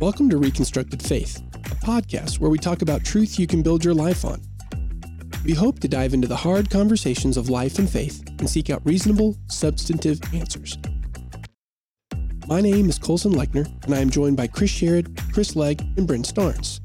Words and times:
Welcome 0.00 0.30
to 0.30 0.36
Reconstructed 0.38 1.02
Faith, 1.02 1.42
a 1.54 1.74
podcast 1.84 2.38
where 2.38 2.52
we 2.52 2.58
talk 2.58 2.82
about 2.82 3.04
truth 3.04 3.36
you 3.36 3.48
can 3.48 3.62
build 3.62 3.84
your 3.84 3.94
life 3.94 4.24
on. 4.24 4.40
We 5.44 5.54
hope 5.54 5.80
to 5.80 5.88
dive 5.88 6.14
into 6.14 6.28
the 6.28 6.36
hard 6.36 6.70
conversations 6.70 7.36
of 7.36 7.48
life 7.48 7.80
and 7.80 7.90
faith 7.90 8.22
and 8.38 8.48
seek 8.48 8.70
out 8.70 8.80
reasonable, 8.84 9.36
substantive 9.48 10.20
answers. 10.32 10.78
My 12.46 12.60
name 12.60 12.88
is 12.88 12.96
Colson 12.96 13.32
Lechner, 13.32 13.66
and 13.86 13.92
I 13.92 13.98
am 13.98 14.08
joined 14.08 14.36
by 14.36 14.46
Chris 14.46 14.70
Sherrod, 14.70 15.32
Chris 15.32 15.56
Legg, 15.56 15.80
and 15.96 16.06
Bryn 16.06 16.22
Starnes. 16.22 16.78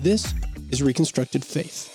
This 0.00 0.34
is 0.70 0.82
Reconstructed 0.82 1.42
Faith. 1.42 1.88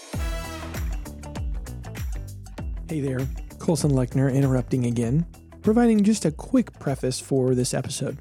Hey 2.90 3.02
there, 3.02 3.28
Colson 3.60 3.92
Lechner 3.92 4.34
interrupting 4.34 4.88
again, 4.88 5.28
providing 5.62 6.04
just 6.04 6.26
a 6.26 6.32
quick 6.32 6.80
preface 6.80 7.20
for 7.20 7.54
this 7.54 7.76
episode. 7.76 8.18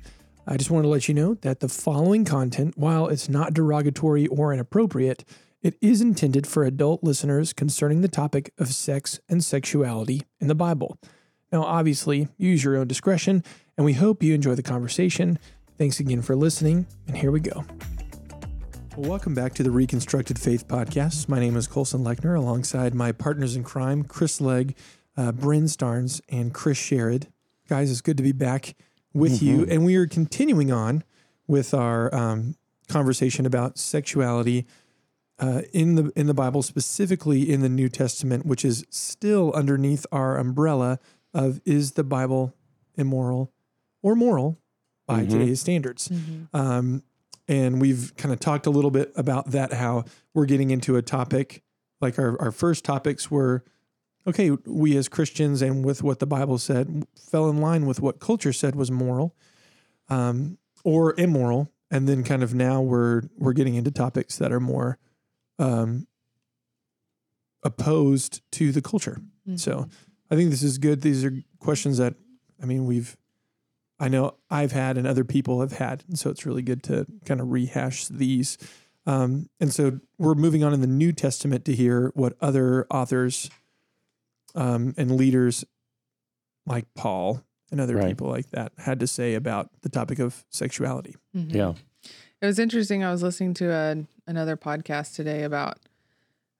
I 0.47 0.59
just 0.59 0.71
want 0.71 0.84
to 0.84 0.89
let 0.89 1.09
you 1.09 1.15
know 1.15 1.34
that 1.41 1.61
the 1.61 1.71
following 1.71 2.27
content, 2.27 2.77
while 2.77 3.09
it's 3.09 3.30
not 3.30 3.55
derogatory 3.55 4.27
or 4.27 4.52
inappropriate, 4.52 5.25
it 5.62 5.75
is 5.80 6.02
intended 6.02 6.47
for 6.47 6.65
adult 6.65 7.02
listeners 7.02 7.55
concerning 7.55 8.02
the 8.02 8.09
topic 8.09 8.52
of 8.59 8.69
sex 8.69 9.19
and 9.27 9.43
sexuality 9.43 10.25
in 10.41 10.49
the 10.49 10.55
Bible. 10.55 10.99
Now, 11.51 11.62
obviously, 11.62 12.29
use 12.37 12.62
your 12.62 12.77
own 12.77 12.87
discretion, 12.87 13.43
and 13.79 13.87
we 13.87 13.95
hope 13.95 14.23
you 14.23 14.35
enjoy 14.35 14.55
the 14.55 14.62
conversation. 14.62 15.38
Thanks 15.79 15.99
again 15.99 16.21
for 16.21 16.37
listening, 16.37 16.87
and 17.07 17.16
here 17.16 17.30
we 17.30 17.41
go. 17.41 17.65
Well, 18.99 19.09
welcome 19.09 19.35
back 19.35 19.55
to 19.55 19.63
the 19.63 19.71
Reconstructed 19.71 20.38
Faith 20.38 20.69
Podcast. 20.69 21.27
My 21.27 21.41
name 21.41 21.57
is 21.57 21.66
Colson 21.66 22.05
Lechner, 22.05 22.37
alongside 22.37 22.95
my 22.95 23.13
partners 23.13 23.57
in 23.57 23.65
crime, 23.65 24.05
Chris 24.05 24.43
Legg, 24.43 24.77
uh, 25.16 25.33
Bryn 25.33 25.65
Starnes, 25.65 26.21
and 26.29 26.52
Chris 26.52 26.79
Sherrod. 26.79 27.29
Guys, 27.66 27.91
it's 27.91 28.02
good 28.02 28.19
to 28.19 28.23
be 28.23 28.33
back 28.33 28.74
with 29.14 29.41
mm-hmm. 29.41 29.46
you. 29.46 29.66
And 29.70 29.84
we 29.84 29.96
are 29.96 30.06
continuing 30.06 30.70
on 30.70 31.04
with 31.46 31.73
our 31.73 32.15
um, 32.15 32.57
conversation 32.88 33.46
about 33.46 33.79
sexuality 33.79 34.66
uh, 35.38 35.62
in 35.73 35.95
the 35.95 36.12
in 36.15 36.26
the 36.26 36.34
Bible, 36.34 36.62
specifically 36.62 37.51
in 37.51 37.60
the 37.60 37.68
New 37.68 37.88
Testament, 37.88 38.46
which 38.46 38.65
is 38.65 38.84
still 38.90 39.52
underneath 39.52 40.06
our 40.12 40.37
umbrella 40.37 40.98
of 41.32 41.60
is 41.65 41.93
the 41.93 42.04
Bible 42.04 42.54
immoral 42.96 43.52
or 44.02 44.15
moral 44.15 44.59
by 45.06 45.23
mm-hmm. 45.23 45.30
today's 45.30 45.60
standards. 45.60 46.09
Mm-hmm. 46.09 46.56
Um, 46.56 47.02
and 47.49 47.80
we've 47.80 48.15
kind 48.16 48.32
of 48.32 48.40
talked 48.40 48.66
a 48.66 48.71
little 48.71 48.90
bit 48.90 49.12
about 49.16 49.51
that, 49.51 49.73
how 49.73 50.04
we're 50.32 50.46
getting 50.46 50.71
into 50.71 50.96
a 50.96 51.02
topic 51.02 51.62
like 52.01 52.18
our, 52.18 52.40
our 52.40 52.52
first 52.52 52.84
topics 52.84 53.30
were 53.30 53.65
okay, 54.27 54.51
we 54.67 54.97
as 54.97 55.09
Christians 55.09 55.63
and 55.63 55.85
with 55.85 56.03
what 56.03 56.19
the 56.19 56.27
Bible 56.27 56.59
said 56.59 57.07
fell 57.17 57.49
in 57.49 57.61
line 57.61 57.87
with 57.87 58.01
what 58.01 58.21
culture 58.21 58.53
said 58.53 58.75
was 58.75 58.91
moral 58.91 59.35
um, 60.09 60.59
or 60.83 61.15
immoral. 61.19 61.71
And 61.91 62.09
then 62.09 62.25
kind 62.25 62.43
of 62.43 62.55
now 62.55 62.80
we're 62.80 63.23
we're 63.37 63.52
getting 63.52 63.75
into 63.75 63.91
topics 63.91 64.37
that 64.39 64.53
are 64.53 64.61
more 64.61 64.99
um, 65.59 66.06
opposed 67.62 68.41
to 68.53 68.72
the 68.72 68.83
culture. 68.83 69.21
Mm-hmm. 69.47 69.56
So 69.56 69.89
I 70.31 70.37
think 70.37 70.50
this 70.50 70.62
is 70.62 70.78
good. 70.78 71.03
These 71.03 71.25
are 71.25 71.33
questions 71.61 71.99
that 71.99 72.15
I 72.61 72.67
mean 72.67 72.87
we've 72.87 73.17
I 74.00 74.09
know 74.09 74.34
I've 74.50 74.72
had 74.72 74.99
and 74.99 75.06
other 75.06 75.25
people 75.25 75.61
have 75.61 75.72
had, 75.72 76.05
and 76.09 76.19
so 76.19 76.31
it's 76.31 76.45
really 76.45 76.62
good 76.62 76.83
to 76.84 77.06
kind 77.25 77.41
of 77.41 77.53
rehash 77.53 78.09
these. 78.09 78.59
Um, 79.06 79.50
and 79.61 79.72
so 79.72 80.00
we're 80.19 80.34
moving 80.34 80.65
on 80.65 80.72
in 80.72 80.81
the 80.81 80.87
New 80.87 81.12
Testament 81.12 81.65
to 81.67 81.75
hear 81.75 82.11
what 82.15 82.34
other 82.41 82.87
authors 82.91 83.50
um, 84.55 84.94
and 84.97 85.16
leaders 85.16 85.65
like 86.66 86.87
Paul 86.94 87.43
and 87.71 87.81
other 87.81 87.97
right. 87.97 88.09
people 88.09 88.28
like 88.28 88.50
that 88.50 88.72
had 88.78 89.00
to 89.00 89.06
say 89.06 89.34
about 89.34 89.71
the 89.83 89.88
topic 89.88 90.19
of 90.19 90.44
sexuality. 90.50 91.16
Mm-hmm. 91.37 91.56
Yeah. 91.56 91.75
It 92.41 92.47
was 92.47 92.59
interesting. 92.59 93.03
I 93.03 93.11
was 93.11 93.22
listening 93.22 93.55
to 93.55 93.72
a, 93.72 93.97
another 94.27 94.56
podcast 94.56 95.15
today 95.15 95.45
about 95.45 95.78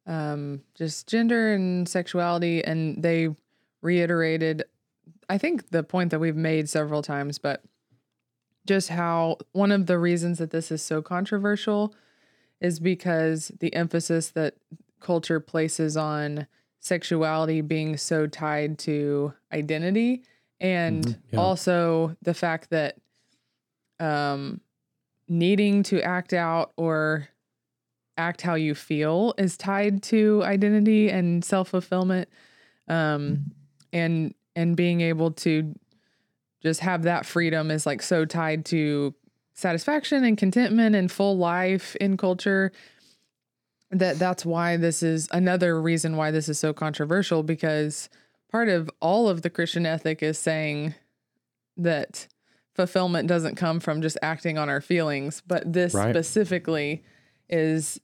um, 0.07 0.63
just 0.75 1.07
gender 1.07 1.53
and 1.55 1.89
sexuality, 1.89 2.65
and 2.65 3.03
they 3.03 3.29
reiterated, 3.83 4.65
I 5.29 5.39
think, 5.39 5.71
the 5.71 5.83
point 5.83 6.11
that 6.11 6.21
we've 6.21 6.37
made 6.37 6.69
several 6.69 7.03
times, 7.03 7.39
but 7.39 7.63
just 8.67 8.89
how 8.89 9.39
one 9.53 9.71
of 9.71 9.87
the 9.87 9.99
reasons 9.99 10.39
that 10.39 10.51
this 10.51 10.71
is 10.71 10.83
so 10.83 11.03
controversial 11.03 11.95
is 12.61 12.81
because 12.81 13.53
the 13.61 13.75
emphasis 13.75 14.31
that 14.31 14.55
culture 15.01 15.41
places 15.41 15.97
on 15.97 16.47
sexuality 16.85 17.63
being 17.63 17.97
so 17.97 18.27
tied 18.27 18.79
to 18.79 19.33
identity 19.55 20.23
and 20.61 21.03
mm-hmm, 21.03 21.35
yeah. 21.35 21.41
also 21.41 22.15
the 22.21 22.35
fact 22.35 22.69
that 22.69 22.99
um 24.01 24.61
needing 25.27 25.83
to 25.83 26.03
act 26.03 26.35
out 26.35 26.73
or 26.77 27.27
act 28.19 28.43
how 28.43 28.55
you 28.55 28.75
feel 28.75 29.33
is 29.39 29.57
tied 29.57 30.03
to 30.03 30.43
identity 30.45 31.09
and 31.09 31.43
self-fulfillment 31.43 32.29
um 32.89 32.95
mm-hmm. 32.95 33.43
and 33.95 34.35
and 34.55 34.77
being 34.77 35.01
able 35.01 35.31
to 35.31 35.75
just 36.63 36.81
have 36.81 37.05
that 37.05 37.25
freedom 37.25 37.71
is 37.71 37.87
like 37.87 38.03
so 38.03 38.27
tied 38.27 38.63
to 38.63 39.15
satisfaction 39.55 40.23
and 40.23 40.37
contentment 40.37 40.95
and 40.95 41.11
full 41.11 41.39
life 41.39 41.97
in 41.97 42.19
culture 42.19 42.73
that 43.95 44.19
that's 44.19 44.45
why 44.45 44.77
this 44.77 45.03
is 45.03 45.29
another 45.31 45.81
reason 45.81 46.17
why 46.17 46.31
this 46.31 46.49
is 46.49 46.59
so 46.59 46.73
controversial 46.73 47.43
because 47.43 48.09
part 48.51 48.69
of 48.69 48.91
all 49.01 49.29
of 49.29 49.43
the 49.43 49.51
Christian 49.51 49.87
ethic 49.87 50.23
is 50.23 50.39
saying 50.39 50.95
that 51.77 52.29
fulfillment 52.75 53.29
doesn't 53.29 53.57
come 53.57 53.81
from 53.81 54.03
just 54.03 54.19
acting 54.23 54.59
on 54.59 54.69
our 54.69 54.81
feelings, 54.81 55.43
but 55.47 55.73
this 55.73 55.95
right. 55.95 56.15
specifically 56.15 57.05
is 57.49 58.01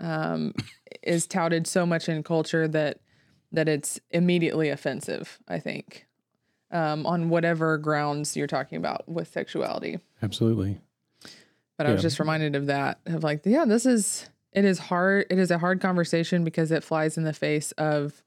um, 0.00 0.54
is 1.02 1.26
touted 1.26 1.66
so 1.66 1.86
much 1.86 2.08
in 2.08 2.22
culture 2.22 2.66
that 2.68 3.00
that 3.52 3.68
it's 3.68 4.00
immediately 4.10 4.70
offensive. 4.70 5.38
I 5.48 5.58
think 5.58 6.06
um, 6.70 7.06
on 7.06 7.28
whatever 7.28 7.78
grounds 7.78 8.36
you're 8.36 8.46
talking 8.46 8.78
about 8.78 9.08
with 9.08 9.28
sexuality. 9.28 9.98
Absolutely. 10.22 10.80
But 11.78 11.84
yeah. 11.84 11.90
I 11.90 11.92
was 11.92 12.02
just 12.02 12.18
reminded 12.18 12.56
of 12.56 12.66
that 12.66 13.00
of 13.06 13.22
like, 13.22 13.42
yeah, 13.44 13.64
this 13.66 13.86
is 13.86 14.28
it 14.56 14.64
is 14.64 14.78
hard. 14.78 15.26
It 15.28 15.38
is 15.38 15.50
a 15.50 15.58
hard 15.58 15.80
conversation 15.80 16.42
because 16.42 16.72
it 16.72 16.82
flies 16.82 17.18
in 17.18 17.24
the 17.24 17.34
face 17.34 17.72
of 17.72 18.22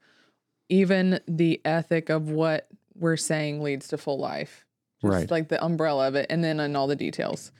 even 0.68 1.20
the 1.26 1.60
ethic 1.64 2.08
of 2.08 2.30
what 2.30 2.68
we're 2.94 3.16
saying 3.16 3.62
leads 3.62 3.88
to 3.88 3.98
full 3.98 4.18
life. 4.18 4.64
Just 5.02 5.12
right. 5.12 5.30
Like 5.30 5.48
the 5.48 5.62
umbrella 5.62 6.06
of 6.06 6.14
it 6.14 6.26
and 6.30 6.44
then 6.44 6.60
in 6.60 6.76
all 6.76 6.86
the 6.86 6.94
details. 6.96 7.50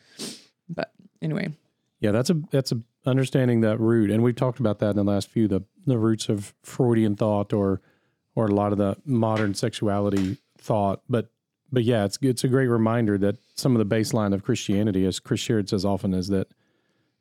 But 0.69 0.93
anyway. 1.21 1.51
Yeah, 1.99 2.13
that's 2.13 2.31
a 2.31 2.35
that's 2.51 2.71
a 2.71 2.81
understanding 3.05 3.63
that 3.63 3.81
root. 3.81 4.11
And 4.11 4.23
we've 4.23 4.37
talked 4.37 4.61
about 4.61 4.79
that 4.79 4.91
in 4.91 4.97
the 4.97 5.05
last 5.05 5.29
few, 5.29 5.49
the 5.49 5.63
the 5.85 5.99
roots 5.99 6.29
of 6.29 6.55
Freudian 6.63 7.17
thought 7.17 7.53
or 7.53 7.81
or 8.37 8.47
a 8.47 8.55
lot 8.55 8.71
of 8.71 8.79
the 8.79 8.97
modern 9.05 9.55
sexuality 9.55 10.39
thought. 10.59 11.03
But 11.09 11.29
but 11.73 11.83
yeah, 11.83 12.05
it's 12.05 12.19
it's 12.23 12.45
a 12.45 12.49
great 12.49 12.69
reminder 12.69 13.19
that 13.19 13.37
some 13.57 13.75
of 13.75 13.87
the 13.87 13.97
baseline 13.97 14.33
of 14.33 14.45
Christianity, 14.45 15.05
as 15.05 15.19
Chris 15.19 15.41
Sherrod 15.41 15.69
says 15.69 15.85
often, 15.85 16.15
is 16.15 16.29
that 16.29 16.47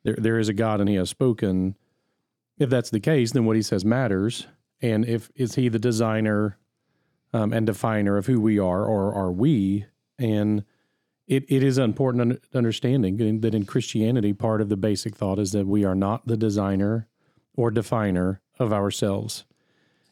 there 0.02 0.16
there 0.18 0.38
is 0.38 0.48
a 0.48 0.54
God 0.54 0.80
and 0.80 0.88
He 0.88 0.96
has 0.96 1.10
spoken. 1.10 1.76
If 2.58 2.70
that's 2.70 2.90
the 2.90 3.00
case, 3.00 3.32
then 3.32 3.44
what 3.44 3.56
He 3.56 3.62
says 3.62 3.84
matters. 3.84 4.46
And 4.82 5.04
if 5.06 5.30
is 5.34 5.54
He 5.54 5.68
the 5.68 5.78
designer 5.78 6.58
um, 7.32 7.52
and 7.52 7.66
definer 7.66 8.16
of 8.16 8.26
who 8.26 8.40
we 8.40 8.58
are, 8.58 8.84
or 8.84 9.14
are 9.14 9.32
we? 9.32 9.86
And 10.18 10.64
it, 11.26 11.44
it 11.48 11.62
is 11.62 11.78
important 11.78 12.42
understanding 12.52 13.40
that 13.40 13.54
in 13.54 13.64
Christianity, 13.64 14.32
part 14.32 14.60
of 14.60 14.68
the 14.68 14.76
basic 14.76 15.14
thought 15.14 15.38
is 15.38 15.52
that 15.52 15.66
we 15.66 15.84
are 15.84 15.94
not 15.94 16.26
the 16.26 16.36
designer 16.36 17.06
or 17.54 17.70
definer 17.70 18.40
of 18.58 18.72
ourselves. 18.72 19.44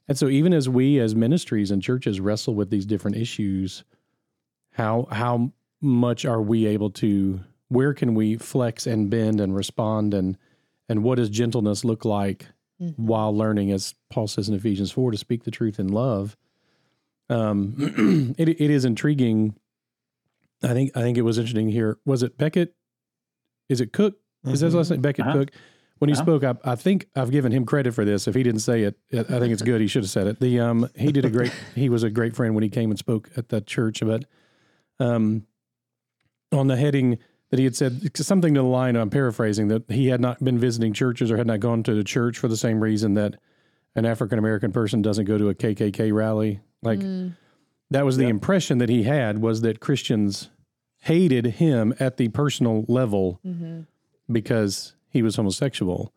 And 0.06 0.16
so, 0.16 0.28
even 0.28 0.54
as 0.54 0.68
we, 0.68 1.00
as 1.00 1.14
ministries 1.14 1.70
and 1.70 1.82
churches, 1.82 2.20
wrestle 2.20 2.54
with 2.54 2.70
these 2.70 2.86
different 2.86 3.16
issues, 3.16 3.84
how 4.72 5.08
how 5.10 5.52
much 5.80 6.24
are 6.24 6.40
we 6.40 6.66
able 6.66 6.90
to 6.90 7.40
where 7.68 7.94
can 7.94 8.14
we 8.14 8.36
flex 8.36 8.86
and 8.86 9.10
bend 9.10 9.40
and 9.40 9.54
respond? 9.54 10.14
And 10.14 10.36
and 10.88 11.02
what 11.02 11.16
does 11.16 11.28
gentleness 11.28 11.84
look 11.84 12.04
like 12.04 12.46
mm-hmm. 12.80 13.06
while 13.06 13.36
learning 13.36 13.70
as 13.70 13.94
paul 14.10 14.26
says 14.26 14.48
in 14.48 14.54
ephesians 14.54 14.90
4 14.90 15.10
to 15.10 15.18
speak 15.18 15.44
the 15.44 15.50
truth 15.50 15.78
in 15.78 15.88
love? 15.88 16.36
Um 17.28 18.34
it, 18.38 18.48
it 18.48 18.70
is 18.70 18.84
intriguing. 18.84 19.54
I 20.62 20.72
think 20.72 20.96
i 20.96 21.00
think 21.00 21.18
it 21.18 21.22
was 21.22 21.38
interesting 21.38 21.68
here 21.68 21.98
was 22.04 22.22
it 22.22 22.36
becket? 22.38 22.74
Is 23.68 23.80
it 23.80 23.92
cook? 23.92 24.14
Mm-hmm. 24.44 24.54
is 24.54 24.60
that 24.60 24.72
last 24.72 24.90
name? 24.90 25.00
Becket 25.00 25.26
uh-huh. 25.26 25.38
cook. 25.38 25.50
When 25.98 26.08
he 26.08 26.14
uh-huh. 26.14 26.22
spoke 26.22 26.44
I, 26.44 26.54
I 26.64 26.74
think 26.74 27.06
i've 27.14 27.30
given 27.30 27.52
him 27.52 27.66
credit 27.66 27.92
for 27.92 28.04
this. 28.04 28.26
If 28.26 28.34
he 28.34 28.42
didn't 28.42 28.60
say 28.60 28.82
it 28.82 28.96
i 29.12 29.22
think 29.22 29.52
it's 29.52 29.62
good. 29.62 29.80
He 29.80 29.88
should 29.88 30.04
have 30.04 30.10
said 30.10 30.26
it. 30.26 30.40
The 30.40 30.60
um 30.60 30.88
he 30.96 31.12
did 31.12 31.26
a 31.26 31.30
great 31.30 31.52
he 31.74 31.88
was 31.88 32.02
a 32.02 32.10
great 32.10 32.34
friend 32.34 32.54
when 32.54 32.62
he 32.62 32.70
came 32.70 32.90
and 32.90 32.98
spoke 32.98 33.28
at 33.36 33.50
that 33.50 33.66
church. 33.66 34.00
But 34.00 34.24
um 34.98 35.46
on 36.50 36.66
the 36.68 36.76
heading 36.76 37.18
that 37.50 37.58
he 37.58 37.64
had 37.64 37.76
said 37.76 38.16
something 38.16 38.54
to 38.54 38.60
the 38.60 38.66
line, 38.66 38.96
I'm 38.96 39.10
paraphrasing, 39.10 39.68
that 39.68 39.90
he 39.90 40.08
had 40.08 40.20
not 40.20 40.42
been 40.42 40.58
visiting 40.58 40.92
churches 40.92 41.30
or 41.30 41.36
had 41.36 41.46
not 41.46 41.60
gone 41.60 41.82
to 41.84 41.94
the 41.94 42.04
church 42.04 42.38
for 42.38 42.48
the 42.48 42.56
same 42.56 42.80
reason 42.80 43.14
that 43.14 43.36
an 43.94 44.04
African 44.04 44.38
American 44.38 44.72
person 44.72 45.02
doesn't 45.02 45.24
go 45.24 45.38
to 45.38 45.48
a 45.48 45.54
KKK 45.54 46.12
rally. 46.12 46.60
Like 46.82 47.00
mm. 47.00 47.36
that 47.90 48.04
was 48.04 48.16
the 48.16 48.24
yep. 48.24 48.30
impression 48.30 48.78
that 48.78 48.88
he 48.88 49.04
had 49.04 49.40
was 49.40 49.62
that 49.62 49.80
Christians 49.80 50.50
hated 51.00 51.46
him 51.46 51.94
at 51.98 52.16
the 52.16 52.28
personal 52.28 52.84
level. 52.88 53.40
Mm-hmm. 53.46 53.82
because 54.30 54.94
he 55.10 55.22
was 55.22 55.36
homosexual. 55.36 56.12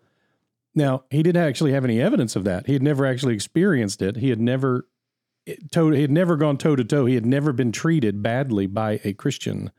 Now, 0.74 1.04
he 1.10 1.24
didn't 1.24 1.44
actually 1.44 1.74
have 1.74 1.86
any 1.86 2.01
evidence 2.01 2.36
of 2.36 2.44
that. 2.45 2.68
He 2.68 2.74
had 2.74 2.83
never 2.83 3.06
actually 3.06 3.33
experienced 3.33 4.01
it. 4.01 4.18
He 4.18 4.30
had 4.30 4.39
never 4.39 4.88
toe, 5.72 5.92
he 5.92 6.01
had 6.01 6.12
never 6.12 6.38
gone 6.38 6.57
toe 6.57 6.75
to 6.75 6.83
toe. 6.83 7.06
He 7.06 7.16
had 7.16 7.25
never 7.25 7.51
been 7.51 7.72
treated 7.72 8.22
badly 8.22 8.68
by 8.68 9.00
a 9.04 9.13
Christian. 9.13 9.72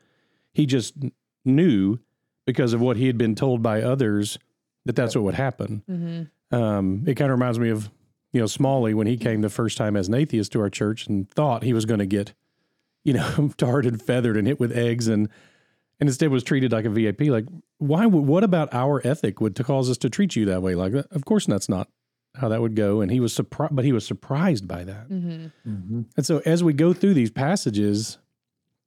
He 0.53 0.67
just 0.67 0.95
knew 1.45 1.99
because 2.47 2.73
of 2.73 2.81
what 2.81 2.97
he 2.97 3.07
had 3.07 3.19
been 3.19 3.35
told 3.35 3.63
by 3.63 3.83
others 3.83 4.39
that 4.85 4.97
that's 4.97 5.15
what 5.15 5.25
would 5.25 5.35
happen. 5.35 5.83
Mm-hmm. 5.89 6.57
Um, 6.57 7.05
it 7.07 7.15
kind 7.15 7.31
of 7.31 7.39
reminds 7.39 7.59
me 7.59 7.71
of 7.71 7.91
you 8.33 8.41
know 8.41 8.47
Smalley 8.47 8.95
when 8.95 9.07
he 9.07 9.17
came 9.17 9.41
the 9.41 9.49
first 9.49 9.79
time 9.79 9.97
as 9.97 10.09
an 10.09 10.15
atheist 10.15 10.53
to 10.53 10.61
our 10.61 10.71
church 10.71 11.07
and 11.07 11.31
thought 11.31 11.63
he 11.63 11.73
was 11.73 11.85
going 11.85 12.01
to 12.01 12.07
get 12.07 12.35
you 13.05 13.15
know 13.15 13.53
tarred 13.57 13.87
and 13.87 14.03
feathered 14.03 14.37
and 14.37 14.47
hit 14.47 14.61
with 14.61 14.73
eggs 14.77 15.09
and 15.09 15.29
and 16.01 16.09
instead 16.09 16.31
was 16.31 16.43
treated 16.43 16.73
like 16.73 16.85
a 16.85 16.91
VIP. 16.91 17.23
Like 17.23 17.47
why? 17.79 18.07
Would, 18.07 18.27
what 18.27 18.45
about 18.45 18.73
our 18.75 19.01
ethic 19.07 19.41
would 19.41 19.57
to 19.57 19.65
cause 19.65 19.89
us 19.89 19.99
to 19.99 20.11
treat 20.11 20.37
you 20.37 20.45
that 20.47 20.63
way? 20.63 20.75
Like 20.75 20.93
of 20.95 21.25
course 21.25 21.47
that's 21.47 21.69
not 21.69 21.89
how 22.35 22.49
that 22.49 22.61
would 22.61 22.75
go. 22.75 23.01
And 23.03 23.11
he 23.11 23.21
was 23.21 23.33
surprised, 23.35 23.77
but 23.77 23.85
he 23.85 23.93
was 23.93 24.07
surprised 24.07 24.67
by 24.67 24.85
that. 24.85 25.09
Mm-hmm. 25.09 25.71
Mm-hmm. 25.71 26.03
And 26.17 26.27
so 26.27 26.41
as 26.47 26.65
we 26.65 26.73
go 26.73 26.93
through 26.93 27.15
these 27.15 27.31
passages 27.31 28.19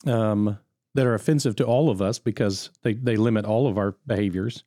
um, 0.05 0.57
that 0.95 1.05
are 1.05 1.13
offensive 1.13 1.55
to 1.57 1.63
all 1.65 1.89
of 1.89 2.01
us 2.01 2.17
because 2.19 2.71
they, 2.81 2.93
they 2.93 3.15
limit 3.17 3.45
all 3.45 3.67
of 3.67 3.77
our 3.77 3.95
behaviors, 4.07 4.63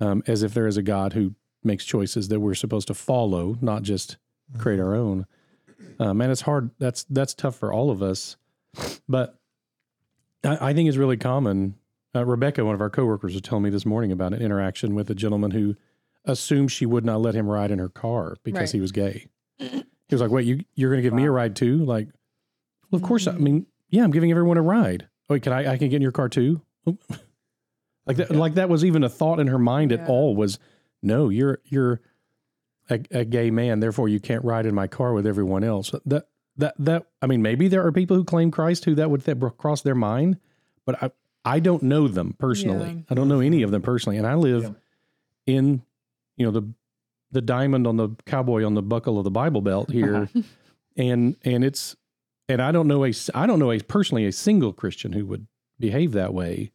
um, 0.00 0.22
as 0.26 0.42
if 0.42 0.54
there 0.54 0.66
is 0.66 0.76
a 0.78 0.82
God 0.82 1.12
who 1.12 1.34
makes 1.62 1.84
choices 1.84 2.28
that 2.28 2.40
we're 2.40 2.54
supposed 2.54 2.88
to 2.88 2.94
follow, 2.94 3.56
not 3.60 3.82
just 3.82 4.16
create 4.58 4.80
our 4.80 4.94
own. 4.94 5.26
Um, 6.00 6.20
and 6.20 6.30
it's 6.32 6.42
hard. 6.42 6.70
That's 6.78 7.04
that's 7.04 7.34
tough 7.34 7.56
for 7.56 7.72
all 7.72 7.90
of 7.90 8.02
us. 8.02 8.36
But 9.08 9.38
I, 10.44 10.70
I 10.70 10.72
think 10.72 10.88
it's 10.88 10.96
really 10.98 11.16
common. 11.16 11.74
Uh, 12.14 12.24
Rebecca, 12.24 12.64
one 12.64 12.74
of 12.74 12.80
our 12.80 12.88
coworkers, 12.90 13.32
was 13.34 13.42
telling 13.42 13.64
me 13.64 13.70
this 13.70 13.84
morning 13.86 14.12
about 14.12 14.32
an 14.32 14.40
interaction 14.40 14.94
with 14.94 15.10
a 15.10 15.14
gentleman 15.14 15.50
who 15.50 15.76
assumed 16.24 16.72
she 16.72 16.86
would 16.86 17.04
not 17.04 17.20
let 17.20 17.34
him 17.34 17.46
ride 17.48 17.70
in 17.70 17.78
her 17.78 17.88
car 17.88 18.36
because 18.42 18.60
Right. 18.60 18.72
he 18.72 18.80
was 18.80 18.92
gay. 18.92 19.26
He 19.58 20.14
was 20.14 20.20
like, 20.20 20.30
"Wait, 20.30 20.46
you 20.46 20.64
you're 20.74 20.90
going 20.90 21.02
to 21.02 21.06
give 21.06 21.12
me 21.14 21.24
a 21.24 21.30
ride 21.30 21.56
too?" 21.56 21.78
Like, 21.84 22.08
well, 22.90 23.00
of 23.00 23.02
course. 23.02 23.26
I 23.26 23.32
Mm-hmm. 23.32 23.44
mean, 23.44 23.66
yeah, 23.90 24.04
I'm 24.04 24.10
giving 24.12 24.30
everyone 24.30 24.56
a 24.58 24.62
ride. 24.62 25.08
Wait, 25.28 25.42
can 25.42 25.52
I? 25.52 25.72
I 25.72 25.76
can 25.76 25.88
get 25.88 25.96
in 25.96 26.02
your 26.02 26.12
car 26.12 26.28
too? 26.28 26.60
like 28.06 28.16
that. 28.18 28.30
Like 28.30 28.54
that 28.54 28.68
was 28.68 28.84
even 28.84 29.04
a 29.04 29.08
thought 29.08 29.40
in 29.40 29.48
her 29.48 29.58
mind 29.58 29.92
at 29.92 30.08
all. 30.08 30.36
Was 30.36 30.58
no, 31.02 31.28
you're 31.28 31.58
you're 31.64 32.00
a, 32.88 33.00
a 33.10 33.24
gay 33.24 33.50
man, 33.50 33.80
therefore 33.80 34.08
you 34.08 34.20
can't 34.20 34.44
ride 34.44 34.66
in 34.66 34.74
my 34.74 34.86
car 34.86 35.12
with 35.12 35.26
everyone 35.26 35.64
else. 35.64 35.92
That 36.04 36.28
that 36.56 36.74
that. 36.78 37.06
I 37.20 37.26
mean, 37.26 37.42
maybe 37.42 37.68
there 37.68 37.84
are 37.84 37.92
people 37.92 38.16
who 38.16 38.24
claim 38.24 38.50
Christ 38.50 38.84
who 38.84 38.94
that 38.94 39.10
would 39.10 39.24
th- 39.24 39.38
cross 39.58 39.82
their 39.82 39.94
mind, 39.96 40.38
but 40.84 41.02
I 41.02 41.10
I 41.44 41.60
don't 41.60 41.82
know 41.82 42.06
them 42.08 42.34
personally. 42.38 42.88
Yeah. 42.90 43.00
I 43.10 43.14
don't 43.14 43.28
know 43.28 43.40
any 43.40 43.62
of 43.62 43.70
them 43.70 43.82
personally, 43.82 44.18
and 44.18 44.26
I 44.26 44.34
live 44.34 44.62
Yeah. 44.62 44.70
in 45.54 45.82
you 46.36 46.46
know 46.46 46.52
the 46.52 46.62
the 47.32 47.42
diamond 47.42 47.86
on 47.88 47.96
the 47.96 48.10
cowboy 48.24 48.64
on 48.64 48.74
the 48.74 48.82
buckle 48.82 49.18
of 49.18 49.24
the 49.24 49.30
Bible 49.32 49.60
belt 49.60 49.90
here, 49.90 50.28
and 50.96 51.36
and 51.44 51.64
it's 51.64 51.96
and 52.48 52.60
I 52.62 52.72
don't 52.72 52.86
know 52.88 53.04
a 53.04 53.12
I 53.34 53.46
don't 53.46 53.58
know 53.58 53.70
a 53.72 53.80
personally 53.80 54.24
a 54.26 54.32
single 54.32 54.72
Christian 54.72 55.12
who 55.12 55.26
would 55.26 55.46
behave 55.78 56.12
that 56.12 56.32
way. 56.34 56.72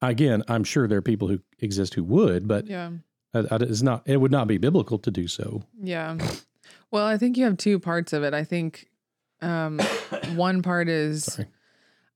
Again, 0.00 0.42
I'm 0.48 0.64
sure 0.64 0.86
there 0.86 0.98
are 0.98 1.02
people 1.02 1.28
who 1.28 1.40
exist 1.58 1.94
who 1.94 2.04
would, 2.04 2.46
but 2.48 2.66
Yeah. 2.66 2.90
It's 3.34 3.82
not. 3.82 4.02
It 4.06 4.16
would 4.16 4.32
not 4.32 4.48
be 4.48 4.56
biblical 4.58 4.98
to 5.00 5.10
do 5.10 5.28
so. 5.28 5.62
Yeah. 5.80 6.16
Well, 6.90 7.06
I 7.06 7.18
think 7.18 7.36
you 7.36 7.44
have 7.44 7.58
two 7.58 7.78
parts 7.78 8.12
of 8.14 8.22
it. 8.24 8.32
I 8.32 8.42
think 8.42 8.88
um, 9.42 9.78
one 10.34 10.62
part 10.62 10.88
is 10.88 11.24
Sorry. 11.24 11.48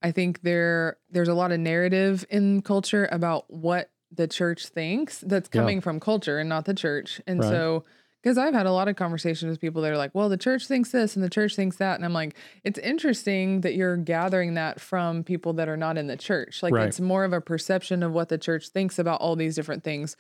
I 0.03 0.11
think 0.11 0.43
there 0.43 0.97
there's 1.11 1.29
a 1.29 1.35
lot 1.35 1.53
of 1.53 1.61
narrative 1.61 2.25
in 2.31 2.63
culture 2.63 3.09
about 3.13 3.45
what 3.53 3.91
the 4.11 4.27
church 4.27 4.67
thinks 4.69 5.21
that's 5.21 5.49
Yeah. 5.53 5.61
coming 5.61 5.81
from 5.81 6.01
culture 6.01 6.39
and 6.39 6.49
not 6.49 6.65
the 6.65 6.75
church. 6.75 7.21
And 7.27 7.41
Right. 7.41 7.49
so 7.51 7.85
because 8.23 8.39
I've 8.39 8.55
had 8.55 8.67
a 8.67 8.73
lot 8.73 8.87
of 8.89 8.95
conversations 8.95 9.51
with 9.51 9.61
people 9.61 9.83
that 9.83 9.93
are 9.93 9.97
like, 9.97 10.15
well, 10.15 10.29
the 10.29 10.37
church 10.37 10.67
thinks 10.69 10.93
this 10.93 11.17
and 11.17 11.25
the 11.25 11.29
church 11.31 11.57
thinks 11.57 11.77
that. 11.79 11.97
And 11.97 12.05
I'm 12.05 12.13
like, 12.13 12.37
it's 12.63 12.79
interesting 12.79 13.63
that 13.63 13.75
you're 13.75 13.97
gathering 13.97 14.55
that 14.55 14.81
from 14.81 15.25
people 15.25 15.53
that 15.55 15.69
are 15.69 15.77
not 15.77 15.99
in 15.99 16.07
the 16.07 16.17
church. 16.17 16.63
Like 16.63 16.73
Right. 16.73 16.87
it's 16.87 17.01
more 17.01 17.25
of 17.25 17.33
a 17.33 17.41
perception 17.41 18.03
of 18.03 18.13
what 18.13 18.29
the 18.29 18.39
church 18.39 18.69
thinks 18.69 18.99
about 18.99 19.21
all 19.21 19.35
these 19.35 19.57
different 19.57 19.83
things, 19.83 20.17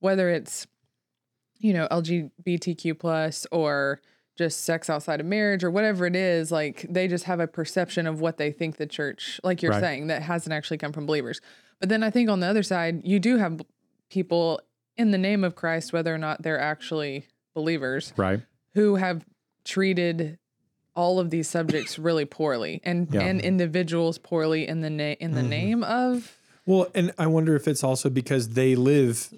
whether 0.00 0.30
it's, 0.30 0.66
you 1.58 1.74
know, 1.74 1.86
LGBTQ 1.90 2.98
plus 2.98 3.46
or 3.52 4.00
just 4.34 4.64
sex 4.64 4.88
outside 4.88 5.20
of 5.20 5.26
marriage 5.26 5.62
or 5.62 5.70
whatever 5.70 6.06
it 6.06 6.16
is, 6.16 6.50
like 6.50 6.86
they 6.88 7.06
just 7.06 7.24
have 7.24 7.38
a 7.38 7.46
perception 7.46 8.06
of 8.06 8.18
what 8.20 8.38
they 8.38 8.50
think 8.50 8.78
the 8.78 8.86
church, 8.86 9.38
like 9.44 9.60
you're 9.60 9.72
Right. 9.72 9.80
saying, 9.80 10.06
that 10.06 10.22
hasn't 10.22 10.54
actually 10.54 10.78
come 10.78 10.92
from 10.92 11.04
believers. 11.04 11.42
But 11.80 11.90
then 11.90 12.02
I 12.02 12.08
think 12.08 12.30
on 12.30 12.40
the 12.40 12.46
other 12.46 12.62
side, 12.62 13.02
you 13.04 13.20
do 13.20 13.36
have 13.36 13.60
people 14.08 14.58
in 14.96 15.10
the 15.10 15.18
name 15.18 15.44
of 15.44 15.54
Christ, 15.54 15.92
whether 15.92 16.14
or 16.14 16.18
not 16.18 16.42
they're 16.42 16.58
actually 16.58 17.26
believers, 17.54 18.12
Right. 18.16 18.40
who 18.74 18.96
have 18.96 19.24
treated 19.64 20.38
all 20.94 21.18
of 21.18 21.30
these 21.30 21.48
subjects 21.48 21.98
really 21.98 22.24
poorly 22.24 22.80
and 22.84 23.08
Yeah. 23.10 23.22
and 23.22 23.40
individuals 23.40 24.18
poorly 24.18 24.66
in 24.68 24.80
the 24.80 24.90
name 24.90 25.16
in 25.20 25.32
the 25.32 25.40
Mhm. 25.42 25.48
name 25.48 25.84
of 25.84 26.36
Well, 26.66 26.88
and 26.94 27.12
I 27.18 27.26
wonder 27.26 27.56
if 27.56 27.66
it's 27.66 27.82
also 27.82 28.08
because 28.10 28.50
they 28.50 28.74
live 28.76 29.32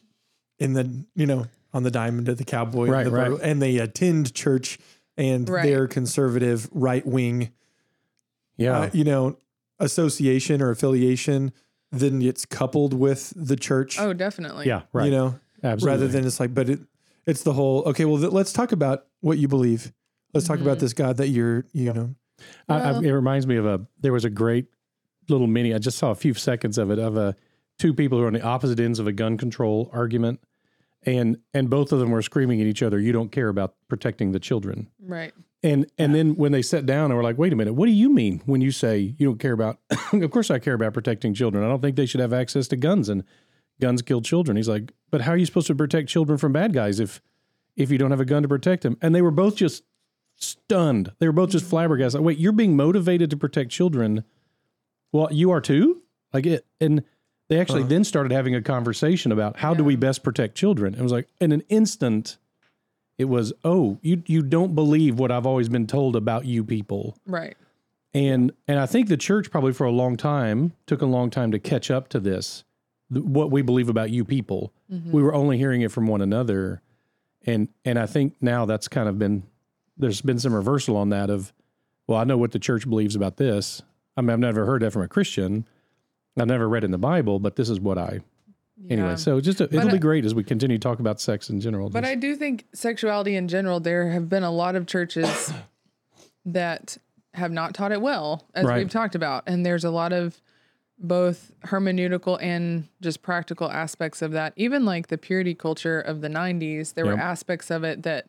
in 0.59 0.75
the, 0.75 1.05
you 1.15 1.25
know, 1.27 1.47
on 1.73 1.83
the 1.83 1.91
diamond 1.91 2.29
of 2.29 2.37
the 2.39 2.45
cowboy, 2.45 2.89
Right, 2.89 3.07
and, 3.07 3.07
the 3.07 3.17
right. 3.17 3.25
Bible, 3.31 3.41
and 3.43 3.63
they 3.63 3.79
attend 3.79 4.35
church 4.35 4.79
and 5.17 5.49
Right. 5.49 5.63
their 5.65 5.87
conservative 5.89 6.69
right 6.73 7.05
wing, 7.07 7.51
Yeah. 8.57 8.79
uh, 8.81 8.91
you 8.93 9.05
know, 9.05 9.37
association 9.81 10.61
or 10.61 10.71
affiliation, 10.71 11.53
then 11.91 12.21
it's 12.23 12.45
coupled 12.45 12.93
with 12.95 13.33
the 13.37 13.57
church, 13.57 13.99
oh 13.99 14.13
definitely 14.13 14.67
yeah. 14.67 14.83
Right. 14.93 15.07
you 15.07 15.11
know, 15.11 15.41
Absolutely. 15.63 15.87
rather 15.89 16.09
than 16.13 16.27
it's 16.27 16.39
like, 16.41 16.53
but 16.55 16.69
it, 16.69 16.81
it's 17.27 17.43
the 17.43 17.53
whole, 17.53 17.83
okay, 17.85 18.05
well, 18.05 18.19
th- 18.21 18.33
let's 18.33 18.53
talk 18.53 18.73
about 18.73 19.07
what 19.21 19.39
you 19.39 19.49
believe. 19.49 19.93
Let's 20.33 20.47
talk 20.47 20.61
about 20.61 20.79
Mhm. 20.79 20.81
this 20.81 20.93
God 20.93 21.17
that 21.19 21.29
you're, 21.29 21.65
you 21.73 21.93
know, 21.93 22.15
I, 22.69 22.75
I, 22.81 22.99
it 23.01 23.11
reminds 23.13 23.47
me 23.47 23.57
of 23.57 23.67
a. 23.67 23.87
There 24.01 24.13
was 24.13 24.25
a 24.25 24.31
great 24.31 24.67
little 25.29 25.47
mini. 25.47 25.73
I 25.73 25.79
just 25.79 25.97
saw 25.99 26.11
a 26.11 26.15
few 26.15 26.35
seconds 26.35 26.77
of 26.79 26.91
it 26.91 26.99
of 26.99 27.17
a 27.17 27.37
two 27.79 27.95
people 27.95 28.19
who 28.19 28.25
are 28.25 28.27
on 28.27 28.33
the 28.33 28.43
opposite 28.43 28.81
ends 28.81 28.99
of 28.99 29.07
a 29.07 29.13
gun 29.13 29.37
control 29.39 29.89
argument, 29.93 30.41
and 31.07 31.39
and 31.55 31.71
both 31.71 31.93
of 31.93 32.01
them 32.01 32.11
were 32.11 32.23
screaming 32.23 32.61
at 32.61 32.67
each 32.67 32.83
other. 32.83 32.99
You 32.99 33.13
don't 33.13 33.31
care 33.31 33.49
about 33.49 33.75
protecting 33.89 34.33
the 34.33 34.41
children. 34.41 34.89
right 35.01 35.33
And 35.63 35.87
and 35.97 36.15
then 36.15 36.35
when 36.35 36.51
they 36.53 36.61
sat 36.63 36.85
down 36.87 37.07
and 37.11 37.15
were 37.17 37.23
like, 37.23 37.39
wait 37.39 37.53
a 37.53 37.57
minute, 37.57 37.75
what 37.75 37.87
do 37.87 37.93
you 37.93 38.11
mean 38.11 38.43
when 38.47 38.61
you 38.61 38.73
say 38.73 39.15
you 39.17 39.27
don't 39.27 39.39
care 39.39 39.53
about? 39.53 39.79
of 40.13 40.31
course, 40.33 40.51
I 40.51 40.59
care 40.59 40.75
about 40.75 40.93
protecting 40.93 41.33
children. 41.35 41.63
I 41.65 41.69
don't 41.69 41.81
think 41.81 41.95
they 41.97 42.07
should 42.07 42.21
have 42.21 42.33
access 42.33 42.67
to 42.69 42.77
guns 42.77 43.09
and 43.09 43.23
guns 43.81 44.03
kill 44.03 44.21
children. 44.23 44.57
He's 44.57 44.69
like, 44.69 44.93
but 45.11 45.23
how 45.23 45.33
are 45.33 45.37
you 45.37 45.47
supposed 45.47 45.67
to 45.69 45.75
protect 45.75 46.09
children 46.09 46.39
from 46.39 46.53
bad 46.53 46.73
guys 46.73 47.01
if 47.01 47.21
if 47.77 47.91
you 47.91 47.99
don't 47.99 48.11
have 48.11 48.21
a 48.21 48.25
gun 48.25 48.43
to 48.43 48.49
protect 48.49 48.83
them? 48.83 48.97
And 49.03 49.15
they 49.15 49.23
were 49.23 49.31
both 49.31 49.57
just 49.57 49.85
stunned. 50.37 51.13
They 51.19 51.27
were 51.27 51.33
both 51.33 51.51
just 51.51 51.65
flabbergasted. 51.67 52.21
Like, 52.21 52.27
wait, 52.27 52.39
you're 52.39 52.53
being 52.53 52.77
motivated 52.77 53.31
to 53.31 53.37
protect 53.37 53.71
children. 53.71 54.25
Well, 55.13 55.29
you 55.33 55.51
are 55.51 55.61
too. 55.61 56.03
Like 56.33 56.47
it, 56.47 56.67
and 56.81 57.05
they 57.49 57.61
actually 57.61 57.81
Uh-huh. 57.83 57.89
then 57.91 58.05
started 58.05 58.33
having 58.33 58.55
a 58.55 58.63
conversation 58.63 59.31
about 59.31 59.59
how 59.59 59.75
do 59.75 59.85
we 59.85 59.97
best 59.97 60.23
protect 60.25 60.57
children. 60.57 60.95
It 60.95 61.03
was 61.03 61.13
like 61.13 61.29
in 61.41 61.53
an 61.53 61.63
instant, 61.69 62.39
it 63.19 63.27
was, 63.27 63.53
oh, 63.63 63.99
you 64.03 64.23
you 64.27 64.43
don't 64.43 64.75
believe 64.75 65.19
what 65.19 65.31
I've 65.31 65.47
always 65.47 65.69
been 65.69 65.87
told 65.87 66.17
about 66.17 66.47
you 66.47 66.65
people. 66.65 67.17
right 67.27 67.57
And 68.13 68.53
and 68.67 68.81
I 68.81 68.87
think 68.87 69.09
the 69.09 69.17
church 69.17 69.51
probably 69.53 69.73
for 69.73 69.85
a 69.85 69.93
long 69.93 70.17
time 70.17 70.73
took 70.87 71.01
a 71.03 71.07
long 71.07 71.31
time 71.31 71.53
to 71.53 71.59
catch 71.61 71.91
up 71.93 72.09
to 72.09 72.19
this, 72.19 72.65
th- 73.13 73.25
what 73.25 73.51
we 73.51 73.63
believe 73.63 73.89
about 73.89 74.11
you 74.11 74.25
people. 74.25 74.73
Mhm. 74.93 75.11
We 75.11 75.23
were 75.23 75.35
only 75.35 75.59
hearing 75.59 75.81
it 75.83 75.91
from 75.93 76.07
one 76.07 76.21
another, 76.21 76.81
and 77.47 77.69
and 77.85 77.99
I 77.99 78.07
think 78.07 78.35
now 78.41 78.65
that's 78.65 78.89
kind 78.89 79.09
of 79.09 79.19
been 79.19 79.43
there's 79.97 80.21
been 80.23 80.39
some 80.39 80.53
reversal 80.53 80.97
on 80.97 81.11
that 81.11 81.31
of, 81.31 81.53
well, 82.09 82.19
I 82.19 82.25
know 82.25 82.37
what 82.37 82.51
the 82.53 82.59
church 82.59 82.89
believes 82.89 83.15
about 83.15 83.37
this. 83.37 83.81
I 84.17 84.21
mean, 84.23 84.31
I've 84.31 84.39
never 84.41 84.67
heard 84.67 84.83
that 84.83 84.93
from 84.93 85.03
a 85.03 85.09
Christian. 85.09 85.67
I've 86.37 86.49
never 86.49 86.69
read 86.69 86.83
in 86.83 86.91
the 86.91 86.99
Bible, 86.99 87.39
but 87.39 87.55
this 87.55 87.69
is 87.71 87.79
what 87.79 87.97
I 87.97 88.21
anyway. 88.91 89.15
So 89.17 89.41
just 89.41 89.61
a, 89.61 89.65
it'll 89.65 89.91
be 89.93 89.99
great 89.99 90.25
as 90.25 90.35
we 90.35 90.43
continue 90.43 90.79
to 90.79 90.81
talk 90.83 90.99
about 90.99 91.21
sex 91.21 91.49
in 91.49 91.61
general. 91.61 91.91
But 91.91 92.01
Just- 92.01 92.11
I 92.11 92.15
do 92.17 92.35
think 92.35 92.67
sexuality 92.75 93.37
in 93.37 93.47
general, 93.47 93.79
there 93.79 94.11
have 94.11 94.29
been 94.29 94.43
a 94.43 94.51
lot 94.51 94.75
of 94.75 94.87
churches 94.87 95.53
that 96.47 96.99
have 97.35 97.53
not 97.53 97.75
taught 97.75 97.93
it 97.93 98.01
well, 98.01 98.45
as 98.55 98.65
Right. 98.67 98.79
we've 98.79 98.91
talked 98.91 99.15
about. 99.15 99.45
And 99.47 99.65
there's 99.65 99.85
a 99.85 99.91
lot 99.91 100.13
of 100.13 100.41
both 100.99 101.53
hermeneutical 101.67 102.39
and 102.41 102.89
just 103.01 103.23
practical 103.23 103.71
aspects 103.71 104.23
of 104.23 104.33
that. 104.33 104.53
Even 104.57 104.85
like 104.85 105.09
the 105.09 105.19
purity 105.19 105.55
culture 105.55 106.01
of 106.01 106.21
the 106.21 106.29
90s, 106.29 106.95
there 106.95 107.05
were 107.05 107.19
aspects 107.19 107.71
of 107.71 107.85
it 107.85 108.03
that 108.05 108.29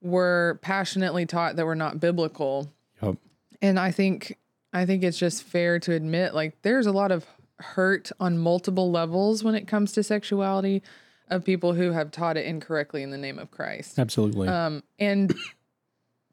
were 0.00 0.58
passionately 0.62 1.26
taught 1.26 1.56
that 1.56 1.66
were 1.66 1.74
not 1.74 1.98
biblical. 2.00 2.70
Yup. 3.02 3.16
And 3.60 3.78
I 3.78 3.90
think 3.90 4.36
I 4.72 4.84
think 4.86 5.02
it's 5.02 5.18
just 5.18 5.42
fair 5.42 5.78
to 5.80 5.92
admit 5.92 6.34
like 6.34 6.60
there's 6.62 6.86
a 6.86 6.92
lot 6.92 7.10
of 7.10 7.26
hurt 7.58 8.12
on 8.20 8.38
multiple 8.38 8.90
levels 8.90 9.42
when 9.42 9.54
it 9.54 9.66
comes 9.66 9.92
to 9.92 10.02
sexuality 10.02 10.82
of 11.28 11.44
people 11.44 11.74
who 11.74 11.92
have 11.92 12.10
taught 12.10 12.36
it 12.36 12.46
incorrectly 12.46 13.02
in 13.02 13.10
the 13.10 13.18
name 13.18 13.38
of 13.38 13.50
Christ. 13.50 13.98
absolutely. 13.98 14.48
Um 14.48 14.82
and 14.98 15.34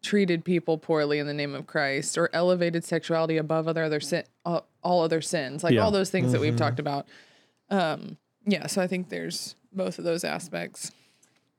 treated 0.06 0.46
people 0.46 0.78
poorly 0.78 1.18
in 1.18 1.26
the 1.26 1.34
name 1.34 1.56
of 1.56 1.66
Christ 1.66 2.16
or 2.16 2.30
elevated 2.32 2.84
sexuality 2.84 3.38
above 3.38 3.68
other 3.68 3.84
other 3.84 4.00
sin 4.00 4.24
all, 4.46 4.68
all 4.84 5.02
other 5.02 5.20
sins. 5.20 5.64
Like 5.64 5.74
Yeah. 5.74 5.82
all 5.84 5.90
those 5.92 6.12
things 6.12 6.32
that 6.32 6.40
we've 6.40 6.54
Mhm. 6.54 6.58
talked 6.58 6.80
about. 6.80 7.08
Um 7.70 8.18
Yeah, 8.48 8.68
so 8.68 8.80
I 8.80 8.86
think 8.86 9.10
there's 9.10 9.56
both 9.74 9.98
of 9.98 10.06
those 10.06 10.24
aspects. 10.24 10.92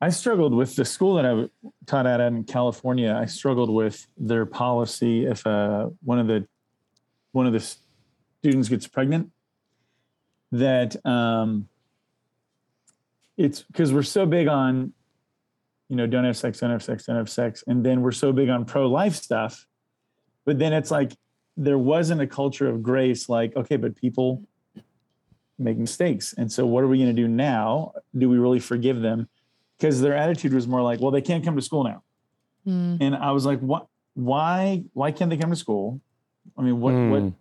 I 0.00 0.11
struggled 0.11 0.55
with 0.55 0.76
the 0.76 0.85
school 0.85 1.17
that 1.17 1.26
I 1.26 1.49
taught 1.87 2.07
at 2.07 2.21
in 2.21 2.45
California. 2.45 3.12
I 3.12 3.25
struggled 3.26 3.71
with 3.71 4.07
their 4.17 4.47
policy 4.47 5.26
if 5.26 5.45
uh, 5.45 5.88
one 6.05 6.21
of 6.21 6.29
the 6.29 6.47
one 7.33 7.47
of 7.49 7.53
the 7.53 7.76
students 8.38 8.69
gets 8.69 8.87
pregnant, 8.87 9.33
that 10.53 11.05
um, 11.05 11.69
it's 13.37 13.62
because 13.62 13.93
we're 13.93 14.03
so 14.05 14.25
big 14.26 14.47
on, 14.47 14.93
you 15.88 15.97
know, 15.97 16.07
don't 16.07 16.25
have 16.25 16.37
sex, 16.37 16.61
don't 16.61 16.71
have 16.71 16.83
sex, 16.83 17.05
don't 17.05 17.16
have 17.16 17.31
sex, 17.31 17.64
and 17.66 17.85
then 17.85 18.02
we're 18.02 18.12
so 18.12 18.33
big 18.33 18.49
on 18.49 18.64
pro 18.64 18.88
life 18.88 19.14
stuff, 19.14 19.66
but 20.45 20.59
then 20.59 20.73
it's 20.73 20.90
like 20.90 21.12
there 21.57 21.78
wasn't 21.78 22.21
a 22.21 22.26
culture 22.26 22.69
of 22.69 22.83
grace. 22.83 23.28
Like, 23.28 23.57
okay, 23.57 23.76
but 23.76 23.97
people 23.97 24.43
make 25.59 25.78
mistakes, 25.78 26.35
and 26.37 26.50
so 26.50 26.66
what 26.66 26.85
are 26.85 26.88
we 26.88 26.99
going 26.99 27.14
to 27.14 27.23
do 27.23 27.28
now? 27.28 27.93
Do 28.16 28.28
we 28.28 28.38
really 28.38 28.61
forgive 28.61 29.00
them? 29.00 29.28
because 29.78 30.00
their 30.00 30.14
attitude 30.14 30.55
was 30.55 30.66
more 30.66 30.83
like, 30.83 31.00
well, 31.00 31.11
they 31.11 31.21
can't 31.21 31.45
come 31.45 31.57
to 31.57 31.62
school 31.62 31.85
now. 31.85 32.02
Mm. 32.66 32.99
And 33.00 33.16
I 33.16 33.33
was 33.33 33.45
like, 33.45 33.61
what? 33.61 33.87
Why? 34.14 34.85
Why 34.95 35.12
can't 35.12 35.31
they 35.31 35.37
come 35.37 35.50
to 35.50 35.57
school? 35.57 36.00
I 36.57 36.62
mean, 36.62 36.81
what 36.81 36.95
mm. 36.95 37.11
what 37.11 37.33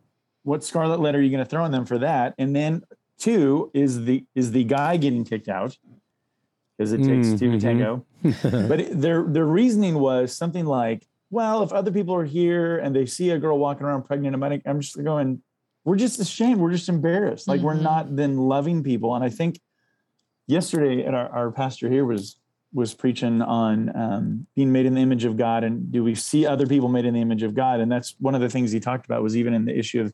what 0.43 0.63
scarlet 0.63 0.99
letter 0.99 1.19
are 1.19 1.21
you 1.21 1.31
going 1.31 1.43
to 1.43 1.49
throw 1.49 1.63
on 1.63 1.71
them 1.71 1.85
for 1.85 1.97
that? 1.99 2.35
And 2.37 2.55
then 2.55 2.83
two 3.17 3.71
is 3.73 4.03
the 4.03 4.25
is 4.35 4.51
the 4.51 4.63
guy 4.63 4.97
getting 4.97 5.23
kicked 5.23 5.47
out 5.47 5.77
because 6.77 6.91
it 6.91 6.97
takes 6.97 7.27
mm, 7.27 7.39
two 7.39 7.51
to 7.51 7.59
tango. 7.59 8.05
but 8.23 8.79
it, 8.79 9.01
their 9.01 9.23
their 9.23 9.45
reasoning 9.45 9.95
was 9.95 10.35
something 10.35 10.65
like, 10.65 11.07
well, 11.29 11.63
if 11.63 11.71
other 11.71 11.91
people 11.91 12.15
are 12.15 12.25
here 12.25 12.77
and 12.77 12.95
they 12.95 13.05
see 13.05 13.29
a 13.31 13.39
girl 13.39 13.57
walking 13.57 13.85
around 13.85 14.03
pregnant, 14.03 14.35
I'm, 14.35 14.61
I'm 14.65 14.79
just 14.81 15.01
going, 15.03 15.41
we're 15.83 15.95
just 15.95 16.19
ashamed. 16.19 16.59
We're 16.59 16.71
just 16.71 16.89
embarrassed. 16.89 17.47
Like 17.47 17.57
mm-hmm. 17.57 17.65
we're 17.65 17.73
not 17.75 18.15
then 18.15 18.37
loving 18.37 18.83
people. 18.83 19.15
And 19.15 19.23
I 19.23 19.29
think 19.29 19.59
yesterday 20.47 21.05
at 21.05 21.13
our, 21.13 21.29
our 21.29 21.51
pastor 21.51 21.89
here 21.89 22.05
was 22.05 22.37
was 22.73 22.93
preaching 22.93 23.41
on 23.41 23.95
um, 23.95 24.47
being 24.53 24.69
made 24.69 24.85
in 24.85 24.95
the 24.95 24.99
image 24.99 25.23
of 25.23 25.37
God 25.37 25.63
and 25.63 25.93
do 25.93 26.03
we 26.03 26.13
see 26.13 26.45
other 26.45 26.67
people 26.67 26.89
made 26.89 27.05
in 27.05 27.13
the 27.13 27.21
image 27.21 27.41
of 27.41 27.55
God? 27.55 27.79
And 27.79 27.89
that's 27.89 28.15
one 28.19 28.35
of 28.35 28.41
the 28.41 28.49
things 28.49 28.69
he 28.73 28.81
talked 28.81 29.05
about 29.05 29.23
was 29.23 29.37
even 29.37 29.53
in 29.53 29.63
the 29.63 29.77
issue 29.77 30.01
of 30.01 30.13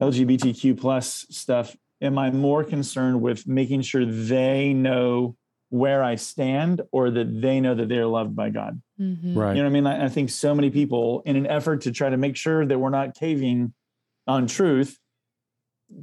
LGBTQ 0.00 0.78
plus 0.78 1.26
stuff. 1.30 1.76
Am 2.00 2.16
I 2.16 2.30
more 2.30 2.62
concerned 2.62 3.20
with 3.20 3.48
making 3.48 3.82
sure 3.82 4.06
they 4.06 4.72
know 4.72 5.36
where 5.70 6.02
I 6.02 6.14
stand 6.14 6.82
or 6.92 7.10
that 7.10 7.40
they 7.40 7.60
know 7.60 7.74
that 7.74 7.88
they're 7.88 8.06
loved 8.06 8.34
by 8.34 8.50
God? 8.50 8.80
Mm-hmm. 9.00 9.38
Right. 9.38 9.56
You 9.56 9.62
know 9.62 9.68
what 9.68 9.76
I 9.76 9.80
mean? 9.80 9.86
I, 9.86 10.06
I 10.06 10.08
think 10.08 10.30
so 10.30 10.54
many 10.54 10.70
people, 10.70 11.22
in 11.24 11.36
an 11.36 11.46
effort 11.46 11.82
to 11.82 11.92
try 11.92 12.10
to 12.10 12.16
make 12.16 12.36
sure 12.36 12.64
that 12.64 12.78
we're 12.78 12.90
not 12.90 13.14
caving 13.14 13.72
on 14.26 14.46
truth, 14.46 14.98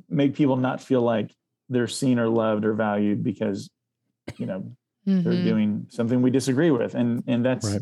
make 0.09 0.35
people 0.35 0.57
not 0.57 0.81
feel 0.81 1.01
like 1.01 1.31
they're 1.69 1.87
seen 1.87 2.19
or 2.19 2.27
loved 2.27 2.65
or 2.65 2.73
valued 2.73 3.23
because 3.23 3.69
you 4.37 4.45
know 4.45 4.71
mm-hmm. 5.07 5.23
they're 5.23 5.43
doing 5.43 5.87
something 5.89 6.21
we 6.21 6.31
disagree 6.31 6.71
with 6.71 6.95
and 6.95 7.23
and 7.27 7.45
that's 7.45 7.71
right. 7.71 7.81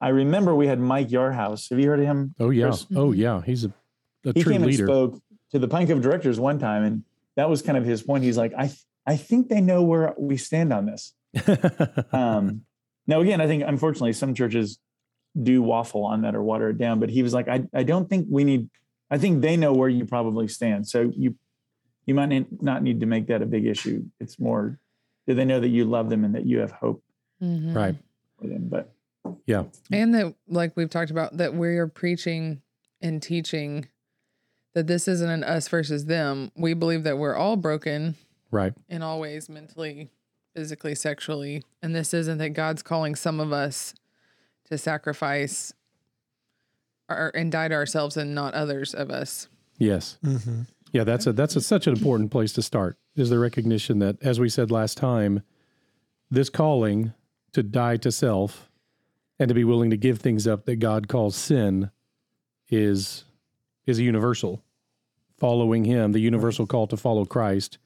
I 0.00 0.08
remember 0.08 0.54
we 0.54 0.66
had 0.66 0.78
Mike 0.78 1.08
Yarhouse. 1.08 1.68
Have 1.70 1.78
you 1.78 1.88
heard 1.88 1.98
of 1.98 2.06
him? 2.06 2.34
Oh 2.38 2.50
yeah. 2.50 2.68
Chris? 2.68 2.86
Oh 2.94 3.12
yeah. 3.12 3.42
He's 3.42 3.64
a, 3.64 3.72
a 4.24 4.32
he 4.32 4.42
true 4.42 4.52
came 4.52 4.62
leader. 4.62 4.84
and 4.84 4.88
spoke 4.88 5.22
to 5.50 5.58
the 5.58 5.68
Pine 5.68 5.86
Cove 5.86 6.00
directors 6.00 6.38
one 6.38 6.58
time, 6.58 6.84
and 6.84 7.04
that 7.36 7.48
was 7.48 7.62
kind 7.62 7.76
of 7.76 7.84
his 7.84 8.02
point. 8.02 8.24
He's 8.24 8.36
like, 8.36 8.52
I 8.56 8.66
th- 8.68 8.78
I 9.06 9.16
think 9.16 9.48
they 9.48 9.60
know 9.60 9.82
where 9.82 10.14
we 10.18 10.36
stand 10.36 10.72
on 10.72 10.86
this. 10.86 11.14
um, 12.12 12.62
now 13.06 13.20
again, 13.20 13.40
I 13.40 13.46
think 13.46 13.62
unfortunately 13.66 14.12
some 14.12 14.34
churches 14.34 14.78
do 15.40 15.62
waffle 15.62 16.04
on 16.04 16.22
that 16.22 16.34
or 16.34 16.42
water 16.42 16.70
it 16.70 16.78
down, 16.78 17.00
but 17.00 17.10
he 17.10 17.22
was 17.22 17.34
like, 17.34 17.48
I 17.48 17.64
I 17.74 17.82
don't 17.82 18.08
think 18.08 18.26
we 18.30 18.44
need. 18.44 18.68
I 19.10 19.18
think 19.18 19.42
they 19.42 19.56
know 19.56 19.72
where 19.72 19.88
you 19.88 20.06
probably 20.06 20.48
stand. 20.48 20.88
So 20.88 21.12
you 21.14 21.36
you 22.06 22.14
might 22.14 22.62
not 22.62 22.82
need 22.82 23.00
to 23.00 23.06
make 23.06 23.26
that 23.28 23.42
a 23.42 23.46
big 23.46 23.66
issue. 23.66 24.04
It's 24.20 24.38
more, 24.38 24.78
do 25.26 25.34
they 25.34 25.44
know 25.44 25.60
that 25.60 25.68
you 25.68 25.84
love 25.84 26.10
them 26.10 26.24
and 26.24 26.34
that 26.34 26.46
you 26.46 26.58
have 26.58 26.70
hope 26.70 27.02
mm-hmm. 27.42 27.72
right 27.72 27.96
for 28.40 28.46
them? 28.46 28.68
But 28.68 28.92
yeah, 29.46 29.64
and 29.90 30.14
that 30.14 30.34
like 30.48 30.76
we've 30.76 30.90
talked 30.90 31.10
about 31.10 31.36
that 31.38 31.54
we're 31.54 31.86
preaching 31.88 32.62
and 33.00 33.22
teaching 33.22 33.88
that 34.74 34.86
this 34.86 35.08
isn't 35.08 35.30
an 35.30 35.44
us 35.44 35.68
versus 35.68 36.06
them. 36.06 36.50
We 36.56 36.74
believe 36.74 37.04
that 37.04 37.18
we're 37.18 37.36
all 37.36 37.56
broken, 37.56 38.16
right, 38.54 38.72
in 38.88 39.02
all 39.02 39.20
ways, 39.20 39.48
mentally, 39.48 40.10
physically, 40.54 40.94
sexually, 40.94 41.62
and 41.82 41.94
this 41.94 42.14
isn't 42.14 42.38
that 42.38 42.50
God's 42.50 42.82
calling 42.82 43.14
some 43.14 43.40
of 43.40 43.52
us 43.52 43.94
to 44.66 44.78
sacrifice 44.78 45.72
or 47.08 47.30
and 47.34 47.52
die 47.52 47.68
to 47.68 47.74
ourselves 47.74 48.16
and 48.16 48.34
not 48.34 48.54
others 48.54 48.94
of 48.94 49.10
us. 49.10 49.48
Yes. 49.78 50.18
Mm-hmm. 50.24 50.62
Yeah, 50.92 51.04
that's 51.04 51.26
a 51.26 51.32
that's 51.32 51.56
a, 51.56 51.60
such 51.60 51.86
an 51.86 51.92
important 51.92 52.30
place 52.30 52.52
to 52.54 52.62
start. 52.62 52.96
Is 53.16 53.30
the 53.30 53.38
recognition 53.38 53.98
that, 53.98 54.16
as 54.22 54.40
we 54.40 54.48
said 54.48 54.70
last 54.70 54.96
time, 54.96 55.42
this 56.30 56.48
calling 56.48 57.12
to 57.52 57.62
die 57.62 57.96
to 57.98 58.10
self 58.10 58.70
and 59.38 59.48
to 59.48 59.54
be 59.54 59.64
willing 59.64 59.90
to 59.90 59.96
give 59.96 60.20
things 60.20 60.46
up 60.46 60.64
that 60.64 60.76
God 60.76 61.08
calls 61.08 61.36
sin 61.36 61.90
is 62.70 63.24
is 63.86 64.00
universal. 64.00 64.62
Following 65.36 65.84
Him, 65.84 66.12
the 66.12 66.20
universal 66.20 66.66
call 66.66 66.86
to 66.86 66.96
follow 66.96 67.24
Christ, 67.24 67.78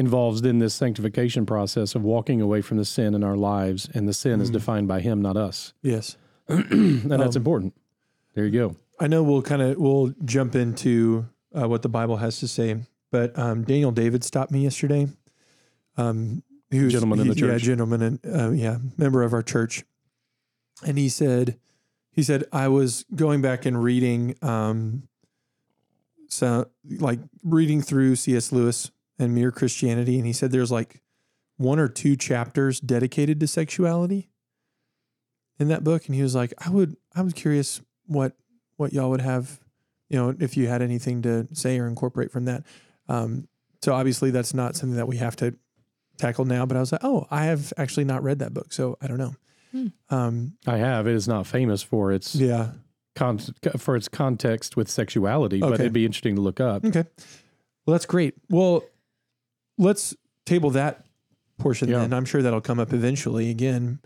involves 0.00 0.42
then 0.42 0.58
this 0.58 0.74
sanctification 0.74 1.46
process 1.46 1.94
of 1.94 2.02
walking 2.02 2.40
away 2.40 2.60
from 2.62 2.76
the 2.78 2.84
sin 2.84 3.14
in 3.14 3.22
our 3.22 3.36
lives, 3.36 3.88
and 3.94 4.08
the 4.08 4.12
sin 4.12 4.40
mm. 4.40 4.42
is 4.42 4.50
defined 4.50 4.88
by 4.88 5.00
Him, 5.00 5.22
not 5.22 5.36
us. 5.36 5.72
Yes, 5.82 6.16
and 6.48 7.10
that's 7.10 7.36
um, 7.36 7.40
important. 7.40 7.74
There 8.34 8.44
you 8.44 8.50
go. 8.50 8.76
I 8.98 9.06
know 9.06 9.22
we'll 9.22 9.42
kind 9.42 9.62
of 9.62 9.78
we'll 9.78 10.12
jump 10.24 10.56
into 10.56 11.26
uh, 11.54 11.68
what 11.68 11.82
the 11.82 11.88
Bible 11.88 12.16
has 12.16 12.40
to 12.40 12.48
say. 12.48 12.80
But 13.10 13.36
um, 13.38 13.64
Daniel 13.64 13.90
David 13.90 14.24
stopped 14.24 14.52
me 14.52 14.62
yesterday. 14.62 15.08
Um, 15.96 16.42
he 16.70 16.80
was, 16.80 16.92
gentleman 16.92 17.20
in 17.20 17.28
the 17.28 17.34
church. 17.34 17.62
Yeah, 17.62 17.66
gentleman 17.66 18.02
and 18.02 18.20
uh, 18.24 18.50
yeah, 18.50 18.78
member 18.96 19.22
of 19.22 19.32
our 19.32 19.42
church. 19.42 19.84
And 20.86 20.96
he 20.96 21.08
said, 21.08 21.58
he 22.12 22.22
said, 22.22 22.44
I 22.52 22.68
was 22.68 23.04
going 23.14 23.42
back 23.42 23.66
and 23.66 23.82
reading, 23.82 24.36
um, 24.40 25.08
so 26.28 26.68
like 26.98 27.18
reading 27.42 27.82
through 27.82 28.16
C.S. 28.16 28.52
Lewis 28.52 28.90
and 29.20 29.34
Mere 29.34 29.52
Christianity, 29.52 30.16
and 30.16 30.26
he 30.26 30.32
said 30.32 30.50
there's 30.50 30.72
like 30.72 31.00
one 31.56 31.78
or 31.78 31.88
two 31.88 32.16
chapters 32.16 32.80
dedicated 32.80 33.38
to 33.40 33.46
sexuality 33.46 34.30
in 35.58 35.68
that 35.68 35.84
book, 35.84 36.06
and 36.06 36.14
he 36.14 36.22
was 36.22 36.34
like, 36.34 36.52
I 36.58 36.70
would, 36.70 36.96
I 37.14 37.22
was 37.22 37.32
curious 37.32 37.80
what 38.06 38.32
what 38.76 38.92
y'all 38.92 39.10
would 39.10 39.20
have 39.20 39.60
you 40.10 40.18
know, 40.18 40.34
if 40.38 40.56
you 40.56 40.66
had 40.66 40.82
anything 40.82 41.22
to 41.22 41.48
say 41.54 41.78
or 41.78 41.86
incorporate 41.86 42.30
from 42.30 42.44
that. 42.44 42.64
Um, 43.08 43.48
so 43.80 43.94
obviously 43.94 44.30
that's 44.30 44.52
not 44.52 44.76
something 44.76 44.96
that 44.96 45.08
we 45.08 45.16
have 45.16 45.36
to 45.36 45.54
tackle 46.18 46.44
now, 46.44 46.66
but 46.66 46.76
I 46.76 46.80
was 46.80 46.92
like, 46.92 47.02
oh, 47.04 47.26
I 47.30 47.44
have 47.46 47.72
actually 47.78 48.04
not 48.04 48.22
read 48.22 48.40
that 48.40 48.52
book. 48.52 48.72
So 48.72 48.98
I 49.00 49.06
don't 49.06 49.18
know. 49.18 49.34
Hmm. 49.70 49.86
Um, 50.10 50.56
I 50.66 50.76
have. 50.78 51.06
It 51.06 51.14
is 51.14 51.28
not 51.28 51.46
famous 51.46 51.80
for 51.80 52.10
its 52.10 52.34
yeah 52.34 52.72
con- 53.14 53.38
for 53.78 53.94
its 53.94 54.08
context 54.08 54.76
with 54.76 54.90
sexuality, 54.90 55.62
okay. 55.62 55.70
but 55.70 55.80
it'd 55.80 55.92
be 55.92 56.04
interesting 56.04 56.34
to 56.34 56.40
look 56.40 56.58
up. 56.58 56.84
Okay, 56.84 57.04
well 57.86 57.92
that's 57.92 58.04
great. 58.04 58.34
Well, 58.48 58.82
let's 59.80 60.14
table 60.46 60.70
that 60.70 61.04
portion 61.58 61.88
yeah. 61.88 61.98
then. 61.98 62.12
I'm 62.12 62.24
sure 62.24 62.42
that'll 62.42 62.60
come 62.60 62.78
up 62.78 62.92
eventually 62.92 63.50
again, 63.50 64.00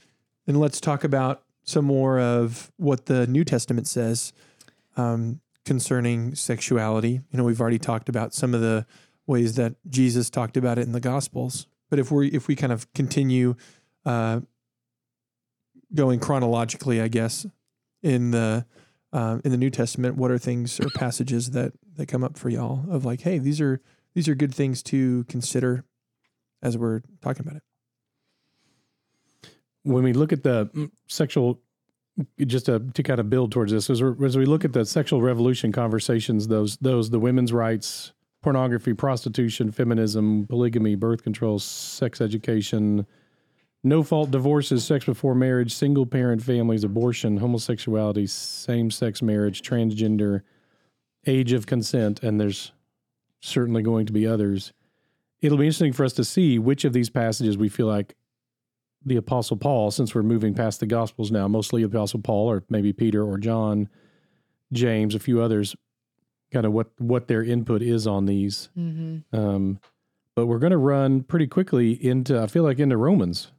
and 0.47 0.59
let's 0.59 0.81
talk 0.81 1.05
about 1.05 1.43
some 1.65 1.85
more 1.85 2.19
of 2.19 2.73
what 2.77 3.07
the 3.07 3.27
New 3.27 3.45
Testament 3.45 3.87
says. 3.87 4.33
Um, 4.97 5.41
concerning 5.65 6.35
sexuality. 6.35 7.21
You 7.31 7.39
know, 7.39 7.45
we've 7.45 7.61
already 7.61 7.79
talked 7.79 8.09
about 8.09 8.35
some 8.35 8.55
of 8.55 8.61
the 8.61 8.87
ways 9.27 9.55
that 9.55 9.75
Jesus 9.89 10.31
talked 10.31 10.57
about 10.57 10.79
it 10.79 10.83
in 10.83 10.93
the 10.93 11.01
Gospels. 11.01 11.67
But 11.91 11.99
if 11.99 12.11
we 12.11 12.29
if 12.29 12.49
we 12.49 12.57
kind 12.57 12.73
of 12.73 12.93
continue 12.93 13.57
uh, 14.05 14.41
going 15.95 16.21
chronologically, 16.21 17.01
I 17.01 17.09
guess 17.09 17.47
in 18.03 18.31
the 18.31 18.67
uh, 19.13 19.39
in 19.45 19.51
the 19.51 19.57
New 19.57 19.71
Testament, 19.71 20.17
what 20.17 20.31
are 20.31 20.39
things 20.39 20.81
or 20.81 20.89
passages 20.95 21.53
that 21.53 21.73
that 21.97 22.07
come 22.07 22.25
up 22.25 22.37
for 22.37 22.49
y'all 22.49 22.85
of 22.91 23.05
like, 23.05 23.23
hey, 23.23 23.39
these 23.39 23.61
are 23.61 23.81
these 24.15 24.29
are 24.29 24.35
good 24.35 24.55
things 24.55 24.83
to 24.85 25.25
consider 25.25 25.85
as 26.63 26.79
we're 26.79 27.03
talking 27.21 27.47
about 27.47 27.57
it. 27.57 27.63
When 29.83 30.03
we 30.03 30.13
look 30.13 30.33
at 30.33 30.43
the 30.43 30.91
sexual 31.09 31.61
just 32.47 32.67
to, 32.67 32.81
to 32.95 33.03
kind 33.03 33.21
of 33.21 33.29
build 33.29 33.53
towards 33.53 33.73
this 33.73 33.91
as, 33.91 34.01
as 34.01 34.39
we 34.39 34.45
look 34.45 34.65
at 34.65 34.73
the 34.73 34.85
sexual 34.85 35.21
revolution 35.21 35.73
conversations 35.73 36.47
those 36.47 36.77
those 36.77 37.11
the 37.11 37.19
women's 37.19 37.53
rights 37.53 38.13
pornography 38.41 38.95
prostitution 38.95 39.73
feminism 39.73 40.47
polygamy 40.49 40.95
birth 40.95 41.25
control 41.25 41.59
sex 41.59 42.21
education 42.21 43.05
no 43.83 44.05
fault 44.05 44.31
divorces 44.31 44.85
sex 44.85 45.05
before 45.05 45.35
marriage 45.35 45.75
single 45.75 46.07
parent 46.07 46.41
families 46.41 46.85
abortion 46.85 47.39
homosexuality 47.39 48.29
same 48.29 48.93
sex 48.93 49.21
marriage 49.21 49.61
transgender 49.63 50.43
age 51.27 51.53
of 51.53 51.67
consent 51.67 52.23
and 52.23 52.41
there's 52.41 52.71
certainly 53.45 53.83
going 53.83 54.07
to 54.07 54.13
be 54.13 54.27
others 54.27 54.73
it'll 55.45 55.59
be 55.59 55.67
interesting 55.67 55.93
for 55.93 56.05
us 56.05 56.15
to 56.15 56.25
see 56.25 56.59
which 56.59 56.87
of 56.87 56.95
these 56.95 57.11
passages 57.11 57.59
we 57.59 57.69
feel 57.69 57.87
like 57.87 58.17
the 59.05 59.17
Apostle 59.17 59.59
Paul, 59.59 59.91
since 59.91 60.15
we're 60.15 60.23
moving 60.23 60.55
past 60.55 60.81
the 60.81 60.87
Gospels 60.87 61.31
now, 61.31 61.47
mostly 61.47 61.83
the 61.83 61.89
Apostle 61.89 62.21
Paul, 62.23 62.51
or 62.51 62.65
maybe 62.71 62.95
Peter 62.95 63.23
or 63.23 63.37
John, 63.37 63.91
James, 64.73 65.15
a 65.15 65.19
few 65.19 65.43
others, 65.43 65.77
kind 66.51 66.65
of 66.65 66.73
what 66.73 66.89
what 66.99 67.29
their 67.29 67.43
input 67.43 67.83
is 67.83 68.07
on 68.07 68.25
these. 68.25 68.71
Mm-hmm. 68.79 69.39
Um, 69.39 69.81
but 70.35 70.47
we're 70.47 70.59
going 70.59 70.71
to 70.71 70.79
run 70.79 71.23
pretty 71.23 71.47
quickly 71.47 71.93
into, 71.93 72.41
I 72.41 72.47
feel 72.47 72.63
like, 72.63 72.79
into 72.79 72.97
Romans. 72.97 73.53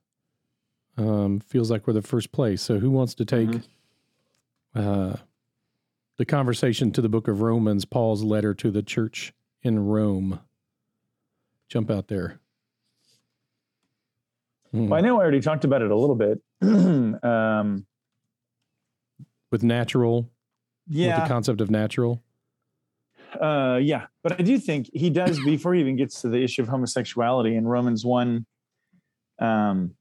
Um, 0.98 1.39
feels 1.39 1.70
like 1.70 1.86
we're 1.86 1.94
the 1.94 2.01
first 2.01 2.32
place. 2.32 2.63
So, 2.63 2.80
who 2.80 2.89
wants 2.89 3.13
to 3.15 3.25
take 3.25 3.50
uh, 4.74 5.18
the 6.18 6.25
conversation 6.25 6.92
to 6.94 7.01
the 7.01 7.10
book 7.10 7.27
of 7.27 7.42
Romans, 7.42 7.86
Paul's 7.86 8.24
letter 8.24 8.56
to 8.56 8.72
the 8.72 8.82
church 8.82 9.34
in 9.66 9.80
Rome? 9.80 10.40
Jump 11.70 11.90
out 11.90 12.08
there. 12.08 12.40
Hmm. 14.72 14.88
Well, 14.90 14.98
I 14.98 15.02
know 15.02 15.18
I 15.20 15.24
already 15.24 15.42
talked 15.42 15.64
about 15.66 15.82
it 15.82 15.92
a 15.92 15.96
little 15.96 16.16
bit. 16.16 16.40
um, 17.24 17.86
With 19.52 19.64
natural, 19.64 20.22
with 20.88 20.98
the 20.98 21.02
yeah, 21.02 21.28
concept 21.28 21.62
of 21.62 21.70
natural. 21.72 22.22
uh, 23.40 23.80
yeah, 23.82 24.08
but 24.24 24.40
I 24.40 24.44
do 24.44 24.58
think 24.60 24.90
he 24.94 25.10
does 25.10 25.40
before 25.44 25.74
he 25.74 25.80
even 25.82 25.96
gets 25.96 26.22
to 26.22 26.30
the 26.30 26.42
issue 26.44 26.62
of 26.62 26.68
homosexuality 26.68 27.56
in 27.56 27.66
Romans 27.68 28.06
one. 28.06 28.46
Um, 29.40 29.96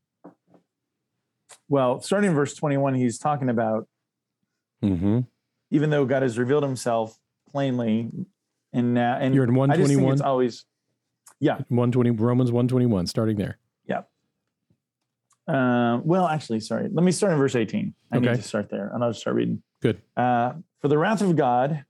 well, 1.69 2.01
starting 2.01 2.31
in 2.31 2.37
verse 2.37 2.55
twenty-one, 2.55 2.95
he's 2.95 3.19
talking 3.19 3.49
about 3.49 3.89
Mm-hmm. 4.83 5.21
even 5.71 5.89
though 5.89 6.05
God 6.05 6.21
has 6.21 6.39
revealed 6.39 6.63
Himself 6.63 7.19
plainly, 7.51 8.11
and 8.75 8.93
now 8.93 9.17
and 9.19 9.35
You're 9.35 9.45
in 9.45 9.51
I 9.51 9.77
just 9.77 9.89
think 9.89 10.03
121? 10.03 10.13
it's 10.13 10.21
always, 10.23 10.65
yeah. 11.41 11.55
120, 11.69 12.11
Romans 12.11 12.53
121, 12.53 13.07
starting 13.07 13.37
there. 13.39 13.59
Uh, 15.47 16.01
well, 16.05 16.27
actually, 16.27 16.59
sorry. 16.61 16.89
Let 16.91 17.05
me 17.05 17.13
start 17.13 17.33
in 17.35 17.39
verse 17.39 17.55
18. 17.55 17.95
I 18.11 18.19
need 18.19 18.29
Okay. 18.29 18.37
to 18.37 18.43
start 18.43 18.71
there, 18.71 18.91
and 18.95 19.05
I'll 19.05 19.11
just 19.11 19.21
start 19.21 19.37
reading. 19.37 19.63
Good. 19.83 20.01
Uh, 20.17 20.55
For 20.81 20.89
the 20.89 20.97
wrath 20.97 21.21
of 21.21 21.37
God 21.37 21.85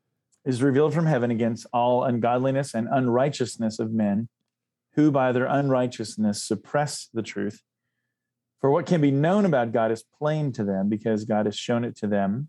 is 0.44 0.60
revealed 0.60 0.92
from 0.92 1.06
heaven 1.06 1.30
against 1.30 1.64
all 1.72 2.02
ungodliness 2.02 2.74
and 2.74 2.88
unrighteousness 2.90 3.78
of 3.78 3.92
men, 3.92 4.28
who 4.94 5.12
by 5.12 5.30
their 5.30 5.46
unrighteousness 5.46 6.42
suppress 6.42 7.08
the 7.14 7.22
truth. 7.22 7.62
For 8.60 8.72
what 8.72 8.86
can 8.86 9.00
be 9.00 9.12
known 9.12 9.44
about 9.44 9.70
God 9.70 9.92
is 9.92 10.02
plain 10.02 10.50
to 10.54 10.64
them, 10.64 10.88
because 10.88 11.24
God 11.24 11.46
has 11.46 11.56
shown 11.56 11.84
it 11.84 11.94
to 11.98 12.08
them. 12.08 12.48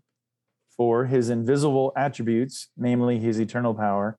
For 0.76 1.04
his 1.06 1.30
invisible 1.30 1.92
attributes, 1.96 2.68
namely 2.76 3.18
his 3.20 3.38
eternal 3.40 3.74
power 3.74 4.18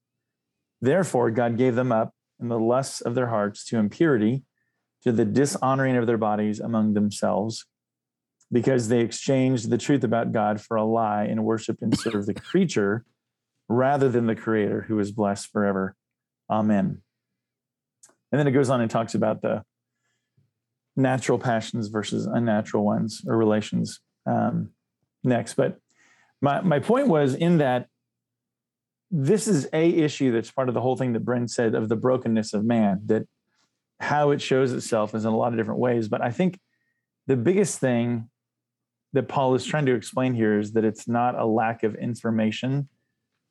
Therefore, 0.81 1.31
God 1.31 1.57
gave 1.57 1.75
them 1.75 1.91
up 1.91 2.13
in 2.39 2.47
the 2.47 2.59
lusts 2.59 3.01
of 3.01 3.15
their 3.15 3.27
hearts 3.27 3.65
to 3.65 3.77
impurity, 3.77 4.43
to 5.03 5.11
the 5.11 5.25
dishonoring 5.25 5.95
of 5.97 6.07
their 6.07 6.17
bodies 6.17 6.59
among 6.59 6.93
themselves 6.93 7.65
because 8.51 8.89
they 8.89 8.99
exchanged 8.99 9.69
the 9.69 9.77
truth 9.77 10.03
about 10.03 10.31
God 10.31 10.59
for 10.59 10.75
a 10.75 10.83
lie 10.83 11.23
and 11.23 11.45
worshiped 11.45 11.81
and 11.81 11.97
served 11.97 12.27
the 12.27 12.33
creature 12.33 13.05
rather 13.69 14.09
than 14.09 14.27
the 14.27 14.35
creator 14.35 14.81
who 14.87 14.99
is 14.99 15.11
blessed 15.11 15.49
forever. 15.51 15.95
Amen. 16.49 17.01
And 18.31 18.39
then 18.39 18.47
it 18.47 18.51
goes 18.51 18.69
on 18.69 18.81
and 18.81 18.91
talks 18.91 19.15
about 19.15 19.41
the 19.41 19.63
natural 20.95 21.39
passions 21.39 21.87
versus 21.87 22.25
unnatural 22.25 22.83
ones 22.83 23.21
or 23.25 23.37
relations 23.37 24.01
um, 24.25 24.71
next. 25.23 25.53
But 25.53 25.79
my, 26.41 26.61
my 26.61 26.79
point 26.79 27.07
was 27.07 27.33
in 27.33 27.59
that 27.59 27.87
this 29.11 29.47
is 29.47 29.67
a 29.73 29.89
issue 29.89 30.31
that's 30.31 30.51
part 30.51 30.69
of 30.69 30.73
the 30.73 30.81
whole 30.81 30.95
thing 30.95 31.13
that 31.13 31.25
Bryn 31.25 31.47
said 31.47 31.75
of 31.75 31.89
the 31.89 31.95
brokenness 31.95 32.53
of 32.53 32.63
man, 32.63 33.01
that 33.05 33.27
how 33.99 34.31
it 34.31 34.41
shows 34.41 34.71
itself 34.71 35.13
is 35.13 35.25
in 35.25 35.33
a 35.33 35.37
lot 35.37 35.51
of 35.51 35.57
different 35.57 35.79
ways. 35.79 36.07
But 36.07 36.21
I 36.21 36.31
think 36.31 36.59
the 37.27 37.35
biggest 37.35 37.79
thing 37.79 38.29
that 39.13 39.27
Paul 39.27 39.53
is 39.55 39.65
trying 39.65 39.85
to 39.87 39.93
explain 39.93 40.33
here 40.33 40.57
is 40.57 40.71
that 40.73 40.85
it's 40.85 41.07
not 41.07 41.37
a 41.37 41.45
lack 41.45 41.83
of 41.83 41.95
information, 41.95 42.87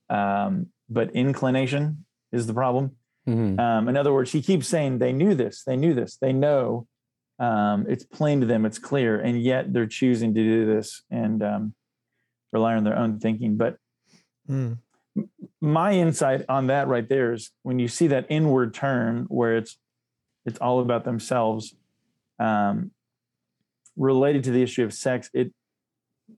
um, 0.09 0.69
but 0.89 1.15
inclination 1.15 2.07
is 2.33 2.47
the 2.47 2.55
problem. 2.55 2.97
Mhm. 3.29 3.61
Um, 3.61 3.89
in 3.89 3.97
other 3.97 4.13
words, 4.13 4.33
he 4.33 4.41
keeps 4.41 4.67
saying 4.67 4.99
they 4.99 5.13
knew 5.13 5.35
this, 5.35 5.63
they 5.65 5.77
knew 5.77 5.93
this, 5.95 6.17
they 6.17 6.33
know. 6.33 6.87
Um, 7.39 7.87
it's 7.89 8.05
plain 8.05 8.41
to 8.41 8.47
them, 8.47 8.65
it's 8.65 8.79
clear, 8.79 9.21
and 9.21 9.41
yet 9.41 9.73
they're 9.73 9.87
choosing 9.87 10.35
to 10.35 10.43
do 10.43 10.67
this 10.67 11.03
and 11.11 11.43
um, 11.43 11.75
rely 12.53 12.75
on 12.77 12.85
their 12.85 12.99
own 12.99 13.19
thinking. 13.19 13.57
But 13.57 13.77
Mm. 14.49 14.79
My 15.61 15.93
insight 15.93 16.45
on 16.49 16.69
that 16.69 16.89
right 16.89 17.09
there 17.09 17.33
is 17.33 17.51
when 17.63 17.79
you 17.79 17.89
see 17.89 18.07
that 18.09 18.27
inward 18.29 18.73
turn 18.73 19.27
where 19.29 19.57
it's 19.57 19.79
it's 20.47 20.59
all 20.59 20.81
about 20.81 21.05
themselves 21.05 21.75
um, 22.39 22.91
related 23.97 24.45
to 24.45 24.51
the 24.51 24.63
issue 24.63 24.85
of 24.85 24.93
sex 24.93 25.31
it 25.35 25.53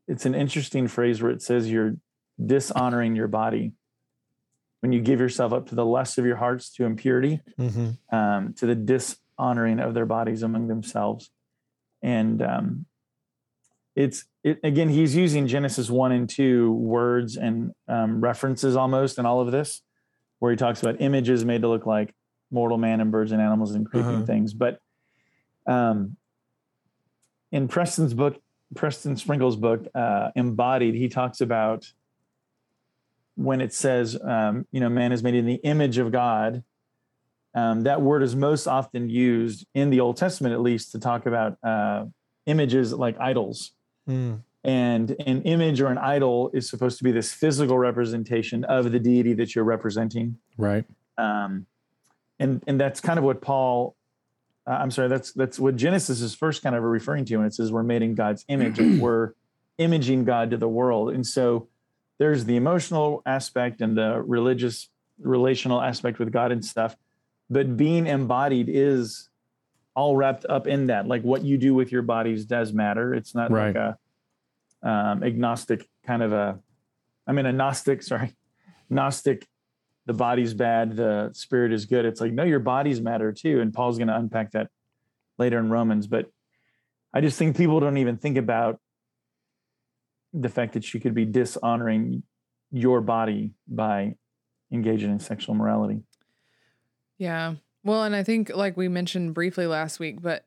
it's 0.09 0.27
an 0.27 0.35
interesting 0.35 0.89
phrase 0.89 1.23
where 1.23 1.31
it 1.31 1.43
says 1.43 1.71
you're 1.71 1.97
dishonoring 2.45 3.15
your 3.15 3.29
body 3.29 3.73
when 4.81 4.93
you 4.93 5.01
give 5.01 5.21
yourself 5.21 5.53
up 5.53 5.69
to 5.69 5.75
the 5.75 5.85
lust 5.85 6.19
of 6.19 6.27
your 6.27 6.37
hearts 6.37 6.71
to 6.73 6.85
impurity 6.85 7.41
hmm 7.57 7.91
um, 8.11 8.55
to 8.55 8.67
the 8.67 8.75
dishonoring 8.75 9.81
of 9.81 9.95
their 9.95 10.07
bodies 10.07 10.43
among 10.43 10.69
themselves. 10.69 11.31
And 12.03 12.43
um, 12.43 12.87
it's 13.95 14.25
it, 14.43 14.59
again, 14.65 14.89
he's 14.89 15.15
using 15.15 15.47
Genesis 15.47 15.91
one 15.91 16.13
and 16.13 16.29
two 16.29 16.73
words 16.73 17.37
and 17.37 17.73
um, 17.89 18.21
references 18.21 18.77
almost 18.77 19.19
in 19.19 19.27
all 19.27 19.41
of 19.41 19.53
this, 19.53 19.83
where 20.39 20.51
he 20.51 20.57
talks 20.57 20.83
about 20.83 21.01
images 21.01 21.45
made 21.45 21.63
to 21.63 21.69
look 21.69 21.87
like 21.87 22.15
mortal 22.51 22.79
man 22.79 23.01
and 23.01 23.11
birds 23.11 23.33
and 23.33 23.41
animals 23.41 23.75
and 23.75 23.87
creeping 23.87 24.17
Uh-huh. 24.17 24.25
things. 24.27 24.53
But 24.53 24.81
um, 25.67 26.17
in 27.51 27.69
Preston's 27.69 28.15
book, 28.15 28.41
Preston 28.75 29.17
Sprinkle's 29.17 29.57
book, 29.57 29.87
uh, 29.95 30.31
Embodied, 30.35 30.95
he 30.95 31.09
talks 31.09 31.41
about 31.41 31.93
when 33.37 33.61
it 33.61 33.73
says, 33.73 34.19
um, 34.23 34.67
you 34.73 34.81
know, 34.81 34.89
man 34.89 35.13
is 35.13 35.23
made 35.23 35.35
in 35.35 35.47
the 35.47 35.61
image 35.63 35.99
of 35.99 36.13
God 36.13 36.63
um, 37.55 37.83
that 37.83 38.01
word 38.01 38.23
is 38.23 38.35
most 38.35 38.67
often 38.67 39.11
used 39.11 39.67
in 39.75 39.91
the 39.91 40.01
Old 40.01 40.17
Testament, 40.17 40.55
at 40.55 40.61
least, 40.61 40.93
to 40.93 40.99
talk 40.99 41.27
about 41.27 41.59
uh, 41.63 42.07
images 42.47 42.93
like 42.93 43.19
idols. 43.21 43.73
Mm. 44.09 44.41
And 44.65 45.17
an 45.27 45.43
image 45.43 45.81
or 45.81 45.89
an 45.89 45.99
idol 45.99 46.51
is 46.55 46.71
supposed 46.71 46.99
to 46.99 47.05
be 47.05 47.11
this 47.11 47.33
physical 47.33 47.79
representation 47.79 48.65
of 48.65 48.93
the 48.93 49.01
deity 49.01 49.33
that 49.35 49.55
you're 49.55 49.65
representing. 49.65 50.39
Right. 50.57 50.85
Um, 51.19 51.67
and 52.39 52.63
and 52.67 52.81
that's 52.81 53.01
kind 53.01 53.19
of 53.19 53.25
what 53.25 53.41
Paul, 53.41 53.97
uh, 54.67 54.73
I'm 54.73 54.91
sorry, 54.91 55.09
that's 55.09 55.33
that's 55.33 55.59
what 55.59 55.77
Genesis 55.77 56.21
is 56.21 56.35
first 56.35 56.63
kind 56.63 56.77
of 56.77 56.83
referring 56.85 57.25
to, 57.27 57.35
and 57.37 57.47
it 57.47 57.55
says 57.55 57.73
we're 57.73 57.83
made 57.83 58.03
in 58.03 58.15
God's 58.15 58.45
image, 58.49 58.79
we're 59.01 59.33
imaging 59.79 60.25
God 60.25 60.51
to 60.51 60.57
the 60.57 60.69
world. 60.69 61.11
And 61.11 61.27
so 61.27 61.69
there's 62.19 62.45
the 62.45 62.57
emotional 62.57 63.23
aspect 63.27 63.81
and 63.81 63.97
the 63.97 64.23
religious, 64.23 64.89
relational 65.19 65.81
aspect 65.81 66.19
with 66.19 66.33
God 66.33 66.53
and 66.53 66.65
stuff 66.65 66.97
but 67.53 67.77
being 67.77 68.07
embodied 68.07 68.71
is 68.71 69.29
all 69.95 70.17
wrapped 70.17 70.47
up 70.47 70.67
in 70.67 70.87
that. 70.87 71.07
Like 71.07 71.23
what 71.23 71.45
you 71.45 71.59
do 71.59 71.75
with 71.75 71.93
your 71.93 72.03
bodies 72.03 72.45
does 72.47 72.73
matter. 72.73 73.15
It's 73.15 73.35
not 73.35 73.51
Right. 73.51 73.75
like 73.75 73.77
a 73.77 73.99
um, 74.89 75.23
agnostic 75.23 75.89
kind 76.05 76.23
of 76.25 76.33
a 76.33 76.59
i 77.29 77.31
mean 77.31 77.47
a 77.47 77.53
gnostic 77.53 78.03
sorry 78.03 78.35
gnostic 78.91 79.47
the 80.07 80.13
body's 80.13 80.55
bad 80.55 80.97
the 80.97 81.31
spirit 81.33 81.73
is 81.73 81.87
good. 81.87 82.05
It's 82.05 82.21
like 82.21 82.33
no 82.33 82.43
your 82.43 82.59
bodies 82.59 83.01
matter 83.01 83.31
too. 83.33 83.61
And 83.61 83.73
paul's 83.73 83.99
going 83.99 84.09
to 84.09 84.17
unpack 84.17 84.51
that 84.53 84.69
later 85.39 85.59
in 85.61 85.71
romans. 85.71 86.09
But 86.09 86.27
i 87.15 87.21
just 87.21 87.39
think 87.39 87.57
people 87.57 87.79
don't 87.79 87.99
even 87.99 88.17
think 88.17 88.37
about 88.37 88.81
the 90.33 90.49
fact 90.49 90.73
that 90.73 90.93
you 90.93 90.99
could 90.99 91.15
be 91.15 91.25
dishonoring 91.27 92.25
your 92.73 93.01
body 93.01 93.53
by 93.69 94.17
engaging 94.73 95.13
in 95.13 95.21
sexual 95.21 95.55
morality. 95.55 96.01
Yeah. 97.19 97.55
Well, 97.85 98.05
and 98.05 98.15
I 98.15 98.23
think, 98.23 98.51
like 98.55 98.77
we 98.77 98.89
mentioned 98.89 99.35
briefly 99.35 99.67
last 99.67 99.99
week, 99.99 100.23
but 100.23 100.45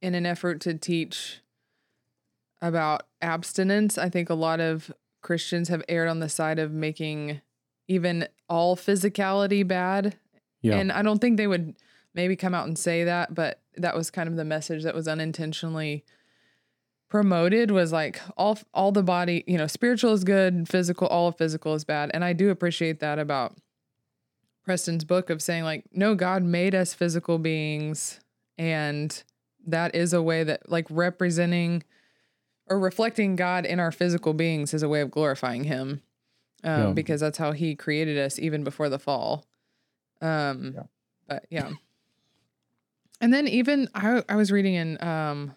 in 0.00 0.14
an 0.14 0.26
effort 0.26 0.60
to 0.62 0.74
teach 0.74 1.40
about 2.60 3.04
abstinence, 3.20 3.96
I 3.96 4.08
think 4.08 4.28
a 4.28 4.34
lot 4.34 4.60
of 4.60 4.92
Christians 5.22 5.68
have 5.68 5.82
erred 5.88 6.08
on 6.08 6.20
the 6.20 6.28
side 6.28 6.58
of 6.58 6.72
making 6.72 7.40
even 7.88 8.26
all 8.48 8.76
physicality 8.76 9.66
bad. 9.66 10.16
Yeah. 10.62 10.76
And 10.76 10.92
I 10.92 11.02
don't 11.02 11.20
think 11.20 11.36
they 11.36 11.46
would 11.46 11.76
maybe 12.14 12.36
come 12.36 12.54
out 12.54 12.66
and 12.66 12.78
say 12.78 13.04
that, 13.04 13.34
but 13.34 13.60
that 13.76 13.96
was 13.96 14.10
kind 14.10 14.28
of 14.28 14.36
the 14.36 14.44
message 14.44 14.82
that 14.84 14.94
was 14.94 15.08
unintentionally 15.08 16.04
promoted 17.08 17.70
was 17.70 17.92
like 17.92 18.20
all 18.38 18.58
all 18.72 18.90
the 18.90 19.02
body, 19.02 19.44
you 19.46 19.58
know, 19.58 19.66
spiritual 19.66 20.12
is 20.12 20.24
good, 20.24 20.68
physical, 20.68 21.06
all 21.08 21.28
of 21.28 21.36
physical 21.36 21.74
is 21.74 21.84
bad. 21.84 22.10
And 22.14 22.24
I 22.24 22.32
do 22.32 22.50
appreciate 22.50 23.00
that 23.00 23.18
about 23.18 23.54
Preston's 24.64 25.04
book 25.04 25.30
of 25.30 25.42
saying 25.42 25.64
like, 25.64 25.84
no, 25.92 26.14
God 26.14 26.42
made 26.42 26.74
us 26.74 26.94
physical 26.94 27.38
beings, 27.38 28.20
and 28.58 29.22
that 29.66 29.94
is 29.94 30.12
a 30.12 30.22
way 30.22 30.44
that 30.44 30.70
like 30.70 30.86
representing 30.90 31.82
or 32.68 32.78
reflecting 32.78 33.36
God 33.36 33.66
in 33.66 33.80
our 33.80 33.90
physical 33.92 34.32
beings 34.34 34.72
is 34.72 34.82
a 34.82 34.88
way 34.88 35.00
of 35.00 35.10
glorifying 35.10 35.64
Him, 35.64 36.02
um, 36.64 36.80
Yeah. 36.80 36.92
because 36.92 37.20
that's 37.20 37.38
how 37.38 37.52
He 37.52 37.74
created 37.74 38.18
us 38.18 38.38
even 38.38 38.62
before 38.64 38.88
the 38.88 38.98
fall. 38.98 39.44
Um, 40.20 40.72
Yeah. 40.74 40.82
but 41.28 41.46
yeah. 41.50 41.70
And 43.20 43.32
then 43.32 43.46
even 43.48 43.88
I 43.94 44.22
I 44.28 44.36
was 44.36 44.50
reading 44.50 44.74
in 44.74 45.02
um 45.02 45.54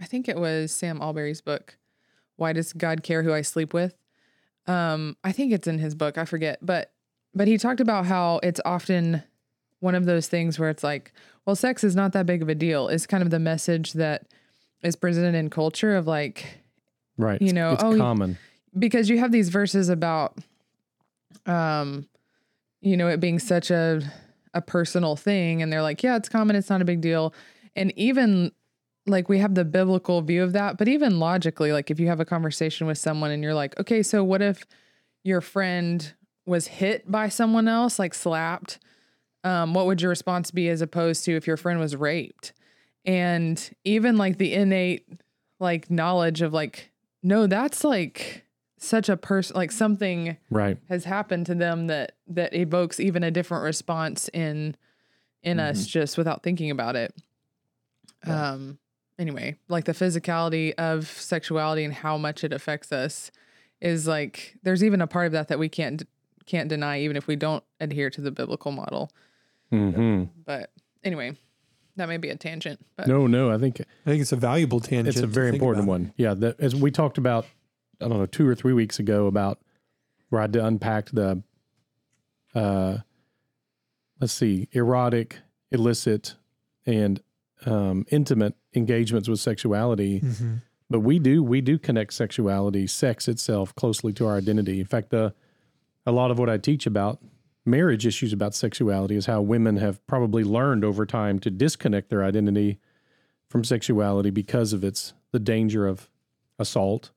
I 0.00 0.04
think 0.04 0.28
it 0.28 0.36
was 0.36 0.72
Sam 0.72 0.98
Allberry's 1.00 1.40
book, 1.40 1.76
Why 2.36 2.52
Does 2.52 2.72
God 2.72 3.02
Care 3.02 3.22
Who 3.22 3.32
I 3.32 3.42
Sleep 3.42 3.72
With? 3.72 3.94
Um, 4.66 5.16
I 5.24 5.32
think 5.32 5.52
it's 5.52 5.66
in 5.66 5.78
his 5.78 5.94
book, 5.94 6.16
I 6.18 6.24
forget, 6.24 6.58
but 6.62 6.91
but 7.34 7.48
he 7.48 7.58
talked 7.58 7.80
about 7.80 8.06
how 8.06 8.40
it's 8.42 8.60
often 8.64 9.22
one 9.80 9.94
of 9.94 10.04
those 10.04 10.28
things 10.28 10.58
where 10.58 10.70
it's 10.70 10.84
like, 10.84 11.12
well, 11.44 11.56
sex 11.56 11.82
is 11.82 11.96
not 11.96 12.12
that 12.12 12.26
big 12.26 12.42
of 12.42 12.48
a 12.48 12.54
deal. 12.54 12.88
It's 12.88 13.06
kind 13.06 13.22
of 13.22 13.30
the 13.30 13.38
message 13.38 13.94
that 13.94 14.26
is 14.82 14.96
presented 14.96 15.34
in 15.34 15.50
culture 15.50 15.96
of 15.96 16.06
like 16.06 16.62
Right. 17.18 17.40
You 17.40 17.52
know, 17.52 17.72
it's 17.72 17.82
oh, 17.82 17.96
common. 17.96 18.38
because 18.78 19.08
you 19.08 19.18
have 19.18 19.32
these 19.32 19.48
verses 19.48 19.88
about 19.88 20.38
um 21.46 22.06
you 22.80 22.96
know 22.96 23.08
it 23.08 23.18
being 23.18 23.38
such 23.38 23.70
a 23.70 24.00
a 24.54 24.60
personal 24.60 25.16
thing 25.16 25.62
and 25.62 25.72
they're 25.72 25.82
like 25.82 26.02
yeah 26.02 26.14
it's 26.14 26.28
common 26.28 26.54
it's 26.54 26.68
not 26.68 26.82
a 26.82 26.84
big 26.84 27.00
deal 27.00 27.34
and 27.74 27.92
even 27.96 28.52
like 29.06 29.28
we 29.28 29.38
have 29.38 29.54
the 29.54 29.64
biblical 29.64 30.20
view 30.20 30.42
of 30.42 30.52
that 30.52 30.76
but 30.76 30.88
even 30.88 31.18
logically 31.18 31.72
like 31.72 31.90
if 31.90 31.98
you 31.98 32.06
have 32.06 32.20
a 32.20 32.24
conversation 32.24 32.86
with 32.86 32.98
someone 32.98 33.30
and 33.30 33.42
you're 33.42 33.54
like 33.54 33.78
okay 33.80 34.02
so 34.02 34.22
what 34.22 34.42
if 34.42 34.64
your 35.24 35.40
friend 35.40 36.12
was 36.46 36.66
hit 36.66 37.10
by 37.10 37.28
someone 37.28 37.68
else 37.68 37.98
like 37.98 38.14
slapped 38.14 38.78
um 39.44 39.74
what 39.74 39.86
would 39.86 40.00
your 40.00 40.08
response 40.10 40.50
be 40.50 40.68
as 40.68 40.80
opposed 40.80 41.24
to 41.24 41.36
if 41.36 41.46
your 41.46 41.56
friend 41.56 41.78
was 41.80 41.96
raped? 41.96 42.52
And 43.04 43.70
even 43.84 44.16
like 44.16 44.38
the 44.38 44.52
innate 44.54 45.06
like 45.60 45.90
knowledge 45.90 46.42
of 46.42 46.52
like 46.52 46.90
no 47.22 47.46
that's 47.46 47.82
like 47.84 48.44
such 48.78 49.08
a 49.08 49.16
person 49.16 49.56
like 49.56 49.70
something 49.72 50.36
Right. 50.50 50.76
has 50.88 51.04
happened 51.04 51.46
to 51.46 51.54
them 51.54 51.86
that 51.88 52.12
that 52.28 52.54
evokes 52.54 52.98
even 53.00 53.22
a 53.22 53.30
different 53.30 53.62
response 53.64 54.28
in 54.32 54.76
in 55.42 55.58
us 55.60 55.86
just 55.86 56.16
without 56.18 56.42
thinking 56.44 56.70
about 56.70 56.94
it. 56.96 57.12
Um 58.26 58.78
anyway 59.18 59.56
like 59.68 59.84
the 59.84 59.92
physicality 59.92 60.72
of 60.74 61.06
sexuality 61.06 61.84
and 61.84 61.92
how 61.94 62.16
much 62.16 62.42
it 62.44 62.52
affects 62.52 62.90
us 62.92 63.30
is 63.80 64.06
like 64.06 64.56
there's 64.62 64.82
even 64.82 65.00
a 65.00 65.06
part 65.06 65.26
of 65.26 65.32
that 65.32 65.48
that 65.48 65.58
we 65.58 65.68
can't 65.68 66.02
can't 66.46 66.68
deny 66.68 67.00
even 67.00 67.16
if 67.16 67.26
we 67.26 67.36
don't 67.36 67.62
adhere 67.80 68.10
to 68.10 68.20
the 68.20 68.30
biblical 68.30 68.72
model 68.72 69.10
hmm 69.70 70.24
but 70.44 70.70
anyway 71.04 71.36
that 71.96 72.08
may 72.08 72.16
be 72.16 72.30
a 72.30 72.36
tangent 72.36 72.80
but 72.96 73.06
No, 73.06 73.26
no. 73.26 73.50
I 73.52 73.58
think 73.58 73.80
I 73.80 74.10
think 74.10 74.22
it's 74.22 74.32
a 74.32 74.36
valuable 74.36 74.80
tangent. 74.80 75.08
it's 75.08 75.20
a 75.20 75.26
very 75.26 75.50
important 75.50 75.84
about. 75.84 75.90
one. 75.90 76.12
Yeah. 76.16 76.32
The, 76.32 76.56
as 76.58 76.74
we 76.74 76.90
talked 76.90 77.18
about, 77.18 77.44
I 78.00 78.08
don't 78.08 78.16
know, 78.18 78.24
two 78.24 78.48
or 78.48 78.54
three 78.54 78.72
weeks 78.72 78.98
ago 78.98 79.26
about 79.26 79.58
where 80.30 80.40
I 80.40 80.46
did 80.46 80.62
unpack 80.62 81.10
the, 81.10 81.42
uh, 82.54 82.96
let's 84.20 84.32
see, 84.32 84.68
erotic, 84.72 85.40
illicit, 85.70 86.36
and 86.86 87.20
um, 87.66 88.06
intimate 88.10 88.54
engagements 88.74 89.28
with 89.28 89.40
sexuality. 89.40 90.20
Mhm. 90.20 90.62
But 90.88 91.00
we 91.00 91.18
do 91.18 91.42
we 91.42 91.60
do 91.60 91.78
connect 91.78 92.14
sexuality, 92.14 92.86
sex 92.86 93.28
itself, 93.28 93.74
closely 93.74 94.14
to 94.14 94.26
our 94.26 94.38
identity. 94.38 94.80
In 94.80 94.86
fact, 94.86 95.10
the 95.10 95.34
a 96.06 96.12
lot 96.12 96.30
of 96.30 96.38
what 96.38 96.50
I 96.50 96.58
teach 96.58 96.86
about 96.86 97.20
marriage 97.64 98.06
issues 98.06 98.32
about 98.32 98.54
sexuality 98.54 99.16
is 99.16 99.26
how 99.26 99.40
women 99.40 99.76
have 99.76 100.04
probably 100.06 100.44
learned 100.44 100.84
over 100.84 101.06
time 101.06 101.38
to 101.40 101.50
disconnect 101.50 102.10
their 102.10 102.24
identity 102.24 102.78
from 103.48 103.64
sexuality 103.64 104.30
because 104.30 104.72
of 104.72 104.82
its 104.82 105.14
the 105.30 105.38
danger 105.38 105.86
of 105.86 106.08
assault, 106.58 107.10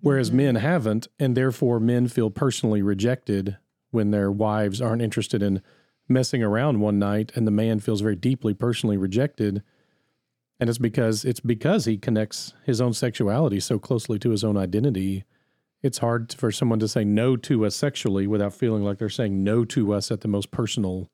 whereas 0.00 0.28
mm-hmm. 0.28 0.38
men 0.38 0.54
haven't, 0.56 1.08
and 1.18 1.36
therefore 1.36 1.80
men 1.80 2.08
feel 2.08 2.30
personally 2.30 2.82
rejected 2.82 3.56
when 3.90 4.10
their 4.10 4.30
wives 4.30 4.80
aren't 4.80 5.02
interested 5.02 5.42
in 5.42 5.62
messing 6.08 6.42
around 6.42 6.80
one 6.80 6.98
night, 6.98 7.32
and 7.34 7.46
the 7.46 7.52
man 7.52 7.80
feels 7.80 8.00
very 8.00 8.16
deeply 8.16 8.54
personally 8.54 8.96
rejected. 8.96 9.62
And 10.58 10.68
it's 10.68 10.78
because 10.78 11.24
it's 11.24 11.40
because 11.40 11.84
he 11.84 11.98
connects 11.98 12.54
his 12.64 12.80
own 12.80 12.94
sexuality 12.94 13.60
so 13.60 13.78
closely 13.78 14.18
to 14.20 14.30
his 14.30 14.44
own 14.44 14.56
identity. 14.56 15.24
It's 15.82 15.98
hard 15.98 16.32
for 16.34 16.50
someone 16.50 16.78
to 16.80 16.88
say 16.88 17.04
no 17.04 17.36
to 17.36 17.64
us 17.66 17.76
sexually 17.76 18.26
without 18.26 18.52
feeling 18.54 18.82
like 18.82 18.98
they're 18.98 19.08
saying 19.08 19.44
no 19.44 19.64
to 19.66 19.92
us 19.92 20.10
at 20.10 20.20
the 20.22 20.28
most 20.28 20.50
personal 20.50 21.10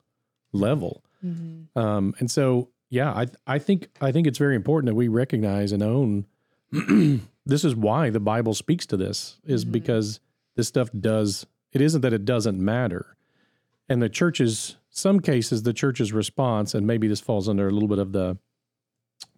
level. 0.53 1.03
Mhm. 1.25 1.67
Um, 1.77 2.15
and 2.19 2.31
so, 2.31 2.69
yeah, 2.89 3.13
I 3.13 3.27
I 3.47 3.59
think 3.59 3.89
I 4.01 4.13
think 4.13 4.27
it's 4.27 4.39
very 4.39 4.55
important 4.57 4.87
that 4.91 4.95
we 4.95 5.09
recognize 5.09 5.73
and 5.73 5.83
own. 5.83 6.27
this 7.45 7.65
is 7.65 7.75
why 7.77 8.09
the 8.11 8.21
Bible 8.21 8.55
speaks 8.55 8.87
to 8.87 8.97
this 8.97 9.39
is 9.45 9.65
Mhm. 9.65 9.73
because 9.73 10.21
this 10.57 10.69
stuff 10.69 10.91
does. 10.99 11.47
It 11.73 11.81
isn't 11.81 12.01
that 12.03 12.13
it 12.13 12.25
doesn't 12.25 12.59
matter, 12.59 13.17
and 13.89 14.01
the 14.03 14.09
church's 14.09 14.77
some 14.91 15.21
cases 15.21 15.63
the 15.63 15.73
church's 15.73 16.13
response, 16.13 16.75
and 16.75 16.87
maybe 16.87 17.09
this 17.09 17.21
falls 17.21 17.49
under 17.49 17.67
a 17.67 17.71
little 17.71 17.89
bit 17.89 17.99
of 17.99 18.13
the 18.13 18.39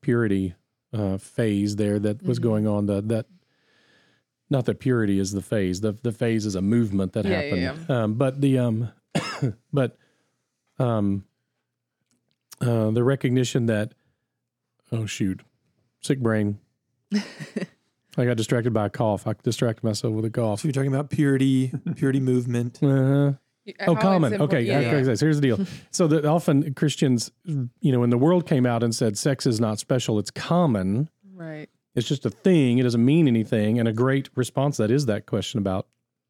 purity 0.01 0.55
uh, 0.93 1.19
phase 1.19 1.77
there 1.77 1.99
that 1.99 2.23
was 2.23 2.39
Mhm. 2.39 2.43
going 2.43 2.67
on. 2.69 2.87
The 2.87 3.01
that 3.03 3.27
not 4.55 4.67
that 4.67 4.79
purity 4.79 5.19
is 5.19 5.33
the 5.33 5.43
phase. 5.43 5.81
The 5.81 5.93
the 6.03 6.13
phase 6.13 6.47
is 6.47 6.55
a 6.55 6.63
movement 6.63 7.13
that 7.15 7.25
Yeah, 7.27 7.43
yeah, 7.43 7.67
happened. 7.67 7.91
Um, 7.91 8.15
but 8.15 8.41
the 8.41 8.59
um, 8.59 8.93
but 9.73 9.99
um, 10.79 11.25
uh, 12.61 12.91
the 12.91 13.03
recognition 13.03 13.67
that 13.67 13.93
oh 14.93 15.07
shoot, 15.07 15.43
sick 16.01 16.21
brain. 16.21 16.61
I 18.17 18.25
got 18.25 18.37
distracted 18.37 18.73
by 18.73 18.87
a 18.87 18.91
cough. 18.91 19.27
I 19.27 19.35
distracted 19.43 19.83
myself 19.83 20.15
with 20.15 20.25
a 20.25 20.31
cough. 20.31 20.61
So 20.61 20.69
you're 20.69 20.73
talking 20.73 20.95
about 20.95 21.11
purity, 21.11 21.73
purity 21.97 22.21
movement. 22.21 22.79
Uh-huh. 22.81 23.33
Oh, 23.89 23.97
common. 23.97 24.41
Okay, 24.41 24.61
yeah, 24.61 24.79
okay, 24.79 25.01
yeah. 25.01 25.17
here's 25.19 25.41
the 25.41 25.41
deal. 25.41 25.67
so 25.91 26.07
that 26.07 26.25
often 26.25 26.75
Christians, 26.75 27.33
you 27.45 27.91
know, 27.93 27.99
when 27.99 28.11
the 28.11 28.19
world 28.19 28.47
came 28.47 28.67
out 28.67 28.85
and 28.85 28.95
said 28.95 29.19
sex 29.19 29.47
is 29.47 29.59
not 29.59 29.81
special, 29.81 30.21
it's 30.21 30.31
common. 30.31 31.09
right 31.35 31.69
It's 31.95 32.09
just 32.09 32.27
a 32.27 32.31
thing. 32.31 32.79
It 32.79 32.83
doesn't 32.83 33.05
mean 33.05 33.29
anything. 33.29 33.79
And 33.79 33.87
a 33.89 33.93
great 33.93 34.29
response 34.35 34.77
that 34.79 34.91
is 34.91 35.07
that 35.07 35.27
question 35.27 35.59
about, 35.59 35.87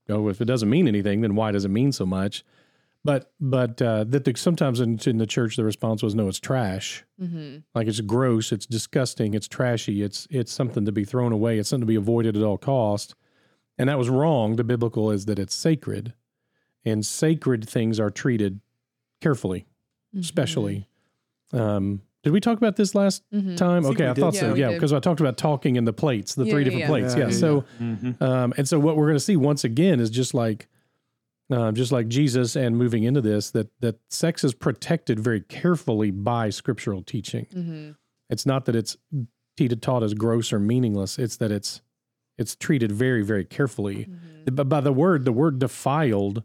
oh, 0.08 0.28
if 0.28 0.40
it 0.40 0.44
doesn't 0.44 0.68
mean 0.68 0.86
anything, 0.88 1.22
then 1.22 1.34
why 1.34 1.52
does 1.52 1.64
it 1.64 1.70
mean 1.70 1.92
so 1.92 2.04
much? 2.04 2.44
But 3.06 3.32
but 3.38 3.82
uh, 3.82 4.04
that 4.04 4.24
the, 4.24 4.34
sometimes 4.36 4.80
in, 4.80 4.98
in 5.06 5.18
the 5.18 5.26
church 5.26 5.56
the 5.56 5.64
response 5.64 6.02
was 6.02 6.14
no, 6.14 6.26
it's 6.28 6.40
trash. 6.40 7.04
mm-hmm. 7.20 7.58
Like 7.74 7.86
it's 7.86 8.00
gross, 8.00 8.50
it's 8.50 8.64
disgusting, 8.64 9.34
it's 9.34 9.46
trashy, 9.48 10.02
it's 10.02 10.26
it's 10.30 10.50
something 10.52 10.86
to 10.86 10.92
be 10.92 11.04
thrown 11.04 11.30
away, 11.32 11.58
it's 11.58 11.68
something 11.68 11.82
to 11.82 11.86
be 11.86 11.96
avoided 11.96 12.34
at 12.36 12.42
all 12.42 12.56
cost. 12.56 13.14
And 13.76 13.88
that 13.90 13.98
was 13.98 14.08
wrong. 14.08 14.56
The 14.56 14.64
biblical 14.64 15.10
is 15.10 15.26
that 15.26 15.38
it's 15.38 15.54
sacred, 15.54 16.14
and 16.84 17.04
sacred 17.04 17.68
things 17.68 18.00
are 18.00 18.10
treated 18.10 18.60
carefully, 19.20 19.66
Mm-hmm. 20.14 20.20
especially. 20.20 20.88
Um, 21.52 22.02
did 22.24 22.32
we 22.32 22.40
talk 22.40 22.58
about 22.58 22.74
this 22.76 22.94
last 22.94 23.22
Mhm. 23.32 23.56
time? 23.56 23.86
I 23.86 23.90
Okay, 23.90 24.08
I 24.08 24.14
thought 24.14 24.34
Yeah, 24.34 24.40
so. 24.40 24.54
Yeah, 24.54 24.72
because 24.72 24.92
I 24.92 24.98
talked 24.98 25.20
about 25.20 25.36
talking 25.36 25.76
in 25.76 25.84
the 25.84 25.92
plates, 25.92 26.34
the 26.34 26.44
Yeah, 26.44 26.50
three 26.52 26.60
yeah, 26.62 26.64
different 26.64 26.80
yeah. 26.80 26.88
plates. 26.88 27.14
Yeah, 27.14 27.20
Yeah. 27.20 27.26
yeah, 27.28 27.30
so, 27.36 27.64
Mhm. 27.80 28.22
um, 28.22 28.54
and 28.56 28.66
so 28.68 28.80
what 28.80 28.96
we're 28.96 29.04
going 29.06 29.16
to 29.16 29.20
see 29.20 29.36
once 29.36 29.62
again 29.64 30.00
is 30.00 30.10
just 30.10 30.34
like, 30.34 30.66
um, 31.50 31.74
just 31.74 31.92
like 31.92 32.08
Jesus, 32.08 32.56
and 32.56 32.76
moving 32.76 33.04
into 33.04 33.20
this, 33.20 33.50
that 33.50 33.68
that 33.80 34.00
sex 34.08 34.42
is 34.42 34.54
protected 34.54 35.20
very 35.20 35.40
carefully 35.40 36.10
by 36.10 36.48
scriptural 36.50 37.02
teaching. 37.02 37.46
Mm-hmm. 37.54 37.90
It's 38.30 38.46
not 38.46 38.64
that 38.64 38.74
it's 38.74 38.96
teeted 39.56 39.82
taught 39.82 40.02
as 40.02 40.14
gross 40.14 40.52
or 40.52 40.58
meaningless. 40.58 41.18
It's 41.18 41.36
that 41.36 41.52
it's 41.52 41.82
it's 42.38 42.56
treated 42.56 42.90
very 42.90 43.22
very 43.22 43.44
carefully. 43.44 44.06
Mm-hmm. 44.10 44.54
But 44.54 44.68
by 44.70 44.80
the 44.80 44.92
word, 44.92 45.24
the 45.26 45.32
word 45.32 45.58
defiled, 45.58 46.42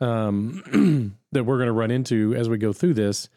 um, 0.00 1.14
that 1.32 1.44
we're 1.44 1.56
going 1.58 1.68
to 1.68 1.72
run 1.72 1.90
into 1.92 2.34
as 2.34 2.48
we 2.48 2.58
go 2.58 2.72
through 2.72 2.94
this, 2.94 3.28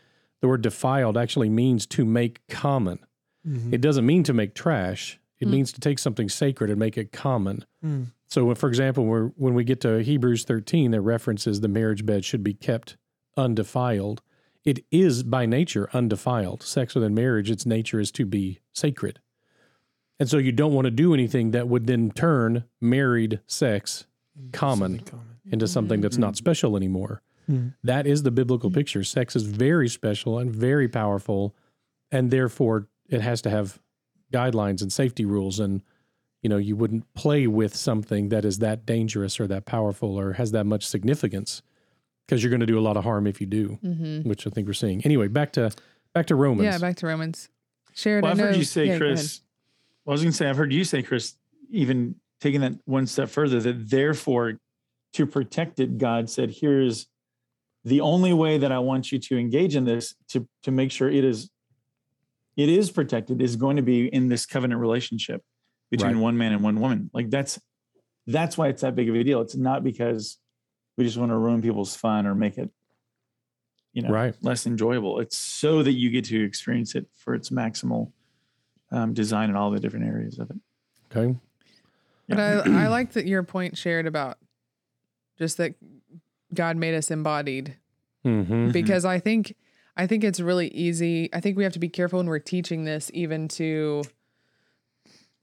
the 0.46 0.50
word 0.50 0.62
defiled 0.62 1.18
actually 1.18 1.50
means 1.50 1.88
to 1.88 2.06
make 2.06 2.46
common. 2.48 3.00
Mhm. 3.48 3.74
It 3.74 3.82
doesn't 3.82 4.06
mean 4.06 4.22
to 4.24 4.34
make 4.34 4.54
trash. 4.54 5.20
It 5.40 5.46
Hmm. 5.46 5.52
means 5.54 5.72
to 5.74 5.80
take 5.82 5.98
something 5.98 6.30
sacred 6.30 6.70
and 6.70 6.78
make 6.80 7.00
it 7.00 7.12
common. 7.12 7.66
Mm. 7.84 8.12
So, 8.28 8.46
when- 8.46 8.56
for 8.56 8.70
example, 8.70 9.06
we're, 9.06 9.30
when 9.30 9.56
we 9.56 9.64
get 9.64 9.82
to 9.82 10.04
Hebrews 10.04 10.44
13, 10.44 10.92
that 10.92 11.02
references 11.02 11.62
the 11.62 11.68
marriage 11.68 12.06
bed 12.06 12.24
should 12.26 12.44
be 12.44 12.54
kept 12.54 12.96
undefiled. 13.36 14.22
It 14.64 14.86
is 14.92 15.24
by 15.24 15.48
nature 15.48 15.90
undefiled. 15.94 16.62
Sex 16.62 16.94
within 16.94 17.16
marriage, 17.16 17.50
its 17.50 17.66
nature 17.66 18.00
is 18.00 18.12
to 18.14 18.26
be 18.26 18.60
sacred. 18.72 19.20
And 20.20 20.30
so 20.30 20.38
you 20.38 20.52
don't 20.52 20.74
want 20.74 20.86
to 20.86 20.92
do 20.92 21.14
anything 21.16 21.52
that 21.52 21.68
would 21.68 21.88
then 21.88 22.12
turn 22.12 22.66
married 22.80 23.40
sex 23.48 24.06
common 24.54 25.00
common. 25.00 25.26
into 25.52 25.68
something 25.68 26.02
that's 26.02 26.18
not 26.20 26.36
special 26.38 26.78
anymore. 26.78 27.24
Mm. 27.50 27.74
That 27.84 28.08
is 28.08 28.24
the 28.24 28.32
biblical 28.32 28.72
picture. 28.72 29.04
Sex 29.04 29.36
is 29.36 29.44
very 29.44 29.88
special 29.90 30.40
and 30.40 30.52
very 30.52 30.88
powerful, 30.88 31.56
and 32.12 32.32
therefore 32.32 32.88
it 33.10 33.22
has 33.22 33.42
to 33.44 33.50
have 33.50 33.80
guidelines 34.34 34.82
and 34.82 34.92
safety 34.92 35.26
rules. 35.26 35.60
And 35.60 35.82
you 36.42 36.50
know, 36.50 36.58
you 36.58 36.76
wouldn't 36.76 37.12
play 37.16 37.48
with 37.48 37.76
something 37.76 38.30
that 38.30 38.46
is 38.46 38.60
that 38.60 38.86
dangerous 38.86 39.40
or 39.40 39.48
that 39.48 39.66
powerful 39.66 40.20
or 40.20 40.34
has 40.34 40.52
that 40.52 40.66
much 40.66 40.86
significance 40.86 41.62
because 42.28 42.44
you're 42.44 42.52
going 42.52 42.60
to 42.60 42.66
do 42.68 42.78
a 42.78 42.82
lot 42.82 42.98
of 42.98 43.04
harm 43.04 43.26
if 43.28 43.40
you 43.42 43.48
do, 43.48 43.80
Mm-hmm. 43.84 44.30
which 44.30 44.46
I 44.46 44.50
think 44.52 44.68
we're 44.68 44.74
seeing. 44.74 45.02
Anyway, 45.06 45.28
back 45.28 45.54
to 45.54 45.72
back 46.14 46.28
to 46.28 46.36
Romans. 46.36 46.66
Yeah, 46.66 46.78
back 46.78 46.98
to 46.98 47.08
Romans. 47.08 47.50
Sherrod, 47.96 48.22
Well, 48.24 48.30
I 48.30 48.34
I've 48.34 48.40
heard 48.40 48.56
you 48.58 48.64
say, 48.64 48.86
yeah, 48.88 48.98
go 49.00 49.06
ahead. 49.06 49.16
Chris. 49.18 49.42
Well, 50.06 50.12
I 50.12 50.16
was 50.16 50.22
going 50.22 50.32
to 50.32 50.38
say, 50.38 50.48
I've 50.50 50.58
heard 50.58 50.72
you 50.74 50.84
say, 50.84 51.02
Chris, 51.02 51.36
even 51.72 52.16
taking 52.42 52.62
that 52.62 52.74
one 52.86 53.08
step 53.08 53.30
further, 53.30 53.60
that 53.62 53.90
therefore, 53.90 54.60
to 55.14 55.26
protect 55.26 55.80
it, 55.80 55.98
God 55.98 56.30
said, 56.30 56.52
"Here's 56.52 57.08
the 57.86 58.02
only 58.02 58.34
way 58.34 58.58
that 58.58 58.72
I 58.72 58.80
want 58.80 59.12
you 59.12 59.20
to 59.20 59.38
engage 59.38 59.76
in 59.76 59.86
this 59.86 60.16
to 60.30 60.48
to 60.64 60.72
make 60.72 60.92
sure 60.92 61.10
it 61.10 61.24
is 61.24 61.50
it 62.58 62.68
is 62.70 62.90
protected 62.92 63.42
is 63.42 63.56
going 63.56 63.76
to 63.78 63.82
be 63.84 64.08
in 64.08 64.28
this 64.28 64.46
covenant 64.46 64.82
relationship 64.82 65.44
between 65.92 66.14
Right. 66.16 66.22
one 66.22 66.38
man 66.38 66.52
and 66.54 66.64
one 66.64 66.80
woman. 66.82 67.10
Like 67.14 67.30
that's 67.30 67.60
that's 68.28 68.58
why 68.58 68.70
it's 68.70 68.82
that 68.82 68.96
big 68.96 69.08
of 69.08 69.16
a 69.16 69.24
deal. 69.24 69.40
It's 69.42 69.56
not 69.56 69.84
because 69.84 70.38
we 70.98 71.04
just 71.06 71.18
want 71.18 71.32
to 71.32 71.38
ruin 71.38 71.62
people's 71.62 71.96
fun 71.96 72.26
or 72.26 72.34
make 72.34 72.58
it, 72.58 72.72
you 73.94 74.02
know, 74.02 74.10
Right. 74.10 74.34
less 74.42 74.66
enjoyable. 74.66 75.20
It's 75.20 75.38
so 75.38 75.84
that 75.84 75.92
you 75.92 76.10
get 76.10 76.26
to 76.26 76.44
experience 76.44 76.96
it 76.96 77.06
for 77.16 77.36
its 77.36 77.50
maximal 77.52 78.12
um, 78.92 79.14
design 79.14 79.50
in 79.50 79.56
all 79.56 79.70
the 79.70 79.80
different 79.80 80.06
areas 80.08 80.40
of 80.40 80.50
it. 80.50 80.58
Okay. 81.16 81.38
But 82.28 82.40
I, 82.40 82.86
I 82.86 82.88
like 82.88 83.14
that 83.14 83.28
your 83.28 83.44
point 83.44 83.76
Sherrod 83.76 84.08
about 84.08 84.40
just 85.38 85.58
that 85.58 85.76
God 86.56 86.78
made 86.78 86.96
us 86.96 87.12
embodied 87.12 87.76
Mm-hmm. 88.26 88.54
Mhm. 88.54 88.72
because 88.74 89.06
I 89.06 89.20
think 89.20 89.56
I 89.96 90.08
think 90.08 90.24
it's 90.24 90.40
really 90.40 90.70
easy. 90.70 91.30
I 91.32 91.40
think 91.42 91.58
we 91.58 91.64
have 91.64 91.74
to 91.74 91.80
be 91.80 91.90
careful 91.90 92.18
when 92.20 92.28
we're 92.28 92.40
teaching 92.40 92.84
this 92.86 93.12
even 93.14 93.48
to 93.50 94.04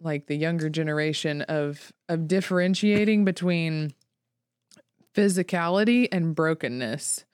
like 0.00 0.26
the 0.26 0.34
younger 0.36 0.68
generation 0.68 1.42
of 1.42 1.92
of 2.08 2.26
differentiating 2.26 3.24
between 3.24 3.92
physicality 5.14 6.08
and 6.10 6.34
brokenness 6.34 7.24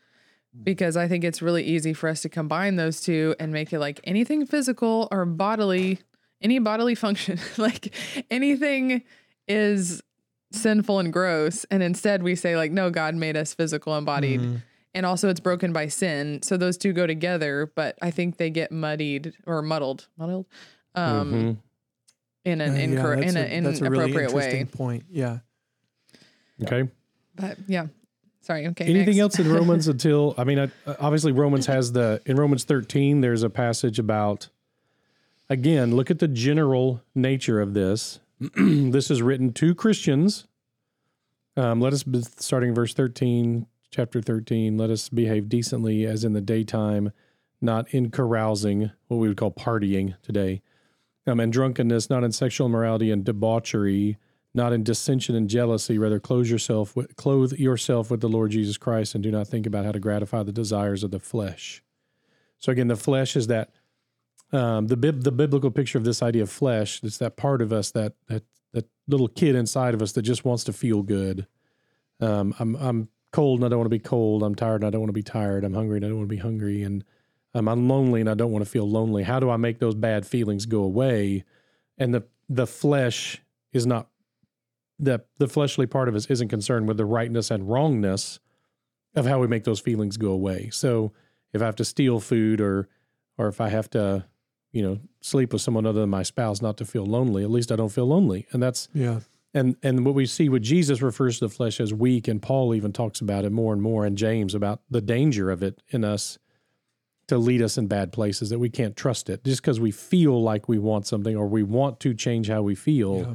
because 0.65 0.97
I 0.97 1.07
think 1.09 1.25
it's 1.25 1.41
really 1.41 1.63
easy 1.63 1.93
for 1.95 2.09
us 2.09 2.23
to 2.23 2.29
combine 2.29 2.77
those 2.77 3.01
two 3.01 3.35
and 3.39 3.53
make 3.53 3.73
it 3.73 3.79
like 3.79 4.01
anything 4.05 4.45
physical 4.47 5.07
or 5.13 5.25
bodily, 5.25 6.01
any 6.43 6.59
bodily 6.59 6.95
function, 6.95 7.39
like 7.59 7.95
anything 8.31 9.03
is 9.47 10.03
sinful 10.51 10.99
and 10.99 11.13
gross. 11.13 11.65
And 11.71 11.83
instead 11.83 12.23
we 12.23 12.35
say, 12.35 12.57
like, 12.57 12.73
no, 12.73 12.91
God 12.91 13.15
made 13.15 13.37
us 13.37 13.53
physical 13.55 13.95
and 13.97 14.07
bodied. 14.07 14.41
Mhm. 14.41 14.63
And 14.95 15.05
also 15.07 15.29
it's 15.29 15.41
broken 15.41 15.73
by 15.73 15.89
sin. 15.89 16.41
So 16.43 16.57
those 16.57 16.77
two 16.79 16.93
go 16.93 17.07
together, 17.07 17.71
but 17.75 17.97
I 18.01 18.11
think 18.11 18.37
they 18.39 18.51
get 18.51 18.73
muddied 18.73 19.35
or 19.47 19.61
muddled, 19.63 20.09
muddled 20.17 20.47
um, 20.95 21.33
Mhm. 21.33 21.57
in 22.45 22.61
an 22.61 22.71
Uh, 22.71 22.75
yeah, 22.75 22.81
incorrect, 22.81 23.21
that's 23.23 23.35
in 23.35 23.37
a- 23.37 23.47
an 23.47 23.65
that's 23.65 23.81
a 23.81 23.85
really 23.85 24.05
inappropriate 24.07 24.31
interesting 24.31 24.67
way. 24.67 24.71
Point. 24.73 25.05
Yeah. 25.11 25.39
Okay. 26.63 26.89
But 27.37 27.59
yeah. 27.69 27.87
Sorry. 28.41 28.67
Okay. 28.69 28.87
Anything 28.87 29.19
next. 29.19 29.39
else 29.39 29.39
in 29.39 29.49
Romans 29.53 29.87
until 29.89 30.35
I 30.39 30.45
mean, 30.45 30.59
I, 30.59 30.71
obviously 30.99 31.33
Romans 31.33 31.67
has 31.67 31.93
the 31.93 32.21
in 32.25 32.37
Romans 32.37 32.65
thirteen. 32.65 33.21
There's 33.21 33.43
a 33.43 33.51
passage 33.51 33.99
about 33.99 34.49
again. 35.51 35.95
Look 35.95 36.11
at 36.11 36.19
the 36.19 36.29
general 36.29 37.03
nature 37.15 37.61
of 37.61 37.75
this. 37.75 38.19
this 38.57 39.11
is 39.11 39.23
written 39.23 39.53
to 39.55 39.75
Christians. 39.75 40.47
Um, 41.57 41.81
let 41.81 41.93
us 41.93 42.03
be, 42.03 42.23
starting 42.23 42.75
verse 42.75 42.95
thirteen, 42.95 43.67
chapter 43.91 44.21
thirteen. 44.23 44.77
Let 44.77 44.91
us 44.91 45.09
behave 45.09 45.49
decently 45.49 46.05
as 46.05 46.25
in 46.25 46.33
the 46.33 46.41
daytime, 46.41 47.13
not 47.61 47.93
in 47.93 48.11
carousing, 48.11 48.91
what 49.09 49.17
we 49.17 49.29
would 49.29 49.37
call 49.37 49.51
partying 49.51 50.15
today, 50.23 50.63
um, 51.27 51.41
and 51.41 51.53
drunkenness, 51.53 52.09
not 52.09 52.25
in 52.25 52.33
sexual 52.33 52.69
immorality 52.69 53.11
and 53.11 53.25
debauchery 53.25 54.19
not 54.55 54.73
in 54.73 54.83
dissension 54.83 55.35
and 55.35 55.49
jealousy. 55.49 55.99
Rather, 55.99 56.21
clothe 56.21 56.47
yourself 56.47 56.95
with, 56.97 57.17
clothe 57.17 57.53
yourself 57.53 58.11
with 58.11 58.21
the 58.21 58.29
Lord 58.29 58.51
Jesus 58.51 58.77
Christ, 58.77 59.15
and 59.15 59.23
do 59.23 59.31
not 59.31 59.47
think 59.49 59.67
about 59.67 59.85
how 59.85 59.93
to 59.93 60.01
gratify 60.01 60.43
the 60.43 60.53
desires 60.53 61.05
of 61.05 61.11
the 61.11 61.21
flesh. 61.21 61.83
So 62.59 62.73
again, 62.73 62.89
the 62.89 62.97
flesh 62.97 63.37
is 63.37 63.47
that 63.47 63.71
um, 64.53 64.87
the 64.87 64.97
bib, 64.97 65.25
the 65.25 65.33
biblical 65.33 65.71
picture 65.71 65.99
of 65.99 66.05
this 66.05 66.23
idea 66.23 66.43
of 66.43 66.51
flesh. 66.51 67.01
It's 67.03 67.19
that 67.19 67.37
part 67.37 67.63
of 67.63 67.73
us 67.73 67.91
that 67.93 68.15
that 68.29 68.45
that 68.73 68.89
little 69.07 69.29
kid 69.29 69.55
inside 69.55 69.95
of 69.95 70.03
us 70.03 70.13
that 70.13 70.23
just 70.23 70.45
wants 70.45 70.65
to 70.65 70.73
feel 70.73 71.03
good. 71.03 71.47
Um, 72.21 72.55
I'm 72.59 72.75
I'm 72.77 73.09
cold 73.33 73.61
and 73.61 73.67
I 73.67 73.69
don't 73.69 73.79
want 73.79 73.87
to 73.87 73.97
be 73.97 73.99
cold. 73.99 74.43
I'm 74.43 74.55
tired 74.55 74.83
and 74.83 74.87
I 74.87 74.91
don't 74.91 75.01
want 75.01 75.11
to 75.11 75.13
be 75.15 75.23
tired. 75.23 75.65
I'm 75.65 75.75
hungry 75.75 75.97
and 75.97 76.05
I 76.05 76.09
don't 76.09 76.19
want 76.19 76.31
to 76.31 76.35
be 76.35 76.41
hungry. 76.41 76.83
And 76.83 77.05
um, 77.55 77.69
I'm 77.69 77.89
lonely 77.89 78.21
and 78.21 78.31
I 78.31 78.35
don't 78.35 78.53
want 78.53 78.65
to 78.65 78.71
feel 78.71 78.89
lonely. 78.89 79.23
How 79.23 79.41
do 79.41 79.51
I 79.51 79.57
make 79.57 79.79
those 79.79 79.95
bad 79.95 80.27
feelings 80.27 80.67
go 80.67 80.83
away? 80.83 81.45
And 81.99 82.15
the 82.15 82.25
the 82.49 82.67
flesh 82.67 83.43
is 83.73 83.87
not 83.87 84.09
the 84.99 85.25
the 85.39 85.49
fleshly 85.49 85.87
part 85.87 86.09
of 86.09 86.15
us 86.15 86.27
isn't 86.27 86.49
concerned 86.49 86.89
with 86.89 86.97
the 86.97 87.05
rightness 87.05 87.51
and 87.51 87.69
wrongness 87.69 88.41
of 89.15 89.27
how 89.27 89.39
we 89.39 89.47
make 89.47 89.65
those 89.65 89.81
feelings 89.81 90.17
go 90.17 90.31
away. 90.31 90.71
So 90.71 91.13
if 91.53 91.63
I 91.63 91.67
have 91.67 91.77
to 91.77 91.85
steal 91.85 92.21
food 92.21 92.61
or 92.61 92.89
or 93.37 93.49
if 93.49 93.61
I 93.61 93.69
have 93.69 93.89
to, 93.91 94.25
you 94.73 94.83
know, 94.83 94.99
sleep 95.21 95.53
with 95.53 95.63
someone 95.63 95.87
other 95.87 96.01
than 96.01 96.11
my 96.11 96.23
spouse 96.23 96.61
not 96.61 96.77
to 96.79 96.85
feel 96.85 97.07
lonely, 97.07 97.43
at 97.43 97.51
least 97.51 97.73
I 97.73 97.77
don't 97.77 97.89
feel 97.93 98.07
lonely. 98.07 98.47
And 98.53 98.63
that's 98.63 98.89
Yeah. 98.95 99.21
and 99.55 99.77
and 99.83 100.05
what 100.05 100.15
we 100.15 100.27
see 100.27 100.49
with 100.49 100.63
Jesus 100.63 101.01
refers 101.03 101.39
to 101.39 101.47
the 101.47 101.55
flesh 101.55 101.81
as 101.81 101.93
weak, 101.95 102.29
and 102.29 102.41
Paul 102.43 102.75
even 102.75 102.93
talks 102.93 103.21
about 103.21 103.45
it 103.45 103.51
more 103.53 103.73
and 103.73 103.81
more, 103.83 104.05
and 104.05 104.17
James 104.19 104.55
about 104.55 104.83
the 104.91 105.01
danger 105.01 105.51
of 105.51 105.63
it 105.63 105.81
in 105.89 106.05
us 106.05 106.39
to 107.29 107.37
lead 107.39 107.61
us 107.63 107.77
in 107.77 107.87
bad 107.87 108.11
places 108.13 108.49
that 108.51 108.59
we 108.59 108.71
can't 108.71 108.97
trust 108.97 109.29
it 109.29 109.45
just 109.45 109.61
because 109.61 109.79
we 109.79 109.91
feel 109.91 110.43
like 110.43 110.67
we 110.69 110.79
want 110.79 111.07
something 111.07 111.37
or 111.37 111.47
we 111.47 111.63
want 111.63 112.01
to 112.01 112.15
change 112.15 112.49
how 112.49 112.63
we 112.63 112.75
feel 112.75 113.19
Yeah. 113.19 113.35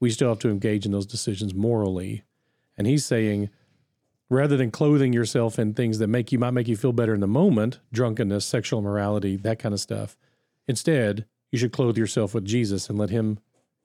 we 0.00 0.10
still 0.10 0.28
have 0.30 0.38
to 0.40 0.48
engage 0.50 0.86
in 0.86 0.92
those 0.92 1.04
decisions 1.06 1.54
morally. 1.54 2.24
And 2.78 2.86
he's 2.86 3.04
saying, 3.04 3.50
rather 4.30 4.56
than 4.56 4.70
clothing 4.70 5.12
yourself 5.12 5.58
in 5.58 5.74
things 5.74 5.98
that 5.98 6.08
make 6.08 6.32
you 6.32 6.38
might 6.38 6.52
make 6.52 6.68
you 6.68 6.76
feel 6.76 6.92
better 6.92 7.12
in 7.14 7.20
the 7.20 7.26
moment, 7.26 7.80
drunkenness, 7.92 8.44
sexual 8.46 8.80
immorality, 8.80 9.36
that 9.36 9.58
kind 9.58 9.72
of 9.74 9.80
stuff, 9.80 10.16
instead, 10.68 11.26
you 11.52 11.58
should 11.58 11.72
clothe 11.72 11.96
yourself 11.98 12.34
with 12.34 12.44
Jesus 12.44 12.88
and 12.88 12.98
let 12.98 13.10
him 13.10 13.38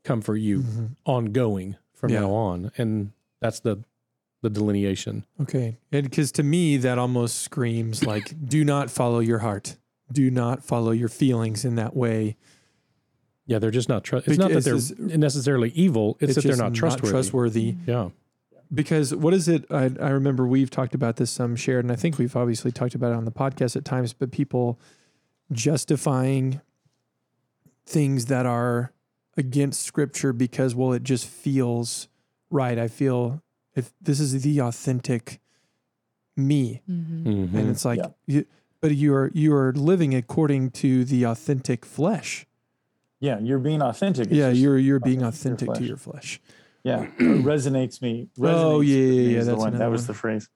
comfort 0.03 0.37
you 0.37 0.59
Mhm. 0.61 0.95
ongoing 1.05 1.75
from 1.93 2.11
Yeah. 2.11 2.21
now 2.21 2.31
on. 2.31 2.71
And 2.77 3.11
that's 3.41 3.59
the 3.59 3.83
the 4.41 4.49
delineation. 4.49 5.25
Okay. 5.41 5.77
And 5.91 6.09
because 6.09 6.31
to 6.31 6.43
me, 6.43 6.77
that 6.77 6.97
almost 6.97 7.39
screams 7.39 8.05
like, 8.05 8.33
do 8.47 8.63
not 8.63 8.89
follow 8.89 9.19
your 9.19 9.39
heart. 9.39 9.75
Do 10.13 10.31
not 10.31 10.63
follow 10.63 10.91
your 10.91 11.09
feelings 11.09 11.65
in 11.65 11.75
that 11.75 11.93
way. 11.93 12.37
Yeah, 13.45 13.59
they're 13.59 13.69
just 13.69 13.89
not 13.89 14.05
trust. 14.05 14.29
It's 14.29 14.37
not 14.37 14.51
that 14.51 14.63
they're 14.63 15.17
necessarily 15.17 15.71
evil. 15.71 16.15
It's, 16.21 16.35
that 16.35 16.45
they're 16.45 16.55
not 16.55 16.73
trustworthy. 16.73 17.07
Not 17.07 17.11
trustworthy. 17.11 17.75
Yeah. 17.85 18.09
Because 18.73 19.13
what 19.13 19.33
is 19.33 19.49
it? 19.49 19.65
I, 19.69 19.91
I 19.99 20.09
remember 20.11 20.47
we've 20.47 20.69
talked 20.69 20.95
about 20.95 21.17
this 21.17 21.29
some 21.31 21.57
Sherrod, 21.57 21.79
and 21.81 21.91
I 21.91 21.97
think 21.97 22.17
we've 22.17 22.37
obviously 22.37 22.71
talked 22.71 22.95
about 22.95 23.11
it 23.11 23.15
on 23.17 23.25
the 23.25 23.31
podcast 23.33 23.75
at 23.75 23.83
times, 23.83 24.13
but 24.13 24.31
people 24.31 24.79
justifying 25.51 26.61
things 27.89 28.25
that 28.27 28.45
are 28.45 28.93
against 29.35 29.81
scripture 29.83 30.31
because, 30.31 30.75
well, 30.75 30.93
it 30.93 31.03
just 31.03 31.25
feels 31.25 32.07
right. 32.51 32.77
I 32.77 32.87
feel 32.87 33.41
if 33.75 33.91
this 34.01 34.19
is 34.19 34.41
the 34.43 34.61
authentic 34.61 35.39
me. 36.37 36.81
Mhm. 36.89 37.23
Mhm. 37.23 37.53
and 37.53 37.69
it's 37.69 37.83
like 37.83 37.99
Yeah. 37.99 38.07
you, 38.27 38.45
but 38.81 38.95
you're 38.95 39.29
you're 39.33 39.73
living 39.73 40.13
according 40.15 40.71
to 40.71 41.03
the 41.03 41.23
authentic 41.25 41.85
flesh 41.85 42.45
Yeah, 43.19 43.39
you're 43.39 43.59
being 43.59 43.81
authentic. 43.81 44.27
It's 44.27 44.33
yeah 44.35 44.49
you're 44.49 44.77
you're 44.77 44.99
being 45.01 45.21
authentic 45.23 45.67
to 45.73 45.83
your 45.85 45.95
authentic 45.97 46.29
to 46.29 46.35
flesh. 46.35 46.41
your 46.41 46.41
flesh 46.41 46.41
yeah, 46.83 47.01
it 47.19 47.43
resonates 47.43 48.01
me. 48.01 48.29
Resonates 48.37 48.53
Oh, 48.63 48.79
yeah, 48.79 48.95
yeah, 48.95 49.29
yeah, 49.31 49.39
is 49.39 49.45
the 49.47 49.51
that's 49.51 49.59
one. 49.65 49.77
That 49.79 49.91
was 49.91 50.01
one. 50.03 50.07
the 50.07 50.13
phrase. 50.13 50.47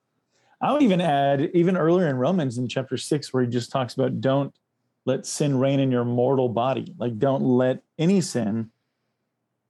I 0.61 0.71
would 0.71 0.81
even 0.81 1.01
add, 1.01 1.41
even 1.53 1.75
earlier 1.75 2.07
in 2.07 2.15
Romans 2.15 2.57
in 2.57 2.69
chapter 2.69 2.95
six, 2.95 3.33
where 3.33 3.43
he 3.43 3.49
just 3.49 3.69
talks 3.71 3.93
about 3.95 4.21
don't 4.21 4.55
let 5.05 5.25
sin 5.25 5.59
reign 5.59 5.79
in 5.79 5.91
your 5.91 6.05
mortal 6.05 6.49
body. 6.49 6.93
Like, 6.97 7.19
don't 7.19 7.43
let 7.43 7.83
any 7.97 8.21
sin 8.21 8.71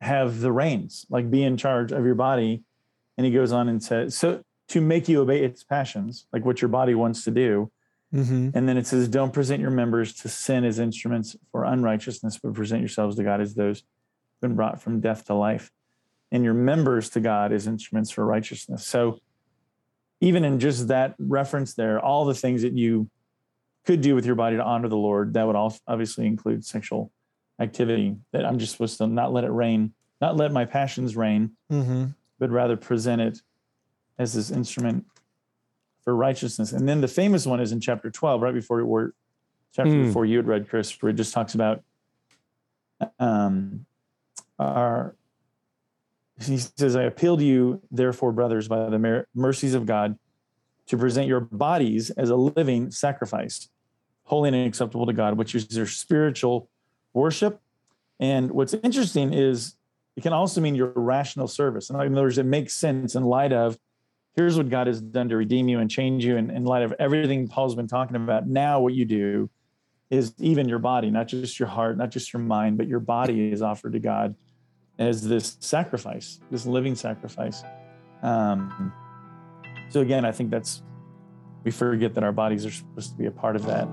have 0.02 0.42
the 0.42 0.52
reins, 0.52 1.06
like 1.10 1.32
be 1.32 1.44
in 1.44 1.58
charge 1.58 1.92
of 1.92 2.06
your 2.06 2.16
body. 2.16 2.64
And 3.18 3.26
he 3.26 3.32
goes 3.32 3.52
on 3.52 3.70
and 3.70 3.82
says, 3.82 4.18
so 4.18 4.44
to 4.70 4.82
make 4.82 5.08
you 5.08 5.22
obey 5.22 5.44
its 5.44 5.64
passions, 5.64 6.26
like 6.34 6.46
what 6.46 6.62
your 6.62 6.70
body 6.70 6.96
wants 6.96 7.24
to 7.24 7.32
do. 7.32 7.72
mm-hmm. 8.14 8.50
And 8.54 8.68
then 8.68 8.78
it 8.78 8.88
says, 8.88 9.08
don't 9.08 9.34
present 9.34 9.62
your 9.62 9.72
members 9.72 10.14
to 10.16 10.30
sin 10.30 10.66
as 10.66 10.80
instruments 10.80 11.36
for 11.52 11.64
unrighteousness, 11.64 12.40
but 12.42 12.54
present 12.54 12.82
yourselves 12.82 13.16
to 13.16 13.24
God 13.24 13.42
as 13.42 13.56
those 13.56 13.80
who've 13.80 14.42
been 14.50 14.56
brought 14.56 14.82
from 14.82 15.00
death 15.00 15.26
to 15.26 15.34
life, 15.34 15.72
and 16.32 16.44
your 16.44 16.54
members 16.54 17.10
to 17.12 17.20
God 17.20 17.54
as 17.54 17.68
instruments 17.68 18.10
for 18.12 18.26
righteousness. 18.26 18.86
So, 18.86 19.20
even 20.20 20.46
in 20.46 20.60
just 20.60 20.88
that 20.88 21.16
reference 21.20 21.74
there, 21.74 22.00
all 22.00 22.26
the 22.26 22.34
things 22.34 22.62
that 22.62 22.74
you 22.74 23.10
could 23.86 24.02
do 24.02 24.16
with 24.16 24.26
your 24.26 24.36
body 24.36 24.56
to 24.56 24.64
honor 24.64 24.88
the 24.88 24.98
Lord, 24.98 25.34
that 25.34 25.46
would 25.46 25.56
also 25.56 25.80
obviously 25.88 26.26
include 26.26 26.66
sexual 26.66 27.12
activity. 27.60 28.16
That 28.32 28.46
I'm 28.46 28.60
just 28.60 28.72
supposed 28.74 28.98
to 29.00 29.08
not 29.08 29.34
let 29.34 29.44
it 29.44 29.52
reign, 29.52 29.94
not 30.22 30.38
let 30.38 30.52
my 30.52 30.66
passions 30.66 31.16
reign, 31.16 31.52
Mm-hmm. 31.72 32.06
but 32.40 32.50
rather 32.50 32.78
present 32.78 33.22
it 33.22 33.40
as 34.18 34.34
this 34.34 34.52
instrument 34.52 35.06
for 36.04 36.16
righteousness. 36.16 36.72
And 36.72 36.88
then 36.88 37.02
the 37.02 37.08
famous 37.08 37.46
one 37.46 37.60
is 37.60 37.72
in 37.72 37.80
chapter 37.80 38.10
12, 38.12 38.42
right 38.42 38.54
before 38.54 38.84
where 38.86 39.14
chapter 39.74 39.92
Hmm. 39.92 40.06
before 40.08 40.26
you 40.26 40.38
had 40.38 40.48
read, 40.48 40.70
Chris, 40.70 41.02
where 41.02 41.10
it 41.10 41.16
just 41.16 41.34
talks 41.34 41.56
about 41.56 41.82
um 43.20 43.86
our 44.60 45.16
he 46.42 46.58
says, 46.58 46.96
I 46.96 47.04
appeal 47.04 47.38
to 47.38 47.44
you, 47.44 47.82
therefore, 47.92 48.32
brothers, 48.32 48.68
by 48.68 48.90
the 48.90 48.98
mer- 48.98 49.28
mercies 49.36 49.76
of 49.76 49.86
God, 49.86 50.18
to 50.88 50.98
present 50.98 51.28
your 51.28 51.40
bodies 51.42 52.10
as 52.10 52.32
a 52.32 52.36
living 52.36 52.90
sacrifice, 52.92 53.70
holy 54.24 54.50
and 54.50 54.68
acceptable 54.68 55.06
to 55.06 55.14
God, 55.14 55.38
which 55.38 55.56
is 55.56 55.76
your 55.76 55.86
spiritual 55.86 56.70
worship. 57.14 57.62
And 58.20 58.52
what's 58.52 58.74
interesting 58.74 59.34
is 59.34 59.76
it 60.16 60.22
can 60.22 60.34
also 60.34 60.62
mean 60.62 60.76
your 60.76 60.92
rational 60.96 61.48
service. 61.48 61.90
And 61.90 62.02
in 62.02 62.14
other 62.14 62.24
words, 62.24 62.38
it 62.38 62.46
makes 62.46 62.74
sense 62.74 63.16
in 63.16 63.24
light 63.24 63.52
of 63.52 63.78
here's 64.36 64.58
what 64.58 64.70
God 64.70 64.88
has 64.88 65.02
done 65.02 65.30
to 65.30 65.38
redeem 65.38 65.68
you 65.68 65.80
and 65.80 65.90
change 65.90 66.26
you. 66.26 66.38
And 66.38 66.52
in 66.52 66.66
light 66.66 66.84
of 66.84 66.94
everything 67.00 67.48
Paul's 67.48 67.76
been 67.76 67.88
talking 67.88 68.16
about, 68.16 68.48
now 68.48 68.80
what 68.80 68.94
you 68.94 69.06
do 69.06 69.50
is 70.10 70.34
even 70.40 70.70
your 70.70 70.80
body, 70.80 71.10
not 71.10 71.28
just 71.28 71.60
your 71.60 71.68
heart, 71.68 71.98
not 71.98 72.12
just 72.12 72.34
your 72.34 72.42
mind, 72.42 72.78
but 72.78 72.88
your 72.88 73.00
body 73.00 73.52
is 73.52 73.62
offered 73.62 73.94
to 73.94 74.00
God 74.00 74.36
as 75.00 75.28
this 75.28 75.58
sacrifice, 75.60 76.40
this 76.52 76.66
living 76.66 76.96
sacrifice. 76.96 77.64
Um, 78.22 78.94
so 79.90 80.02
again, 80.02 80.24
I 80.24 80.32
think 80.32 80.50
that's 80.50 80.84
we 81.64 81.72
forget 81.72 82.14
that 82.16 82.24
our 82.24 82.32
bodies 82.32 82.66
are 82.66 82.72
supposed 82.72 83.12
to 83.12 83.18
be 83.18 83.26
a 83.26 83.32
part 83.32 83.56
of 83.56 83.66
that. 83.66 83.88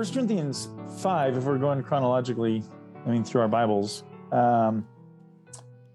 First 0.00 0.14
Corinthians 0.14 0.70
5, 1.00 1.36
if 1.36 1.44
we're 1.44 1.58
going 1.58 1.82
chronologically, 1.82 2.62
I 3.04 3.10
mean, 3.10 3.22
through 3.22 3.42
our 3.42 3.48
Bibles, 3.48 4.02
um, 4.32 4.88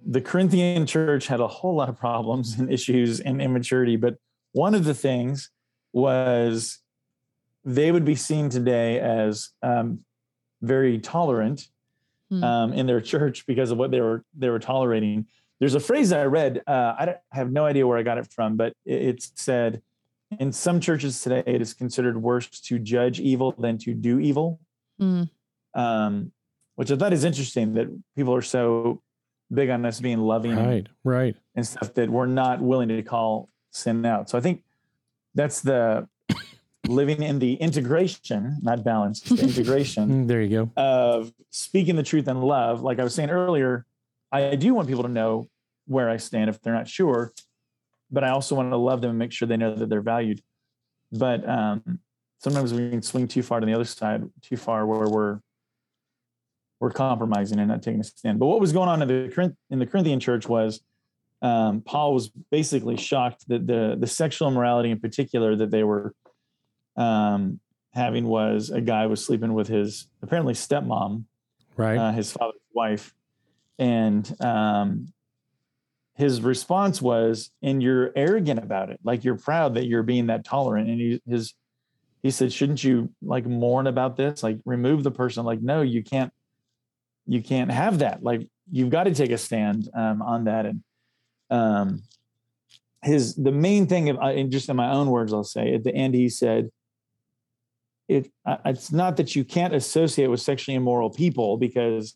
the 0.05 0.21
Corinthian 0.21 0.85
church 0.85 1.25
had 1.25 1.39
a 1.39 1.47
whole 1.47 1.73
lot 1.73 1.89
of 1.89 1.97
problems 1.97 2.59
and 2.59 2.71
issues 2.71 3.19
and 3.19 3.41
immaturity. 3.41 3.95
But 3.95 4.17
one 4.51 4.75
of 4.75 4.83
the 4.83 4.93
things 4.93 5.49
was 5.91 6.77
they 7.63 7.91
would 7.91 8.05
be 8.05 8.13
seen 8.13 8.47
today 8.47 8.99
as 8.99 9.49
um, 9.63 10.01
very 10.61 10.99
tolerant 10.99 11.67
Hmm. 12.29 12.43
um, 12.43 12.73
in 12.73 12.85
their 12.85 13.01
church 13.01 13.47
because 13.47 13.71
of 13.71 13.79
what 13.79 13.89
they 13.89 14.01
were 14.01 14.23
they 14.37 14.49
were 14.49 14.59
tolerating. 14.59 15.25
There's 15.59 15.73
a 15.73 15.79
phrase 15.79 16.11
that 16.11 16.19
I 16.19 16.25
read. 16.25 16.61
Uh, 16.67 16.93
I, 16.95 17.05
don't, 17.05 17.17
I 17.33 17.37
have 17.37 17.51
no 17.51 17.65
idea 17.65 17.87
where 17.87 17.97
I 17.97 18.03
got 18.03 18.19
it 18.19 18.31
from, 18.31 18.55
but 18.55 18.73
it, 18.85 19.01
it 19.01 19.31
said, 19.33 19.81
"In 20.39 20.51
some 20.51 20.79
churches 20.79 21.21
today, 21.21 21.43
it 21.45 21.61
is 21.61 21.73
considered 21.73 22.21
worse 22.21 22.47
to 22.61 22.79
judge 22.79 23.19
evil 23.19 23.53
than 23.57 23.77
to 23.79 23.93
do 23.93 24.19
evil." 24.19 24.59
Hmm. 24.99 25.23
um, 25.73 26.31
which 26.75 26.89
I 26.91 26.95
thought 26.95 27.11
is 27.13 27.23
interesting 27.25 27.73
that 27.73 27.87
people 28.15 28.33
are 28.33 28.41
so 28.41 29.01
big 29.53 29.69
on 29.69 29.85
us 29.85 29.99
being 29.99 30.19
loving 30.19 30.51
and- 30.53 30.67
Right, 30.67 30.87
right. 31.03 31.35
and 31.53 31.65
stuff 31.67 31.93
that 31.95 32.09
we're 32.09 32.25
not 32.27 32.61
willing 32.61 32.87
to 32.89 33.01
call 33.03 33.49
sin 33.71 34.05
out. 34.05 34.29
So 34.29 34.37
I 34.37 34.41
think 34.41 34.63
that's 35.35 35.59
the 35.61 36.07
living 36.87 37.21
in 37.23 37.39
the 37.39 37.55
integration, 37.55 38.57
not 38.61 38.83
balance, 38.85 39.19
it's 39.21 39.41
the 39.41 39.47
integration 39.49 40.09
Mm, 40.25 40.27
There 40.27 40.41
you 40.41 40.49
go. 40.49 40.71
of 40.81 41.33
speaking 41.49 41.95
the 41.97 42.03
truth 42.03 42.27
in 42.29 42.41
love. 42.41 42.81
Like 42.81 42.99
I 42.99 43.03
was 43.03 43.13
saying 43.13 43.29
earlier, 43.29 43.85
I 44.31 44.55
do 44.55 44.73
want 44.73 44.87
people 44.87 45.03
to 45.03 45.09
know 45.09 45.47
where 45.87 46.09
I 46.09 46.17
stand 46.17 46.49
if 46.49 46.61
they're 46.61 46.73
not 46.73 46.87
sure, 46.87 47.33
but 48.11 48.23
I 48.23 48.29
also 48.29 48.55
want 48.55 48.71
to 48.71 48.77
love 48.77 49.01
them 49.01 49.11
and 49.11 49.19
make 49.19 49.31
sure 49.31 49.47
they 49.47 49.57
know 49.57 49.75
that 49.75 49.89
they're 49.89 50.01
valued. 50.01 50.41
But 51.11 51.47
um, 51.47 51.99
sometimes 52.39 52.73
we 52.73 52.89
can 52.89 53.01
swing 53.01 53.27
too 53.27 53.43
far 53.43 53.59
to 53.59 53.65
the 53.65 53.73
other 53.73 53.85
side, 53.85 54.23
too 54.41 54.57
far 54.57 54.85
where 54.85 55.07
we're 55.09 55.39
we're 56.79 56.91
compromising 56.91 57.57
and 57.59 57.69
not 57.69 57.81
taking 57.81 58.01
a 58.01 58.03
stand. 58.03 58.37
But 58.37 58.47
what 58.47 58.59
was 58.59 58.73
going 58.73 58.89
on 58.89 59.01
in 59.01 59.07
the 59.07 59.55
in 59.69 59.79
the 59.79 59.85
Corinthian 59.85 60.19
church 60.19 60.47
was 60.47 60.81
um, 61.41 61.81
Paul 61.81 62.13
was 62.13 62.29
basically 62.51 62.97
shocked 62.97 63.47
that 63.47 63.65
the 63.67 63.95
the 63.97 64.07
sexual 64.07 64.47
immorality 64.47 64.91
in 64.91 64.99
particular 64.99 65.55
that 65.55 65.71
they 65.71 65.83
were 65.83 66.13
um, 66.97 67.59
having 67.93 68.25
was 68.27 68.69
a 68.69 68.81
guy 68.81 69.05
was 69.07 69.23
sleeping 69.23 69.53
with 69.53 69.67
his 69.67 70.07
apparently 70.21 70.53
stepmom, 70.53 71.23
Right. 71.77 71.97
uh, 71.97 72.11
his 72.11 72.31
father's 72.31 72.59
wife, 72.73 73.13
and 73.79 74.35
um, 74.41 75.13
his 76.15 76.41
response 76.41 77.01
was, 77.01 77.51
"And 77.61 77.83
you're 77.83 78.11
arrogant 78.15 78.59
about 78.59 78.89
it, 78.89 78.99
like 79.03 79.23
you're 79.23 79.37
proud 79.37 79.75
that 79.75 79.85
you're 79.85 80.03
being 80.03 80.27
that 80.27 80.45
tolerant." 80.45 80.89
And 80.89 80.99
he 80.99 81.21
his 81.27 81.53
he 82.23 82.31
said, 82.31 82.53
"Shouldn't 82.53 82.83
you 82.83 83.13
like 83.21 83.45
mourn 83.45 83.85
about 83.87 84.15
this? 84.15 84.41
Like 84.41 84.57
remove 84.65 85.03
the 85.03 85.11
person? 85.11 85.45
Like 85.45 85.61
no, 85.61 85.81
you 85.81 86.03
can't, 86.03 86.33
you 87.27 87.43
can't 87.43 87.69
have 87.69 87.99
that. 87.99 88.23
Like 88.23 88.47
you've 88.71 88.89
got 88.89 89.03
to 89.03 89.13
take 89.13 89.31
a 89.31 89.37
stand 89.37 89.89
um, 89.93 90.21
on 90.21 90.45
that." 90.45 90.65
And 90.65 90.83
um, 91.49 92.03
his 93.03 93.35
the 93.35 93.51
main 93.51 93.85
thing, 93.85 94.09
of, 94.09 94.17
uh, 94.17 94.31
in 94.31 94.51
just 94.51 94.69
in 94.69 94.75
my 94.77 94.91
own 94.91 95.09
words, 95.09 95.33
I'll 95.33 95.43
say 95.43 95.73
at 95.73 95.83
the 95.83 95.93
end, 95.93 96.15
he 96.15 96.29
said, 96.29 96.71
"It 98.07 98.31
uh, 98.45 98.57
it's 98.65 98.91
not 98.91 99.17
that 99.17 99.35
you 99.35 99.43
can't 99.43 99.75
associate 99.75 100.27
with 100.27 100.41
sexually 100.41 100.75
immoral 100.75 101.09
people 101.09 101.57
because." 101.57 102.15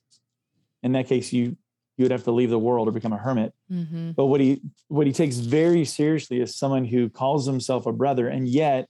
In 0.82 0.94
that 0.94 1.08
case, 1.08 1.34
you 1.34 1.58
you 2.00 2.06
would 2.06 2.12
have 2.12 2.24
to 2.24 2.32
leave 2.32 2.50
the 2.50 2.58
world 2.58 2.88
or 2.88 2.92
become 2.92 3.12
a 3.12 3.18
hermit. 3.18 3.54
Mm-hmm. 3.70 4.12
But 4.12 4.28
what 4.28 4.40
he 4.40 4.62
what 4.88 5.06
he 5.06 5.12
takes 5.12 5.36
very 5.36 5.84
seriously 5.84 6.40
is 6.40 6.56
someone 6.56 6.86
who 6.86 7.10
calls 7.10 7.46
himself 7.46 7.86
a 7.86 7.92
brother 7.92 8.30
and 8.30 8.48
yet 8.48 8.88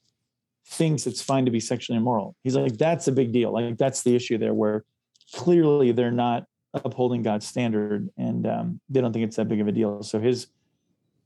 thinks 0.68 1.08
it's 1.08 1.20
fine 1.20 1.46
to 1.46 1.52
be 1.52 1.60
sexually 1.60 1.98
immoral. 1.98 2.36
He's 2.44 2.56
like, 2.56 2.78
that's 2.78 3.08
a 3.08 3.12
big 3.12 3.32
deal. 3.32 3.52
Like 3.52 3.80
that's 3.80 4.04
the 4.04 4.16
issue 4.16 4.38
there, 4.38 4.54
where 4.54 4.86
clearly 5.34 5.92
they're 5.92 6.12
not 6.12 6.44
upholding 6.76 7.24
God's 7.24 7.48
standard 7.48 8.10
and 8.16 8.46
um, 8.46 8.80
they 8.90 9.02
don't 9.02 9.12
think 9.12 9.26
it's 9.26 9.38
that 9.38 9.50
big 9.50 9.60
of 9.60 9.68
a 9.68 9.72
deal. 9.72 10.04
So 10.04 10.20
his 10.20 10.46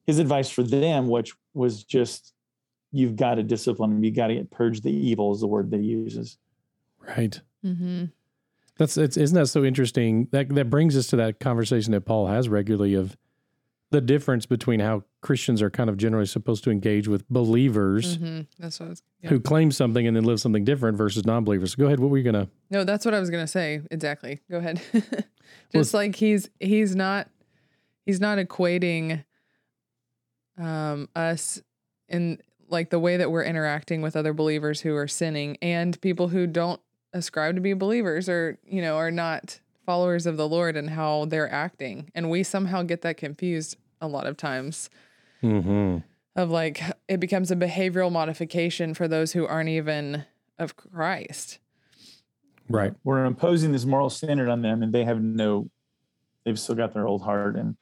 his 0.07 0.19
advice 0.19 0.49
for 0.49 0.63
them, 0.63 1.09
which 1.09 1.33
was 1.53 1.83
just 1.83 2.33
you've 2.93 3.17
got 3.17 3.35
to 3.35 3.43
discipline 3.43 3.89
them, 3.89 4.03
you 4.05 4.11
got 4.11 4.27
to 4.27 4.41
purge 4.45 4.79
the 4.79 4.91
evil 4.93 5.33
is 5.33 5.41
the 5.41 5.47
word 5.47 5.69
that 5.71 5.81
he 5.81 5.87
uses. 5.87 6.37
Right. 6.97 7.41
Mm-hmm. 7.65 8.05
That's 8.77 8.97
it's 8.97 9.17
isn't 9.17 9.35
that 9.35 9.47
so 9.47 9.63
interesting? 9.63 10.27
That 10.31 10.49
that 10.49 10.69
brings 10.69 10.97
us 10.97 11.07
to 11.07 11.15
that 11.17 11.39
conversation 11.39 11.91
that 11.91 12.01
Paul 12.01 12.27
has 12.27 12.49
regularly 12.49 12.93
of 12.95 13.15
the 13.91 14.01
difference 14.01 14.47
between 14.47 14.79
how 14.79 15.03
Christians 15.21 15.61
are 15.61 15.69
kind 15.69 15.87
of 15.87 15.97
generally 15.97 16.25
supposed 16.25 16.63
to 16.63 16.71
engage 16.71 17.07
with 17.07 17.29
believers 17.29 18.17
Mm-hmm. 18.17 18.41
That's 18.57 18.79
what 18.79 18.89
was. 18.89 19.03
yeah. 19.21 19.29
who 19.29 19.39
claim 19.39 19.71
something 19.71 20.07
and 20.07 20.17
then 20.17 20.23
live 20.23 20.39
something 20.39 20.63
different 20.65 20.97
versus 20.97 21.23
non-believers. 21.25 21.75
Go 21.75 21.85
ahead. 21.85 21.99
What 21.99 22.09
were 22.09 22.17
you 22.17 22.23
gonna? 22.23 22.49
No, 22.71 22.83
that's 22.83 23.05
what 23.05 23.13
I 23.13 23.19
was 23.19 23.29
gonna 23.29 23.45
say. 23.47 23.81
Exactly. 23.91 24.39
Go 24.49 24.57
ahead. 24.57 24.81
Just 25.71 25.93
like 25.93 26.15
he's 26.15 26.49
he's 26.59 26.95
not 26.95 27.29
he's 28.07 28.19
not 28.19 28.39
equating 28.39 29.23
um 30.57 31.07
us 31.15 31.61
in 32.09 32.39
like 32.69 32.89
the 32.89 32.99
way 32.99 33.17
that 33.17 33.29
we're 33.31 33.43
interacting 33.43 34.01
with 34.01 34.15
other 34.15 34.33
believers 34.33 34.81
who 34.81 34.95
are 34.95 35.07
sinning 35.07 35.57
and 35.61 35.99
people 36.01 36.29
who 36.29 36.47
don't 36.47 36.81
ascribe 37.13 37.55
to 37.55 37.61
be 37.61 37.73
believers 37.73 38.27
or 38.27 38.57
you 38.65 38.81
know 38.81 38.97
are 38.97 39.11
not 39.11 39.59
followers 39.85 40.25
of 40.25 40.37
the 40.37 40.47
Lord 40.47 40.77
and 40.77 40.89
how 40.91 41.25
they're 41.25 41.51
acting. 41.51 42.09
And 42.15 42.29
we 42.29 42.43
somehow 42.43 42.83
get 42.83 43.01
that 43.01 43.17
confused 43.17 43.77
a 44.01 44.07
lot 44.07 44.25
of 44.27 44.37
times 44.37 44.89
Mm-hmm. 45.43 45.97
of 46.37 46.49
like 46.49 46.81
it 47.09 47.19
becomes 47.19 47.51
a 47.51 47.55
behavioral 47.57 48.09
modification 48.09 48.93
for 48.93 49.09
those 49.09 49.33
who 49.33 49.45
aren't 49.45 49.67
even 49.67 50.23
of 50.57 50.77
Christ. 50.77 51.59
Right. 52.69 52.93
We're 53.03 53.25
imposing 53.25 53.73
this 53.73 53.83
moral 53.83 54.09
standard 54.09 54.47
on 54.47 54.61
them 54.61 54.81
and 54.81 54.93
they 54.93 55.03
have 55.03 55.21
no 55.21 55.69
they've 56.45 56.57
still 56.59 56.75
got 56.75 56.93
their 56.93 57.07
old 57.07 57.23
heart 57.23 57.57
and 57.57 57.75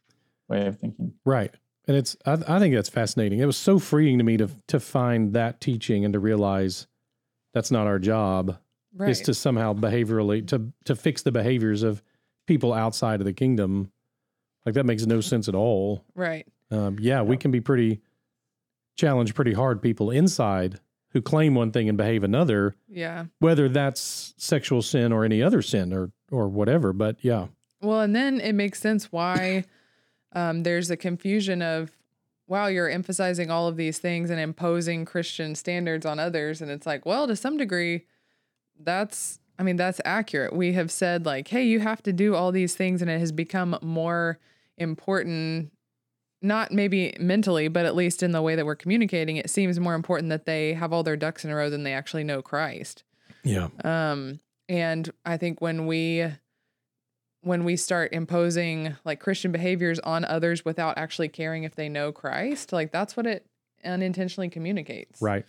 way 0.48 0.66
of 0.66 0.80
thinking. 0.80 1.14
Right. 1.24 1.54
And 1.88 1.96
it's 1.96 2.18
I, 2.26 2.34
I 2.48 2.60
think 2.60 2.74
that's 2.74 2.90
fascinating. 2.90 3.40
It 3.40 3.46
was 3.46 3.58
so 3.58 3.78
freeing 3.78 4.18
to 4.18 4.24
me 4.24 4.38
to 4.38 4.50
to 4.70 4.80
find 4.80 5.34
that 5.34 5.62
teaching 5.62 6.04
and 6.04 6.14
to 6.14 6.20
realize 6.20 6.88
that's 7.54 7.70
not 7.70 7.86
our 7.86 8.00
job. 8.00 8.58
Right. 8.94 9.10
Is 9.10 9.22
to 9.22 9.34
somehow 9.34 9.74
behaviorally 9.74 10.46
to 10.48 10.72
to 10.86 10.96
fix 10.96 11.22
the 11.24 11.32
behaviors 11.32 11.82
of 11.84 12.02
people 12.48 12.74
outside 12.74 13.22
of 13.22 13.26
the 13.26 13.34
kingdom. 13.34 13.92
Like 14.66 14.76
that 14.76 14.86
makes 14.86 15.06
no 15.06 15.22
sense 15.22 15.48
at 15.48 15.56
all. 15.56 16.04
right. 16.16 16.46
Um, 16.72 16.98
yeah, 17.00 17.22
we 17.22 17.36
can 17.38 17.52
be 17.52 17.60
pretty 17.62 18.02
challenge 18.96 19.34
pretty 19.34 19.54
hard 19.54 19.82
people 19.82 20.12
inside 20.12 20.80
who 21.10 21.22
claim 21.22 21.56
one 21.56 21.72
thing 21.72 21.90
and 21.90 21.98
behave 21.98 22.24
another, 22.24 22.74
Yeah. 22.88 23.26
whether 23.40 23.68
that's 23.68 24.34
sexual 24.38 24.82
sin 24.82 25.12
or 25.12 25.26
any 25.26 25.42
other 25.44 25.62
sin 25.62 25.92
or 25.94 26.12
or 26.32 26.48
whatever. 26.48 26.94
But 26.94 27.18
yeah, 27.22 27.48
Well, 27.82 28.00
and 28.02 28.16
then 28.16 28.40
it 28.40 28.54
makes 28.54 28.80
sense 28.80 29.12
why 29.12 29.66
um, 30.34 30.64
there's 30.64 30.90
a 30.90 30.96
confusion 30.98 31.62
of, 31.62 31.92
wow, 32.48 32.68
you're 32.68 32.90
emphasizing 32.90 33.52
all 33.52 33.68
of 33.68 33.76
these 33.76 34.00
things 34.00 34.30
and 34.30 34.40
imposing 34.40 35.04
Christian 35.04 35.56
standards 35.56 36.06
on 36.06 36.20
others. 36.20 36.62
And 36.62 36.72
it's 36.72 36.86
like, 36.86 37.06
well, 37.06 37.28
to 37.28 37.36
some 37.36 37.58
degree, 37.58 38.06
that's, 38.84 39.40
I 39.60 39.64
mean, 39.64 39.76
that's 39.76 40.02
accurate. 40.06 40.54
We 40.54 40.74
have 40.74 40.92
said, 40.92 41.26
like, 41.26 41.48
hey, 41.48 41.64
you 41.64 41.80
have 41.80 42.02
to 42.04 42.14
do 42.14 42.36
all 42.36 42.52
these 42.52 42.76
things, 42.76 43.02
and 43.02 43.10
it 43.10 43.20
has 43.20 43.32
become 43.32 43.78
more 43.82 44.40
important. 44.78 45.72
Not 46.42 46.72
maybe 46.72 47.16
mentally, 47.20 47.68
but 47.68 47.86
at 47.86 47.96
least 47.96 48.24
in 48.24 48.32
the 48.32 48.42
way 48.42 48.56
that 48.56 48.66
we're 48.66 48.76
communicating, 48.76 49.38
it 49.38 49.50
seems 49.50 49.80
more 49.80 49.94
important 49.94 50.30
that 50.30 50.46
they 50.46 50.74
have 50.74 50.92
all 50.92 51.04
their 51.04 51.16
ducks 51.16 51.46
in 51.46 51.52
a 51.52 51.56
row 51.56 51.70
than 51.70 51.84
they 51.84 51.94
actually 51.94 52.24
know 52.24 52.42
Christ. 52.42 53.04
yeah, 53.44 53.68
Um, 53.84 54.40
and 54.68 55.12
I 55.24 55.38
think 55.38 55.62
when 55.62 55.86
we 55.86 56.26
when 57.42 57.64
we 57.64 57.76
start 57.76 58.14
imposing 58.14 58.96
like 59.04 59.20
Christian 59.20 59.52
behaviors 59.52 60.00
on 60.00 60.24
others 60.26 60.64
without 60.64 60.98
actually 60.98 61.28
caring 61.28 61.64
if 61.64 61.76
they 61.76 61.90
know 61.90 62.12
Christ, 62.12 62.72
like 62.72 62.92
that's 62.92 63.18
what 63.18 63.26
it 63.26 63.46
unintentionally 63.84 64.50
communicates. 64.50 65.22
Right. 65.22 65.46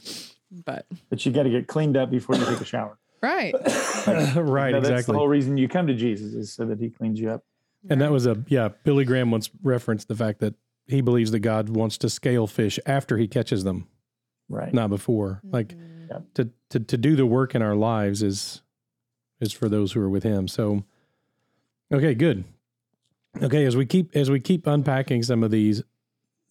But 0.51 0.87
But 1.09 1.24
you 1.24 1.33
got 1.33 1.45
to 1.45 1.51
get 1.51 1.66
cleaned 1.66 1.97
up 1.97 2.11
before 2.11 2.37
you 2.37 2.45
take 2.45 2.61
a 2.61 2.64
shower. 2.64 2.99
Right. 3.22 3.52
right. 4.36 4.72
No, 4.72 4.80
That's 4.80 5.06
the 5.06 5.12
whole 5.12 5.28
reason 5.28 5.56
you 5.56 5.68
come 5.68 5.86
to 5.86 5.94
Jesus 5.94 6.34
is 6.34 6.52
so 6.52 6.66
that 6.66 6.80
he 6.80 6.90
cleans 6.90 7.20
you 7.20 7.30
up. 7.30 7.44
And 7.88 8.00
that 8.00 8.10
was 8.12 8.26
a 8.26 8.42
yeah. 8.48 8.68
Billy 8.84 9.04
Graham 9.04 9.30
once 9.30 9.50
referenced 9.62 10.08
the 10.08 10.14
fact 10.14 10.40
that 10.40 10.54
he 10.86 11.00
believes 11.00 11.30
that 11.32 11.40
God 11.40 11.68
wants 11.68 11.98
to 11.98 12.10
scale 12.10 12.46
fish 12.46 12.78
after 12.86 13.16
he 13.18 13.26
catches 13.28 13.64
them, 13.64 13.88
Right. 14.48 14.72
not 14.74 14.90
before. 14.90 15.40
Like 15.44 15.68
Mhm. 15.76 16.08
Yeah. 16.10 16.18
to 16.34 16.50
to 16.70 16.80
to 16.80 16.96
do 16.96 17.16
the 17.16 17.26
work 17.26 17.54
in 17.54 17.62
our 17.62 17.74
lives 17.74 18.22
is 18.22 18.62
is 19.40 19.52
for 19.52 19.68
those 19.68 19.92
who 19.92 20.00
are 20.00 20.08
with 20.10 20.22
Him. 20.22 20.46
So, 20.46 20.84
okay, 21.92 22.14
good. 22.14 22.44
Okay, 23.42 23.64
as 23.64 23.76
we 23.76 23.86
keep 23.86 24.14
as 24.14 24.30
we 24.30 24.38
keep 24.40 24.66
unpacking 24.66 25.22
some 25.24 25.42
of 25.42 25.50
these, 25.50 25.82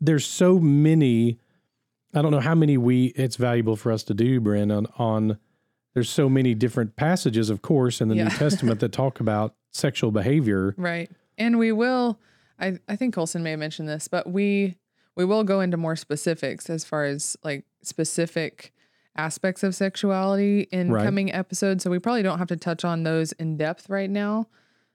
there's 0.02 0.26
so 0.26 0.60
many. 0.60 1.40
I 2.14 2.22
don't 2.22 2.32
know 2.32 2.40
how 2.42 2.56
many 2.56 2.78
we 2.78 3.08
it's 3.16 3.38
valuable 3.38 3.76
for 3.78 3.92
us 3.92 4.04
to 4.04 4.14
do, 4.14 4.42
Bryn, 4.42 4.72
on 4.72 4.88
on. 4.98 5.38
There's 5.94 6.10
so 6.10 6.30
many 6.30 6.54
different 6.56 6.96
passages, 6.96 7.50
of 7.50 7.62
course, 7.62 8.00
in 8.02 8.08
the 8.08 8.16
Yeah. 8.16 8.26
New 8.26 8.30
Testament 8.38 8.80
that 8.80 8.92
talk 8.92 9.20
about 9.20 9.56
sexual 9.72 10.12
behavior. 10.12 10.74
Right. 10.78 11.10
And 11.38 11.58
we 11.60 11.72
will 11.72 12.20
I 12.60 12.78
I 12.88 12.96
think 12.96 13.14
Colson 13.16 13.44
may 13.44 13.52
have 13.52 13.60
mentioned 13.60 13.90
this, 13.90 14.08
but 14.08 14.30
we 14.30 14.78
we 15.16 15.26
will 15.26 15.44
go 15.44 15.60
into 15.62 15.78
more 15.78 15.96
specifics 15.96 16.70
as 16.70 16.86
far 16.86 17.04
as 17.06 17.36
like 17.44 17.66
specific 17.84 18.72
aspects 19.18 19.62
of 19.64 19.76
sexuality 19.76 20.62
in 20.72 20.90
Right. 20.92 21.04
coming 21.04 21.34
episodes. 21.34 21.84
So 21.84 21.90
we 21.92 22.00
probably 22.00 22.24
don't 22.24 22.40
have 22.40 22.48
to 22.48 22.56
touch 22.56 22.86
on 22.86 23.04
those 23.04 23.34
in 23.34 23.58
depth 23.58 23.90
right 23.90 24.10
now. 24.10 24.48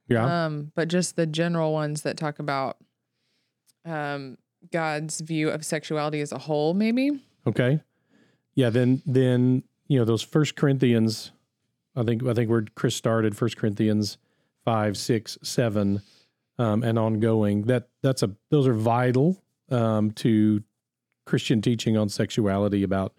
Yeah, 0.08 0.46
Um, 0.46 0.72
but 0.74 0.88
just 0.88 1.16
the 1.16 1.26
general 1.26 1.72
ones 1.72 2.02
that 2.02 2.16
talk 2.16 2.38
about 2.38 2.78
um 3.84 4.38
God's 4.72 5.20
view 5.20 5.50
of 5.50 5.64
sexuality 5.64 6.20
as 6.20 6.32
a 6.32 6.38
whole, 6.38 6.74
maybe. 6.74 7.22
Okay. 7.46 7.80
Yeah, 8.54 8.70
then 8.70 9.02
then 9.06 9.62
you 9.88 9.98
know 9.98 10.04
those 10.04 10.22
First 10.22 10.56
Corinthians, 10.56 11.32
I 11.94 12.02
think 12.02 12.26
I 12.26 12.34
think 12.34 12.50
where 12.50 12.64
Chris 12.74 12.96
started, 12.96 13.36
First 13.36 13.56
Corinthians 13.56 14.18
five, 14.64 14.96
six, 14.96 15.38
seven, 15.42 16.02
um, 16.58 16.82
and 16.82 16.98
ongoing. 16.98 17.62
That 17.62 17.88
that's 18.02 18.22
a 18.22 18.32
those 18.50 18.66
are 18.66 18.74
vital 18.74 19.42
um, 19.70 20.10
to 20.12 20.62
Christian 21.24 21.62
teaching 21.62 21.96
on 21.96 22.08
sexuality 22.08 22.82
about 22.82 23.14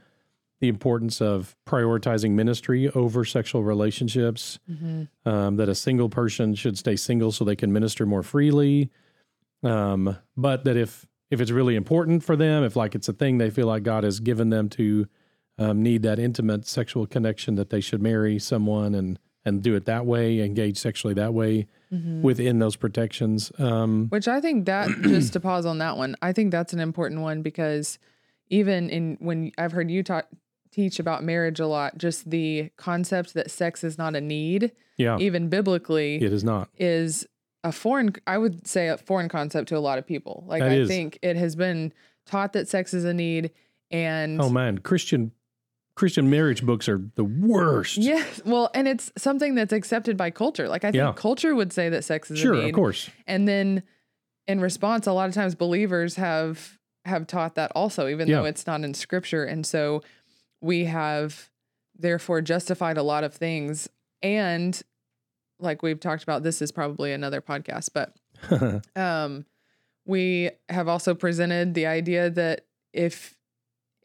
the 0.60 0.68
importance 0.68 1.22
of 1.22 1.56
prioritizing 1.68 2.32
ministry 2.32 2.90
over 2.90 3.24
sexual 3.24 3.64
relationships. 3.64 4.60
Um, 5.26 5.56
that 5.58 5.70
a 5.70 5.76
single 5.76 6.10
person 6.10 6.56
should 6.56 6.78
stay 6.78 6.96
single 6.96 7.32
so 7.32 7.46
they 7.46 7.56
can 7.56 7.72
minister 7.72 8.06
more 8.06 8.24
freely. 8.24 8.90
Um, 9.64 10.18
but 10.36 10.64
that 10.66 10.76
if 10.78 11.08
if 11.30 11.42
it's 11.42 11.52
really 11.52 11.76
important 11.76 12.24
for 12.24 12.36
them, 12.36 12.64
if 12.64 12.76
like 12.76 12.96
it's 12.96 13.10
a 13.10 13.14
thing 13.14 13.38
they 13.38 13.50
feel 13.50 13.68
like 13.68 13.84
God 13.84 14.04
has 14.04 14.20
given 14.20 14.50
them 14.50 14.70
to 14.70 15.08
um, 15.58 15.82
need 15.82 16.04
that 16.04 16.20
intimate 16.20 16.68
sexual 16.68 17.06
connection, 17.08 17.56
that 17.56 17.70
they 17.70 17.82
should 17.82 18.02
marry 18.02 18.40
someone 18.40 18.94
and 18.96 19.20
and 19.46 19.64
do 19.64 19.76
it 19.76 19.86
that 19.86 20.06
way, 20.06 20.42
engage 20.42 20.78
sexually 20.78 21.14
that 21.14 21.34
way 21.34 21.68
within 22.22 22.60
those 22.60 22.76
protections. 22.76 23.50
Um, 23.58 24.08
Which 24.10 24.28
I 24.28 24.42
think 24.42 24.66
that 24.66 24.90
just 25.04 25.32
to 25.34 25.40
pause 25.40 25.66
on 25.66 25.78
that 25.78 25.96
one, 25.96 26.18
I 26.22 26.34
think 26.34 26.52
that's 26.52 26.74
an 26.74 26.82
important 26.82 27.22
one 27.22 27.42
because 27.44 27.98
even 28.50 28.90
in 28.90 29.18
when 29.22 29.54
I've 29.58 29.72
heard 29.72 29.90
you 29.90 30.04
talk 30.04 30.28
teach 30.72 31.00
about 31.00 31.24
marriage 31.24 31.62
a 31.62 31.68
lot, 31.68 31.98
just 31.98 32.30
the 32.30 32.72
concept 32.76 33.34
that 33.36 33.50
sex 33.50 33.86
is 33.86 33.98
not 33.98 34.16
a 34.18 34.22
need, 34.22 34.74
yeah, 34.98 35.18
even 35.18 35.48
biblically, 35.48 36.16
it 36.18 36.34
is 36.34 36.44
not. 36.44 36.68
is 36.78 37.26
a 37.64 37.72
foreign 37.72 38.14
I 38.28 38.38
would 38.38 38.68
say 38.68 38.90
a 38.90 38.98
foreign 38.98 39.30
concept 39.30 39.70
to 39.70 39.78
a 39.78 39.80
lot 39.80 39.98
of 39.98 40.06
people. 40.06 40.44
Like 40.46 40.62
That 40.62 40.72
I 40.72 40.76
is. 40.76 40.88
think 40.90 41.20
it 41.22 41.38
has 41.38 41.56
been 41.56 41.94
taught 42.26 42.52
that 42.54 42.68
sex 42.68 42.94
is 42.94 43.06
a 43.06 43.14
need 43.14 43.52
and 43.92 44.42
Oh 44.42 44.50
man, 44.50 44.80
Christian 44.80 45.32
Christian 45.98 46.30
marriage 46.30 46.64
books 46.64 46.88
are 46.88 47.02
the 47.16 47.24
worst. 47.24 47.98
Yes, 47.98 48.40
well, 48.46 48.70
and 48.76 48.88
it's 48.88 49.12
something 49.18 49.56
that's 49.56 49.74
accepted 49.74 50.16
by 50.16 50.30
culture. 50.30 50.70
Like 50.70 50.84
I 50.86 50.92
think 50.92 51.02
Yeah. 51.02 51.14
culture 51.16 51.56
would 51.56 51.74
say 51.74 51.90
that 51.90 52.04
sex 52.04 52.30
is 52.30 52.38
sure, 52.40 52.54
a 52.54 52.58
need. 52.64 52.70
of 52.70 52.76
course. 52.76 53.10
and 53.26 53.48
then 53.48 53.82
in 54.48 54.62
response 54.62 55.08
a 55.08 55.12
lot 55.12 55.28
of 55.28 55.34
times 55.36 55.56
believers 55.56 56.16
have 56.16 56.78
have 57.06 57.26
taught 57.28 57.56
that 57.56 57.72
also 57.74 58.08
even 58.08 58.28
Yeah. 58.28 58.38
though 58.42 58.46
it's 58.46 58.66
not 58.68 58.82
in 58.84 58.94
scripture 58.94 59.44
and 59.44 59.66
so 59.66 60.04
we 60.62 60.86
have 60.86 61.50
therefore 61.98 62.42
justified 62.42 62.98
a 62.98 63.04
lot 63.04 63.24
of 63.24 63.34
things 63.34 63.90
and 64.22 64.82
like 65.60 65.82
we've 65.82 66.00
talked 66.00 66.22
about 66.24 66.44
this 66.44 66.62
is 66.62 66.72
probably 66.72 67.12
another 67.12 67.42
podcast 67.42 67.90
but 67.94 68.14
um 68.96 69.46
we 70.06 70.50
have 70.70 70.88
also 70.88 71.14
presented 71.16 71.74
the 71.74 71.86
idea 71.88 72.30
that 72.30 72.66
if 72.94 73.37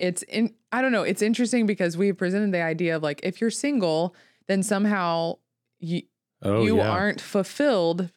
it's 0.03 0.23
in 0.25 0.53
I 0.73 0.83
don't 0.83 0.93
know 0.93 1.05
it's 1.05 1.23
interesting 1.23 1.65
because 1.65 1.97
we 1.97 2.13
presented 2.13 2.53
the 2.53 2.61
idea 2.61 2.97
of 2.97 3.03
like 3.03 3.21
if 3.23 3.41
you're 3.41 3.51
single 3.51 4.15
then 4.49 4.63
somehow 4.63 5.39
you 5.79 6.03
oh 6.43 6.63
you 6.63 6.77
yeah, 6.77 6.91
aren't 6.91 7.21
fulfilled 7.21 8.11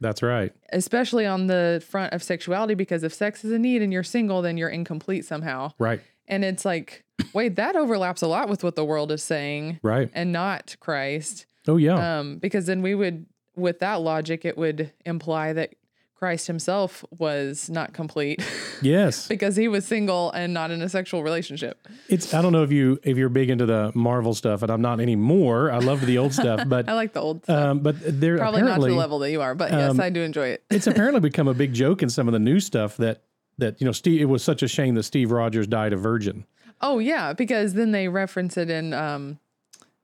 that's 0.00 0.22
right. 0.22 0.52
especially 0.72 1.26
on 1.26 1.48
the 1.48 1.84
front 1.88 2.12
of 2.12 2.22
sexuality 2.22 2.74
because 2.74 3.02
if 3.02 3.12
sex 3.12 3.44
is 3.44 3.52
a 3.52 3.58
need 3.58 3.82
and 3.82 3.92
you're 3.92 4.02
single 4.02 4.42
then 4.42 4.56
you're 4.56 4.68
incomplete 4.68 5.24
somehow. 5.24 5.72
Right, 5.78 6.00
and 6.26 6.44
it's 6.44 6.64
like 6.64 7.04
wait 7.32 7.56
that 7.56 7.76
overlaps 7.76 8.22
a 8.22 8.26
lot 8.26 8.48
with 8.48 8.64
what 8.64 8.74
the 8.74 8.84
world 8.84 9.12
is 9.12 9.22
saying 9.22 9.78
right. 9.82 10.10
and 10.14 10.32
not 10.32 10.76
christ. 10.80 11.46
Oh 11.68 11.76
yeah, 11.76 12.18
um 12.18 12.38
because 12.38 12.66
then 12.66 12.82
we 12.82 12.94
would 12.94 13.26
with 13.54 13.80
that 13.80 14.00
logic 14.00 14.44
it 14.44 14.56
would 14.58 14.92
imply 15.04 15.52
that 15.52 15.74
christ 16.22 16.46
himself 16.46 17.04
was 17.18 17.68
not 17.68 17.92
complete 17.92 18.40
yes. 18.80 19.26
because 19.26 19.56
he 19.56 19.66
was 19.66 19.84
single 19.84 20.30
and 20.30 20.54
not 20.54 20.70
in 20.70 20.80
a 20.80 20.88
sexual 20.88 21.24
relationship 21.24 21.88
It's 22.08 22.32
I 22.32 22.40
don't 22.40 22.52
know 22.52 22.62
if 22.62 22.70
you 22.70 23.00
if 23.02 23.16
you're 23.16 23.28
big 23.28 23.50
into 23.50 23.66
the 23.66 23.90
Marvel 23.96 24.32
stuff, 24.32 24.62
and 24.62 24.70
I'm 24.70 24.80
not 24.80 25.00
anymore. 25.00 25.72
I 25.72 25.78
love 25.78 26.06
the 26.06 26.18
old 26.18 26.32
stuff, 26.32 26.60
but 26.68 26.88
i 26.88 26.92
like 26.92 27.12
the 27.12 27.20
old 27.20 27.42
stuff 27.42 27.70
um, 27.70 27.80
but 27.80 27.96
they're 28.20 28.38
probably 28.38 28.62
not 28.62 28.76
to 28.80 28.86
the 28.86 28.94
level 28.94 29.18
that 29.18 29.32
you 29.32 29.40
are 29.42 29.56
but 29.56 29.72
yes 29.72 29.90
um, 29.90 30.00
i 30.00 30.10
do 30.10 30.20
enjoy 30.22 30.46
it 30.46 30.62
it's 30.70 30.86
apparently 30.92 31.18
become 31.18 31.48
a 31.48 31.54
big 31.54 31.72
joke 31.72 32.04
in 32.04 32.08
some 32.08 32.28
of 32.28 32.32
the 32.32 32.38
new 32.38 32.60
stuff 32.60 32.96
that 32.98 33.22
that 33.58 33.80
you 33.80 33.84
know 33.84 33.92
Steve. 33.92 34.20
It 34.20 34.26
was 34.26 34.44
such 34.44 34.62
a 34.62 34.68
shame 34.68 34.94
that 34.94 35.02
Steve 35.02 35.32
Rogers 35.32 35.66
died 35.66 35.92
a 35.92 35.96
virgin. 35.96 36.46
oh 36.80 37.00
yeah 37.00 37.32
because 37.32 37.74
then 37.74 37.90
they 37.90 38.06
reference 38.06 38.56
it 38.56 38.70
in 38.70 38.94
um 38.94 39.40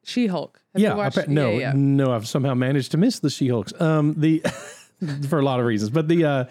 she-hulk 0.05 0.61
Have 0.73 0.83
you 0.83 0.89
yeah, 0.89 0.95
watched- 0.95 1.19
appa- 1.19 1.31
no, 1.31 1.51
yeah, 1.53 1.59
yeah. 1.59 1.73
no. 1.77 2.13
I've 2.13 2.27
somehow 2.27 2.55
managed 2.55 2.91
to 2.93 2.97
miss 2.97 3.19
the 3.21 3.29
She-Hulks. 3.31 3.79
Um, 3.81 4.15
the 4.17 4.43
for 5.29 5.39
a 5.39 5.43
lot 5.43 5.61
of 5.61 5.67
reasons, 5.67 5.91
but 5.91 6.09
the 6.09 6.25
uh, 6.25 6.45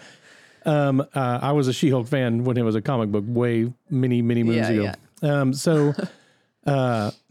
um, 0.64 1.00
uh, 1.14 1.38
I 1.42 1.52
was 1.52 1.68
a 1.68 1.72
She-Hulk 1.72 2.06
fan 2.08 2.44
when 2.44 2.56
it 2.56 2.62
was 2.62 2.74
a 2.74 2.82
comic 2.82 3.10
book 3.10 3.24
way 3.26 3.72
many 3.90 4.22
many 4.22 4.42
moons 4.42 4.68
Yeah, 4.70 4.70
ago. 4.70 4.92
Um, 5.22 5.52
so 5.54 5.94
uh, 6.66 7.10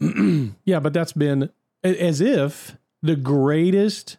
yeah, 0.64 0.80
but 0.80 0.92
that's 0.92 1.12
been 1.12 1.50
as 1.84 2.20
if 2.20 2.76
the 3.02 3.16
greatest. 3.16 4.16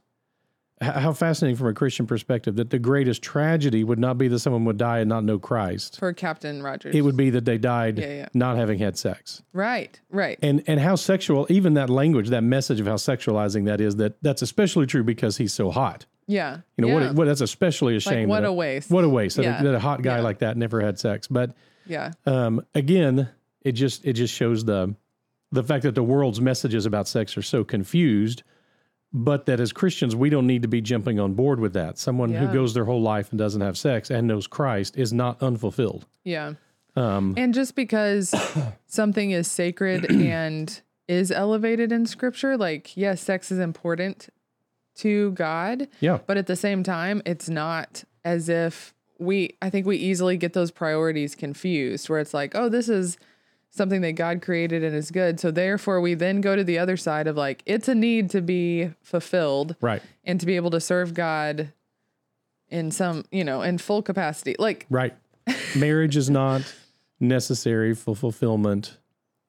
How 0.81 1.11
fascinating 1.11 1.57
from 1.57 1.67
a 1.67 1.73
Christian 1.73 2.07
perspective 2.07 2.55
that 2.55 2.69
the 2.69 2.79
greatest 2.79 3.21
tragedy 3.21 3.83
would 3.83 3.99
not 3.99 4.17
be 4.17 4.29
that 4.29 4.39
someone 4.39 4.63
would 4.63 4.77
die 4.77 4.99
and 4.99 5.09
not 5.09 5.25
know 5.25 5.37
Christ. 5.37 5.99
for 5.99 6.13
Captain 6.13 6.63
Rogers. 6.63 6.95
It 6.95 7.01
would 7.01 7.17
be 7.17 7.31
that 7.31 7.43
they 7.43 7.57
died 7.57 7.99
Yeah, 7.99 8.07
yeah. 8.07 8.27
not 8.33 8.55
having 8.55 8.79
had 8.79 8.97
sex. 8.97 9.43
right, 9.51 9.99
right. 10.09 10.39
And 10.41 10.63
and 10.67 10.79
how 10.79 10.95
sexual, 10.95 11.45
even 11.49 11.73
that 11.73 11.89
language, 11.89 12.29
that 12.29 12.43
message 12.45 12.79
of 12.79 12.87
how 12.87 12.95
sexualizing 12.95 13.65
that 13.65 13.81
is, 13.81 13.97
that 13.97 14.23
that's 14.23 14.41
especially 14.41 14.85
true 14.85 15.03
because 15.03 15.35
he's 15.35 15.51
so 15.53 15.69
hot. 15.69 16.05
Yeah, 16.29 16.59
You 16.77 16.83
know 16.83 16.87
yeah. 16.99 17.07
what? 17.07 17.15
What 17.15 17.25
that's 17.25 17.41
especially 17.41 17.93
a 17.93 17.97
like 17.97 18.03
shame. 18.03 18.29
what 18.29 18.41
that 18.41 18.47
a 18.49 18.53
waste. 18.53 18.89
what 18.91 19.03
a 19.03 19.09
waste 19.09 19.35
that, 19.37 19.59
a, 19.59 19.63
that 19.63 19.75
a 19.75 19.79
hot 19.79 20.01
guy 20.01 20.17
Yeah. 20.17 20.23
like 20.23 20.39
that 20.39 20.55
never 20.55 20.79
had 20.79 20.97
sex. 20.99 21.27
But 21.27 21.53
yeah, 21.85 22.11
um, 22.25 22.61
again, 22.75 23.29
it 23.61 23.73
just 23.73 24.05
it 24.05 24.13
just 24.13 24.33
shows 24.33 24.63
the 24.63 24.95
the 25.51 25.63
fact 25.63 25.83
that 25.83 25.95
the 25.95 26.03
world's 26.03 26.39
messages 26.39 26.85
about 26.85 27.07
sex 27.07 27.35
are 27.35 27.41
so 27.41 27.63
confused. 27.63 28.43
But 29.11 29.47
that 29.47 29.59
as 29.59 29.73
Christians, 29.73 30.15
we 30.15 30.29
don't 30.29 30.45
need 30.45 30.61
to 30.61 30.67
be 30.67 30.81
jumping 30.81 31.19
on 31.19 31.33
board 31.33 31.59
with 31.59 31.73
that. 31.73 31.97
Someone 31.97 32.31
who 32.31 32.45
goes 32.53 32.75
their 32.75 32.85
whole 32.85 33.01
life 33.01 33.31
and 33.31 33.39
doesn't 33.39 33.61
have 33.61 33.75
sex 33.75 34.11
and 34.11 34.27
knows 34.27 34.45
Christ 34.45 34.97
is 34.97 35.11
not 35.11 35.41
unfulfilled. 35.41 36.05
yeah. 36.23 36.53
Um, 36.95 37.33
And 37.37 37.53
just 37.53 37.75
because 37.75 38.35
something 38.87 39.31
is 39.31 39.47
sacred 39.49 40.11
and 40.11 40.79
is 41.07 41.31
elevated 41.31 41.91
in 41.91 42.05
Scripture, 42.05 42.55
like 42.55 42.95
yes, 42.95 43.19
sex 43.21 43.51
is 43.51 43.57
important 43.57 44.29
to 44.99 45.31
God, 45.31 45.87
yeah, 45.99 46.19
but 46.25 46.37
at 46.37 46.47
the 46.47 46.55
same 46.55 46.83
time, 46.83 47.21
it's 47.25 47.49
not 47.49 48.03
as 48.23 48.49
if 48.49 48.93
we. 49.19 49.57
I 49.61 49.69
think 49.69 49.85
we 49.85 49.97
easily 49.97 50.37
get 50.37 50.53
those 50.53 50.71
priorities 50.71 51.35
confused, 51.35 52.09
where 52.09 52.19
it's 52.19 52.33
like, 52.33 52.55
oh, 52.55 52.69
this 52.69 52.89
is 52.89 53.17
something 53.69 54.01
that 54.01 54.13
God 54.13 54.41
created 54.41 54.83
and 54.83 54.95
is 54.95 55.11
good. 55.11 55.39
So 55.39 55.51
therefore, 55.51 56.01
we 56.01 56.13
then 56.13 56.41
go 56.41 56.55
to 56.55 56.63
the 56.63 56.79
other 56.79 56.97
side 56.97 57.27
of 57.27 57.37
like, 57.37 57.61
it's 57.65 57.87
a 57.87 57.95
need 57.95 58.29
to 58.31 58.41
be 58.41 58.91
fulfilled. 59.01 59.75
right, 59.81 60.01
and 60.23 60.39
to 60.39 60.45
be 60.45 60.55
able 60.55 60.71
to 60.71 60.79
serve 60.79 61.13
God 61.13 61.71
in 62.69 62.91
some, 62.91 63.25
you 63.31 63.43
know, 63.43 63.61
in 63.61 63.77
full 63.77 64.01
capacity. 64.01 64.55
Like, 64.59 64.85
right. 64.89 65.13
Marriage 65.75 66.15
is 66.15 66.29
not 66.29 66.61
necessary 67.19 67.93
for 67.95 68.15
fulfillment. 68.15 68.97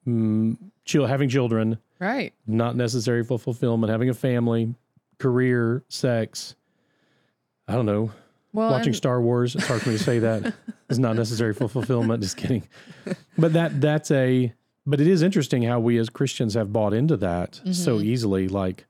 Mm, 0.07 0.57
having 0.87 1.29
children, 1.29 1.77
right. 1.99 2.33
not 2.47 2.75
necessary 2.75 3.23
for 3.23 3.37
fulfillment. 3.37 3.91
Having 3.91 4.09
a 4.09 4.13
family, 4.13 4.73
career, 5.21 5.83
sex, 5.87 6.55
I 7.67 7.73
don't 7.75 7.85
know, 7.85 8.11
Well, 8.53 8.71
watching 8.71 8.93
Star 8.93 9.21
Wars. 9.21 9.55
It's 9.55 9.67
hard 9.67 9.81
for 9.81 9.89
me 9.89 9.97
to 9.97 10.03
say 10.03 10.19
that 10.19 10.53
is 10.89 10.99
not 10.99 11.15
necessary 11.15 11.53
for 11.53 11.67
fulfillment. 11.69 12.21
Just 12.23 12.37
kidding. 12.37 12.63
But 13.37 13.53
that 13.53 13.79
that's 13.79 14.11
a 14.11 14.53
but 14.85 14.99
it 14.99 15.07
is 15.07 15.21
interesting 15.21 15.61
how 15.63 15.79
we 15.79 15.97
as 15.99 16.09
Christians 16.09 16.55
have 16.55 16.73
bought 16.73 16.93
into 16.93 17.15
that 17.17 17.61
so 17.71 17.99
Mhm. 17.99 18.03
easily. 18.03 18.47
Like, 18.47 18.85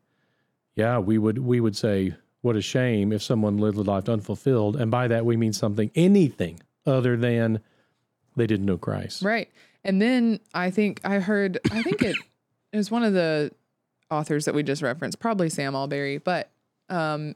yeah, 0.76 0.98
we 1.00 1.18
would 1.18 1.38
we 1.40 1.60
would 1.60 1.76
say, 1.76 2.16
what 2.42 2.56
a 2.56 2.62
shame 2.62 3.12
if 3.12 3.22
someone 3.22 3.58
lived 3.58 3.78
a 3.78 3.82
life 3.82 4.08
unfulfilled, 4.10 4.76
and 4.78 4.90
by 4.90 5.08
that 5.10 5.26
we 5.26 5.36
mean 5.38 5.54
something 5.54 5.92
anything 5.96 6.60
other 6.86 7.16
than 7.18 7.60
they 8.36 8.48
didn't 8.48 8.66
know 8.66 8.78
Christ. 8.78 9.22
Right. 9.22 9.50
And 9.84 10.02
then 10.02 10.40
I 10.54 10.72
think 10.72 11.02
I 11.04 11.20
heard, 11.20 11.60
I 11.72 11.84
think 11.84 12.02
it, 12.02 12.16
it 12.72 12.78
was 12.78 12.90
one 12.90 13.04
of 13.04 13.14
the 13.14 13.52
authors 14.12 14.46
that 14.46 14.54
we 14.54 14.62
just 14.62 14.82
referenced, 14.82 15.20
probably 15.20 15.50
Sam 15.50 15.74
Allberry, 15.74 16.24
but 16.24 16.52
um, 16.90 17.36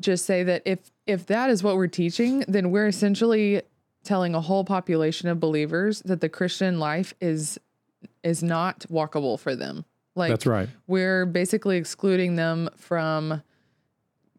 just 0.00 0.26
say 0.26 0.42
that 0.42 0.62
if 0.64 0.90
if 1.06 1.26
that 1.26 1.50
is 1.50 1.62
what 1.62 1.76
we're 1.76 1.86
teaching, 1.86 2.44
then 2.48 2.70
we're 2.70 2.88
essentially 2.88 3.62
telling 4.02 4.34
a 4.34 4.40
whole 4.40 4.64
population 4.64 5.28
of 5.28 5.38
believers 5.40 6.00
that 6.02 6.20
the 6.20 6.28
Christian 6.28 6.78
life 6.78 7.14
is 7.20 7.58
is 8.22 8.42
not 8.42 8.80
walkable 8.90 9.38
for 9.38 9.54
them. 9.54 9.84
Like 10.16 10.30
That's 10.30 10.46
right. 10.46 10.68
we're 10.86 11.24
basically 11.24 11.76
excluding 11.76 12.36
them 12.36 12.68
from 12.76 13.42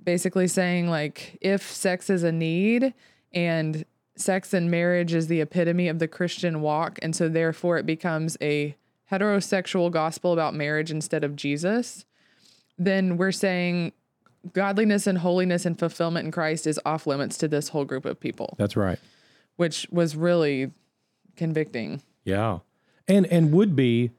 basically 0.03 0.47
saying 0.47 0.89
like 0.89 1.37
if 1.41 1.63
sex 1.63 2.09
is 2.09 2.23
a 2.23 2.31
need 2.31 2.93
and 3.33 3.85
sex 4.15 4.53
and 4.53 4.69
marriage 4.69 5.13
is 5.13 5.27
the 5.27 5.41
epitome 5.41 5.87
of 5.87 5.99
the 5.99 6.07
Christian 6.07 6.61
walk 6.61 6.99
and 7.01 7.15
so 7.15 7.29
therefore 7.29 7.77
it 7.77 7.85
becomes 7.85 8.35
a 8.41 8.75
heterosexual 9.11 9.91
gospel 9.91 10.33
about 10.33 10.53
marriage 10.53 10.91
instead 10.91 11.23
of 11.23 11.35
Jesus 11.35 12.05
then 12.77 13.17
we're 13.17 13.31
saying 13.31 13.91
godliness 14.53 15.05
and 15.05 15.19
holiness 15.19 15.65
and 15.65 15.77
fulfillment 15.77 16.25
in 16.25 16.31
Christ 16.31 16.65
is 16.65 16.79
off 16.85 17.05
limits 17.05 17.37
to 17.37 17.47
this 17.47 17.69
whole 17.69 17.85
group 17.85 18.05
of 18.05 18.19
people 18.19 18.55
That's 18.57 18.75
right. 18.75 18.99
which 19.55 19.87
was 19.91 20.15
really 20.15 20.71
convicting 21.35 22.01
Yeah. 22.23 22.59
And 23.07 23.25
and 23.27 23.51
would 23.51 23.75
be 23.75 24.11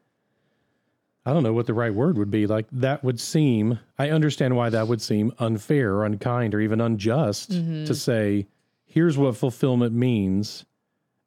I 1.25 1.33
don't 1.33 1.45
know 1.45 1.53
what 1.53 1.67
the 1.67 1.75
right 1.75 1.95
word 1.95 2.19
would 2.19 2.33
be. 2.33 2.49
Like 2.49 2.67
that 2.73 3.05
would 3.05 3.21
seem 3.21 3.79
I 3.99 4.11
understand 4.11 4.57
why 4.57 4.71
that 4.71 4.89
would 4.89 5.01
seem 5.01 5.33
unfair 5.39 5.95
or 5.95 6.05
unkind 6.05 6.55
or 6.55 6.61
even 6.61 6.81
unjust 6.81 7.53
mm-hmm. 7.53 7.85
to 7.85 7.95
say 7.95 8.47
here's 8.85 9.17
what 9.17 9.37
fulfillment 9.37 9.95
means 9.95 10.65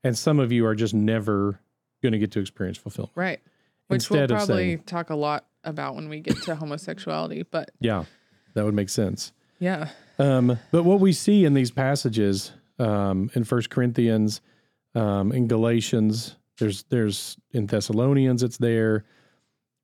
and 0.03 0.17
some 0.17 0.39
of 0.39 0.51
you 0.51 0.65
are 0.65 0.75
just 0.75 0.93
never 0.93 1.59
going 2.03 2.11
to 2.11 2.19
get 2.19 2.31
to 2.31 2.39
experience 2.39 2.77
fulfillment. 2.77 3.11
right 3.15 3.39
which 3.87 4.09
we'll 4.09 4.27
probably 4.27 4.45
saying- 4.75 4.83
talk 4.85 5.09
a 5.09 5.15
lot 5.15 5.45
about 5.63 5.95
when 5.95 6.09
we 6.09 6.19
get 6.19 6.37
to 6.43 6.55
homosexuality 6.55 7.43
but 7.43 7.71
Yeah. 7.79 8.05
That 8.53 8.63
would 8.65 8.73
make 8.75 8.89
sense. 8.89 9.31
yeah 9.59 9.89
Um, 10.19 10.57
but 10.71 10.83
what 10.83 10.99
we 11.01 11.11
see 11.11 11.43
in 11.45 11.53
these 11.53 11.71
passages 11.71 12.51
um, 12.79 13.29
in 13.35 13.43
First 13.43 13.69
Corinthians, 13.69 14.41
um, 14.95 15.31
in 15.33 15.47
Galatians, 15.47 16.35
there's 16.57 16.83
there's 16.83 17.37
in 17.51 17.65
Thessalonians, 17.67 18.43
it's 18.43 18.57
there. 18.57 19.03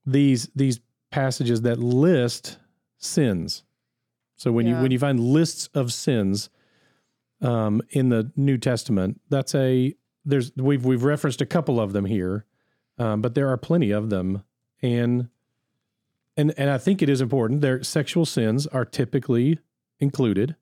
These 0.06 0.50
these 0.56 0.80
passages 1.10 1.62
that 1.64 1.80
list 1.80 2.58
sins. 2.98 3.64
So 4.38 4.52
when 4.54 4.66
you 4.68 4.76
when 4.76 4.92
you 4.92 5.00
find 5.00 5.20
lists 5.20 5.70
of 5.74 5.92
sins 5.92 6.50
um, 7.42 7.82
in 7.90 8.10
the 8.10 8.32
New 8.36 8.58
Testament, 8.58 9.20
that's 9.30 9.54
a 9.56 9.94
there's 10.26 10.52
we've 10.56 10.86
we've 10.86 11.04
referenced 11.04 11.42
a 11.42 11.46
couple 11.46 11.80
of 11.80 11.92
them 11.94 12.06
here, 12.06 12.46
um, 13.02 13.22
but 13.22 13.34
there 13.36 13.48
are 13.50 13.58
plenty 13.58 13.92
of 13.92 14.10
them, 14.10 14.44
and 14.82 15.30
and 16.38 16.54
and 16.58 16.70
I 16.70 16.78
think 16.78 17.02
it 17.02 17.10
is 17.10 17.22
important. 17.22 17.62
Their 17.62 17.84
sexual 17.84 18.26
sins 18.26 18.68
are 18.68 18.86
typically 18.86 19.60
included, 20.00 20.56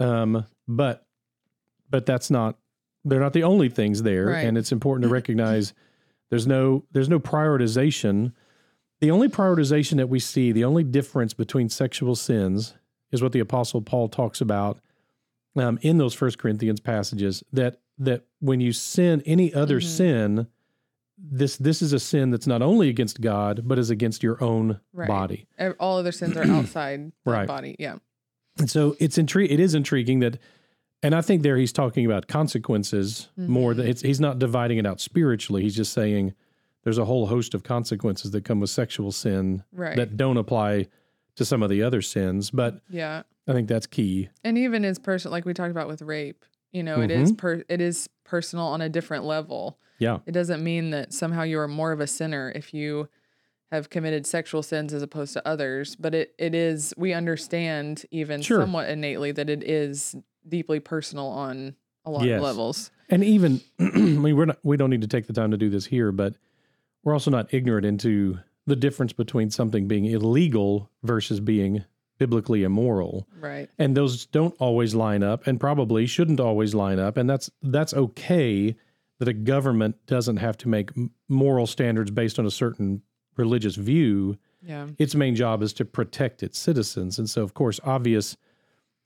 um, 0.00 0.44
but 0.66 1.06
but 1.90 2.06
that's 2.06 2.30
not 2.30 2.58
they're 3.04 3.20
not 3.20 3.32
the 3.34 3.44
only 3.44 3.68
things 3.68 4.02
there, 4.02 4.26
Right. 4.26 4.46
and 4.46 4.56
it's 4.56 4.72
important 4.72 5.02
to 5.04 5.08
recognize 5.12 5.74
there's 6.30 6.46
no 6.46 6.84
there's 6.92 7.08
no 7.08 7.20
prioritization. 7.20 8.32
The 9.00 9.10
only 9.10 9.28
prioritization 9.28 9.96
that 9.96 10.08
we 10.08 10.18
see, 10.20 10.50
the 10.52 10.64
only 10.64 10.84
difference 10.84 11.34
between 11.34 11.68
sexual 11.68 12.14
sins, 12.14 12.74
is 13.12 13.22
what 13.22 13.32
the 13.32 13.40
Apostle 13.40 13.82
Paul 13.82 14.08
talks 14.08 14.40
about 14.40 14.78
um, 15.56 15.78
in 15.82 15.98
those 15.98 16.14
First 16.14 16.38
Corinthians 16.38 16.80
passages. 16.80 17.42
That 17.52 17.80
that 17.98 18.24
when 18.40 18.60
you 18.60 18.72
sin 18.72 19.22
any 19.26 19.52
other 19.52 19.80
Mhm. 19.80 19.84
sin, 19.84 20.46
this 21.30 21.56
this 21.56 21.80
is 21.80 21.92
a 21.92 21.98
sin 21.98 22.30
that's 22.30 22.46
not 22.46 22.62
only 22.62 22.88
against 22.88 23.20
God 23.20 23.62
but 23.64 23.78
is 23.78 23.90
against 23.90 24.22
your 24.22 24.42
own 24.42 24.80
Right. 24.92 25.08
body. 25.08 25.46
All 25.80 25.98
other 25.98 26.12
sins 26.12 26.36
are 26.36 26.44
outside 26.50 27.12
the 27.24 27.30
Right. 27.30 27.46
body. 27.46 27.76
Yeah. 27.78 27.96
And 28.58 28.70
so 28.70 28.96
it's 29.00 29.16
intri- 29.16 29.50
it 29.50 29.60
is 29.60 29.74
intriguing 29.74 30.20
that 30.20 30.38
and 31.02 31.14
I 31.14 31.20
think 31.20 31.42
there 31.42 31.56
he's 31.56 31.72
talking 31.72 32.06
about 32.06 32.28
consequences 32.28 33.28
mm-hmm. 33.38 33.50
more 33.52 33.74
than 33.74 33.86
it's 33.86 34.02
he's 34.02 34.20
not 34.20 34.38
dividing 34.38 34.78
it 34.78 34.86
out 34.86 35.00
spiritually. 35.00 35.62
He's 35.62 35.76
just 35.76 35.92
saying 35.92 36.34
there's 36.82 36.98
a 36.98 37.04
whole 37.04 37.26
host 37.26 37.54
of 37.54 37.62
consequences 37.62 38.30
that 38.32 38.44
come 38.44 38.60
with 38.60 38.70
sexual 38.70 39.10
sin 39.12 39.64
Right. 39.72 39.96
that 39.96 40.16
don't 40.16 40.36
apply 40.36 40.88
to 41.36 41.44
some 41.44 41.62
of 41.62 41.70
the 41.70 41.82
other 41.82 42.00
sins, 42.02 42.50
but 42.50 42.80
yeah. 42.88 43.22
I 43.48 43.52
think 43.52 43.68
that's 43.68 43.86
key. 43.86 44.28
And 44.44 44.56
even 44.56 44.84
as 44.84 44.98
person 44.98 45.30
like 45.30 45.44
we 45.44 45.52
talked 45.54 45.70
about 45.70 45.88
with 45.88 46.02
rape, 46.02 46.44
you 46.72 46.82
know, 46.82 47.00
it 47.00 47.10
is 47.10 47.30
mm-hmm. 47.30 47.36
per 47.36 47.64
it 47.68 47.80
is 47.80 48.08
personal 48.24 48.66
on 48.66 48.80
a 48.80 48.88
different 48.88 49.24
level. 49.24 49.78
Yeah. 49.98 50.18
It 50.26 50.32
doesn't 50.32 50.62
mean 50.62 50.90
that 50.90 51.12
somehow 51.12 51.42
you 51.42 51.58
are 51.60 51.68
more 51.68 51.92
of 51.92 52.00
a 52.00 52.06
sinner 52.06 52.52
if 52.54 52.74
you 52.74 53.08
have 53.70 53.90
committed 53.90 54.26
sexual 54.26 54.62
sins 54.62 54.92
as 54.92 55.02
opposed 55.02 55.32
to 55.34 55.46
others, 55.48 55.96
but 55.96 56.14
it 56.14 56.34
it 56.38 56.54
is 56.54 56.94
we 56.96 57.12
understand 57.12 58.04
even 58.10 58.40
Sure. 58.42 58.60
somewhat 58.60 58.88
innately 58.88 59.32
that 59.32 59.48
it 59.50 59.62
is 59.62 60.14
deeply 60.48 60.80
personal 60.80 61.26
on 61.28 61.74
a 62.04 62.10
lot 62.10 62.24
Yes. 62.26 62.36
of 62.38 62.42
levels. 62.42 62.90
And 63.08 63.24
even 63.24 63.60
I 63.80 63.84
mean 63.98 64.36
we're 64.36 64.44
not 64.46 64.58
we 64.62 64.76
don't 64.76 64.90
need 64.90 65.02
to 65.02 65.08
take 65.08 65.26
the 65.26 65.32
time 65.32 65.50
to 65.52 65.56
do 65.56 65.70
this 65.70 65.86
here, 65.86 66.12
but 66.12 66.34
we're 67.02 67.12
also 67.14 67.30
not 67.30 67.52
ignorant 67.52 67.84
into 67.86 68.38
the 68.66 68.76
difference 68.76 69.12
between 69.12 69.50
something 69.50 69.86
being 69.88 70.06
illegal 70.06 70.90
versus 71.02 71.38
being 71.40 71.84
biblically 72.18 72.62
immoral. 72.62 73.26
Right. 73.40 73.68
and 73.78 73.96
those 73.96 74.26
don't 74.26 74.54
always 74.58 74.94
line 74.94 75.22
up 75.22 75.46
and 75.46 75.58
probably 75.60 76.06
shouldn't 76.06 76.40
always 76.40 76.74
line 76.74 76.98
up 76.98 77.16
and 77.16 77.28
that's 77.28 77.50
that's 77.62 77.92
okay 77.94 78.76
that 79.18 79.28
a 79.28 79.32
government 79.32 79.96
doesn't 80.06 80.36
have 80.38 80.56
to 80.58 80.68
make 80.68 80.90
moral 81.28 81.66
standards 81.66 82.10
based 82.10 82.38
on 82.38 82.46
a 82.46 82.50
certain 82.50 83.02
religious 83.36 83.76
view 83.76 84.38
Yeah. 84.62 84.86
its 84.98 85.14
main 85.14 85.34
job 85.34 85.62
is 85.62 85.72
to 85.74 85.84
protect 85.84 86.42
its 86.42 86.58
citizens 86.58 87.18
and 87.18 87.28
so 87.28 87.42
of 87.42 87.52
course 87.54 87.80
obvious 87.84 88.36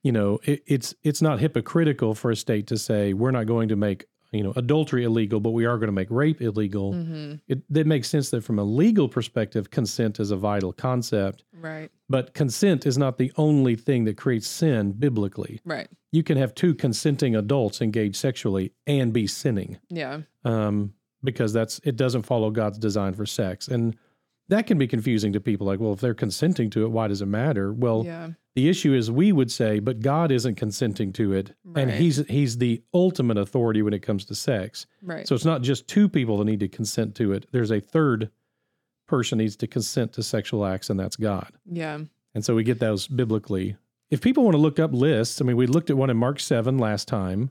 you 0.03 0.13
know 0.13 0.39
it, 0.45 0.63
it's 0.67 0.95
it's 1.03 1.23
not 1.23 1.41
hypocritical 1.41 2.15
for 2.15 2.31
a 2.31 2.37
state 2.37 2.67
to 2.69 2.77
say 2.79 3.13
we're 3.15 3.31
not 3.33 3.47
going 3.47 3.69
to 3.69 3.77
make 3.77 4.05
you 4.33 4.43
know 4.43 4.53
adultery 4.57 5.05
illegal 5.05 5.41
but 5.41 5.51
we 5.51 5.65
are 5.65 5.79
going 5.79 5.87
to 5.89 5.93
make 5.93 6.11
rape 6.11 6.43
illegal 6.43 6.93
hmm 6.93 7.35
it, 7.49 7.63
it 7.75 7.87
makes 7.87 8.09
sense 8.09 8.31
that 8.31 8.43
from 8.43 8.59
a 8.59 8.65
legal 8.65 9.09
perspective 9.09 9.71
consent 9.71 10.21
is 10.21 10.31
a 10.31 10.37
vital 10.37 10.73
concept 10.73 11.45
Right. 11.61 11.91
but 12.09 12.35
consent 12.35 12.85
is 12.87 12.99
not 12.99 13.17
the 13.19 13.33
only 13.37 13.75
thing 13.77 14.05
that 14.05 14.17
creates 14.17 14.47
sin 14.49 14.93
biblically. 14.93 15.61
Right. 15.65 15.89
You 16.13 16.23
can 16.23 16.37
have 16.39 16.55
two 16.55 16.75
consenting 16.75 17.35
adults 17.37 17.81
engage 17.81 18.17
sexually 18.17 18.73
and 18.87 19.13
be 19.13 19.27
sinning, 19.27 19.79
Yeah. 19.91 20.21
um, 20.45 20.93
because 21.25 21.53
that's 21.53 21.81
it 21.85 21.97
doesn't 21.97 22.23
follow 22.23 22.51
God's 22.51 22.79
design 22.79 23.15
for 23.15 23.27
sex, 23.27 23.67
and 23.69 23.97
that 24.49 24.67
can 24.67 24.79
be 24.79 24.87
confusing 24.87 25.33
to 25.33 25.41
people. 25.41 25.67
Like, 25.67 25.81
well, 25.81 25.93
if 25.93 26.01
they're 26.01 26.15
consenting 26.15 26.71
to 26.71 26.85
it, 26.85 26.91
why 26.91 27.09
does 27.09 27.23
it 27.23 27.27
matter? 27.27 27.73
Well, 27.73 28.03
yeah. 28.05 28.31
the 28.55 28.69
issue 28.69 28.95
is 28.95 29.11
we 29.11 29.33
would 29.33 29.51
say, 29.51 29.79
but 29.79 30.01
God 30.01 30.33
isn't 30.33 30.55
consenting 30.57 31.13
to 31.15 31.33
it, 31.33 31.55
and 31.75 31.91
He's 31.91 32.25
He's 32.29 32.59
the 32.59 32.83
ultimate 32.95 33.37
authority 33.39 33.83
when 33.83 33.93
it 33.95 34.01
comes 34.03 34.25
to 34.27 34.35
sex. 34.35 34.87
Right. 35.03 35.27
So 35.29 35.35
it's 35.35 35.45
not 35.45 35.63
just 35.63 35.87
two 35.89 36.09
people 36.09 36.39
that 36.39 36.45
need 36.47 36.61
to 36.61 36.69
consent 36.69 37.15
to 37.17 37.33
it. 37.33 37.47
There's 37.53 37.71
a 37.71 37.81
third 37.81 38.31
person 39.07 39.39
needs 39.39 39.57
to 39.57 39.67
consent 39.67 40.13
to 40.15 40.23
sexual 40.23 40.65
acts, 40.67 40.91
and 40.91 40.99
that's 41.01 41.17
God. 41.17 41.53
yeah. 41.65 41.99
And 42.35 42.45
so 42.45 42.55
we 42.55 42.63
get 42.63 42.79
those 42.79 43.09
biblically. 43.09 43.77
If 44.11 44.21
people 44.21 44.45
want 44.45 44.55
to 44.55 44.61
look 44.61 44.79
up 44.79 44.93
lists, 44.93 45.41
I 45.41 45.45
mean, 45.45 45.57
we 45.57 45.67
looked 45.67 45.91
at 45.91 45.97
one 45.97 46.09
in 46.11 46.17
Mark 46.17 46.39
7 46.41 46.79
last 46.79 47.09
time, 47.09 47.51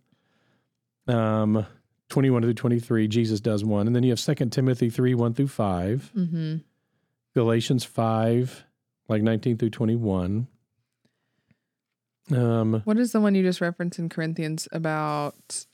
um, 1.07 1.65
21 2.09 2.43
through 2.43 2.53
23. 2.53 3.07
Jesus 3.07 3.39
does 3.39 3.65
one. 3.65 3.87
And 3.87 3.95
then 3.95 4.03
you 4.03 4.11
have 4.11 4.19
2 4.19 4.35
Timothy 4.49 4.89
3 4.89 5.13
1 5.15 5.33
through 5.33 5.47
5, 5.47 6.11
Mm-hmm. 6.15 6.55
Galatians 7.41 7.83
5, 7.83 8.63
like 9.09 9.21
19 9.21 9.57
through 9.59 9.69
21. 9.69 10.47
Um, 12.31 12.81
What 12.83 12.97
is 12.97 13.11
the 13.11 13.21
one 13.21 13.35
you 13.35 13.43
just 13.43 13.61
referenced 13.61 13.99
in 13.99 14.09
Corinthians 14.09 14.67
about 14.71 15.65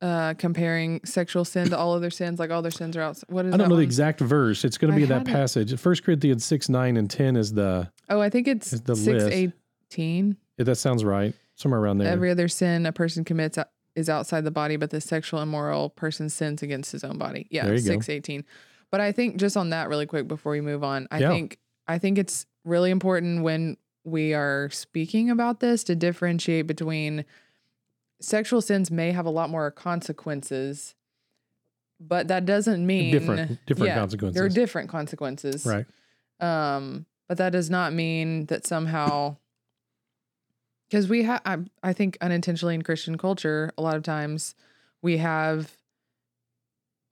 uh 0.00 0.34
comparing 0.34 1.00
sexual 1.04 1.44
sin 1.44 1.70
to 1.70 1.78
all 1.78 1.94
other 1.94 2.10
sins? 2.10 2.40
Like 2.40 2.50
all 2.50 2.62
their 2.62 2.72
sins 2.72 2.96
are 2.96 3.00
out. 3.02 3.16
What 3.28 3.46
is 3.46 3.54
I 3.54 3.58
don't 3.58 3.68
know 3.68 3.76
the 3.76 3.82
exact 3.82 4.18
verse. 4.20 4.64
It's 4.64 4.76
going 4.76 4.92
to 4.92 4.96
be 4.98 5.04
that 5.04 5.24
passage. 5.24 5.70
1 5.80 5.94
Corinthians 6.04 6.44
6, 6.44 6.68
9, 6.68 6.96
and 6.96 7.08
10 7.08 7.36
is 7.36 7.52
the, 7.52 7.88
Oh, 8.08 8.20
I 8.20 8.28
think 8.28 8.48
it's 8.48 8.72
the 8.72 8.96
six 8.96 9.22
list. 9.22 9.32
eighteen. 9.36 10.36
if 10.58 10.66
that 10.66 10.76
sounds 10.78 11.04
right, 11.04 11.32
somewhere 11.54 11.78
around 11.80 11.98
there. 11.98 12.08
Every 12.08 12.32
other 12.32 12.48
sin 12.48 12.86
a 12.86 12.92
person 12.92 13.22
commits 13.24 13.56
is 13.94 14.08
outside 14.08 14.42
the 14.42 14.50
body, 14.50 14.74
but 14.76 14.90
the 14.90 15.00
sexual 15.00 15.40
immoral 15.40 15.90
person 15.90 16.28
sins 16.28 16.60
against 16.60 16.90
his 16.90 17.04
own 17.04 17.18
body. 17.18 17.46
Yeah, 17.52 17.66
There 17.66 17.74
you 17.76 17.82
go. 17.82 17.86
six 17.92 18.08
eighteen. 18.08 18.44
But 18.92 19.00
I 19.00 19.10
think 19.10 19.38
just 19.38 19.56
on 19.56 19.70
that 19.70 19.88
really 19.88 20.06
quick 20.06 20.28
before 20.28 20.52
we 20.52 20.60
move 20.60 20.84
on, 20.84 21.08
I 21.10 21.18
Yeah. 21.18 21.30
think 21.30 21.58
I 21.88 21.98
think 21.98 22.16
it's 22.18 22.46
really 22.64 22.90
important 22.92 23.42
when 23.42 23.76
we 24.04 24.34
are 24.34 24.70
speaking 24.70 25.30
about 25.30 25.58
this 25.58 25.82
to 25.84 25.96
differentiate 25.96 26.68
between 26.68 27.24
sexual 28.20 28.60
sins 28.60 28.88
may 28.90 29.10
have 29.10 29.26
a 29.26 29.30
lot 29.30 29.50
more 29.50 29.68
consequences, 29.72 30.94
but 31.98 32.28
that 32.28 32.44
doesn't 32.44 32.86
mean 32.86 33.10
Different- 33.10 33.66
different 33.66 33.88
yeah, 34.22 34.30
There 34.30 34.44
are 34.44 34.48
different 34.48 34.88
consequences. 34.90 35.66
Right. 35.66 35.86
Um, 36.38 37.06
but 37.28 37.38
that 37.38 37.50
does 37.50 37.68
not 37.68 37.92
mean 37.92 38.46
that 38.46 38.64
somehow 38.66 39.38
because 40.88 41.08
we 41.08 41.22
have 41.24 41.40
I, 41.44 41.58
I 41.82 41.92
think 41.94 42.16
unintentionally 42.20 42.74
in 42.76 42.82
Christian 42.82 43.18
culture, 43.18 43.72
a 43.76 43.82
lot 43.82 43.96
of 43.96 44.02
times 44.04 44.54
we 45.02 45.16
have 45.18 45.76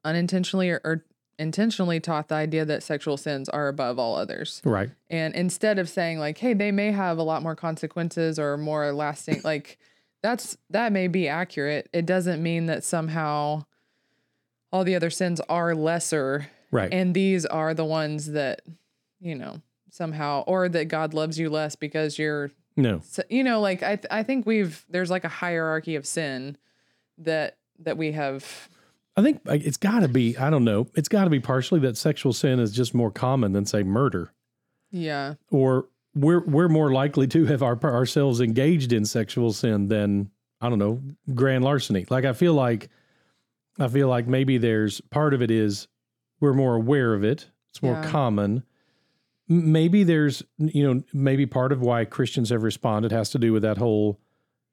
unintentionally 0.04 0.70
or, 0.70 0.80
or 0.84 1.04
intentionally 1.40 1.98
taught 1.98 2.28
the 2.28 2.34
idea 2.36 2.64
that 2.66 2.82
sexual 2.82 3.16
sins 3.16 3.48
are 3.48 3.66
above 3.68 3.98
all 3.98 4.14
others. 4.14 4.60
Right. 4.64 4.90
And 5.08 5.34
instead 5.34 5.78
of 5.78 5.88
saying 5.88 6.18
like, 6.20 6.38
hey, 6.38 6.54
they 6.54 6.70
may 6.70 6.92
have 6.92 7.18
a 7.18 7.22
lot 7.22 7.42
more 7.42 7.56
consequences 7.56 8.38
or 8.38 8.56
more 8.56 8.92
lasting, 8.92 9.40
like 9.44 9.78
that's 10.22 10.56
that 10.68 10.92
may 10.92 11.08
be 11.08 11.26
accurate. 11.28 11.88
It 11.92 12.06
doesn't 12.06 12.42
mean 12.42 12.66
that 12.66 12.84
somehow 12.84 13.64
all 14.70 14.84
the 14.84 14.94
other 14.94 15.10
sins 15.10 15.40
are 15.48 15.74
lesser 15.74 16.48
Right. 16.72 16.92
and 16.92 17.14
these 17.14 17.44
are 17.46 17.74
the 17.74 17.84
ones 17.84 18.26
that, 18.30 18.62
you 19.18 19.34
know, 19.34 19.60
somehow 19.90 20.44
or 20.46 20.68
that 20.68 20.84
God 20.84 21.14
loves 21.14 21.36
you 21.36 21.50
less 21.50 21.74
because 21.74 22.16
you're 22.16 22.52
no. 22.76 23.00
so, 23.04 23.24
you 23.28 23.42
know, 23.42 23.60
like 23.60 23.82
I 23.82 23.96
th- 23.96 24.06
I 24.08 24.22
think 24.22 24.46
we've 24.46 24.84
there's 24.88 25.10
like 25.10 25.24
a 25.24 25.28
hierarchy 25.28 25.96
of 25.96 26.06
sin 26.06 26.56
that 27.18 27.56
that 27.80 27.96
we 27.96 28.12
have 28.12 28.68
I 29.20 29.22
think 29.22 29.40
it's 29.46 29.76
got 29.76 30.00
to 30.00 30.08
be. 30.08 30.36
I 30.36 30.50
don't 30.50 30.64
know. 30.64 30.88
It's 30.94 31.08
got 31.08 31.24
to 31.24 31.30
be 31.30 31.40
partially 31.40 31.80
that 31.80 31.96
sexual 31.96 32.32
sin 32.32 32.58
is 32.58 32.72
just 32.72 32.94
more 32.94 33.10
common 33.10 33.52
than 33.52 33.66
say 33.66 33.82
murder, 33.82 34.32
yeah. 34.90 35.34
or 35.50 35.88
we're 36.14 36.44
we're 36.44 36.68
more 36.68 36.92
likely 36.92 37.26
to 37.28 37.46
have 37.46 37.62
our 37.62 37.78
ourselves 37.84 38.40
engaged 38.40 38.92
in 38.92 39.04
sexual 39.04 39.52
sin 39.52 39.88
than 39.88 40.30
I 40.60 40.68
don't 40.68 40.78
know 40.78 41.00
grand 41.34 41.64
larceny. 41.64 42.06
Like 42.10 42.24
I 42.24 42.32
feel 42.32 42.54
like 42.54 42.88
I 43.78 43.88
feel 43.88 44.08
like 44.08 44.26
maybe 44.26 44.58
there's 44.58 45.00
part 45.00 45.34
of 45.34 45.42
it 45.42 45.50
is 45.50 45.86
we're 46.40 46.54
more 46.54 46.74
aware 46.74 47.14
of 47.14 47.22
it. 47.22 47.46
It's 47.70 47.82
more 47.82 47.94
Yeah. 47.94 48.10
common. 48.10 48.64
Maybe 49.48 50.04
there's 50.04 50.42
you 50.58 50.82
know 50.94 51.02
maybe 51.12 51.46
part 51.46 51.72
of 51.72 51.80
why 51.80 52.04
Christians 52.04 52.50
have 52.50 52.62
responded 52.62 53.12
has 53.12 53.30
to 53.30 53.38
do 53.38 53.52
with 53.52 53.62
that 53.62 53.78
whole 53.78 54.18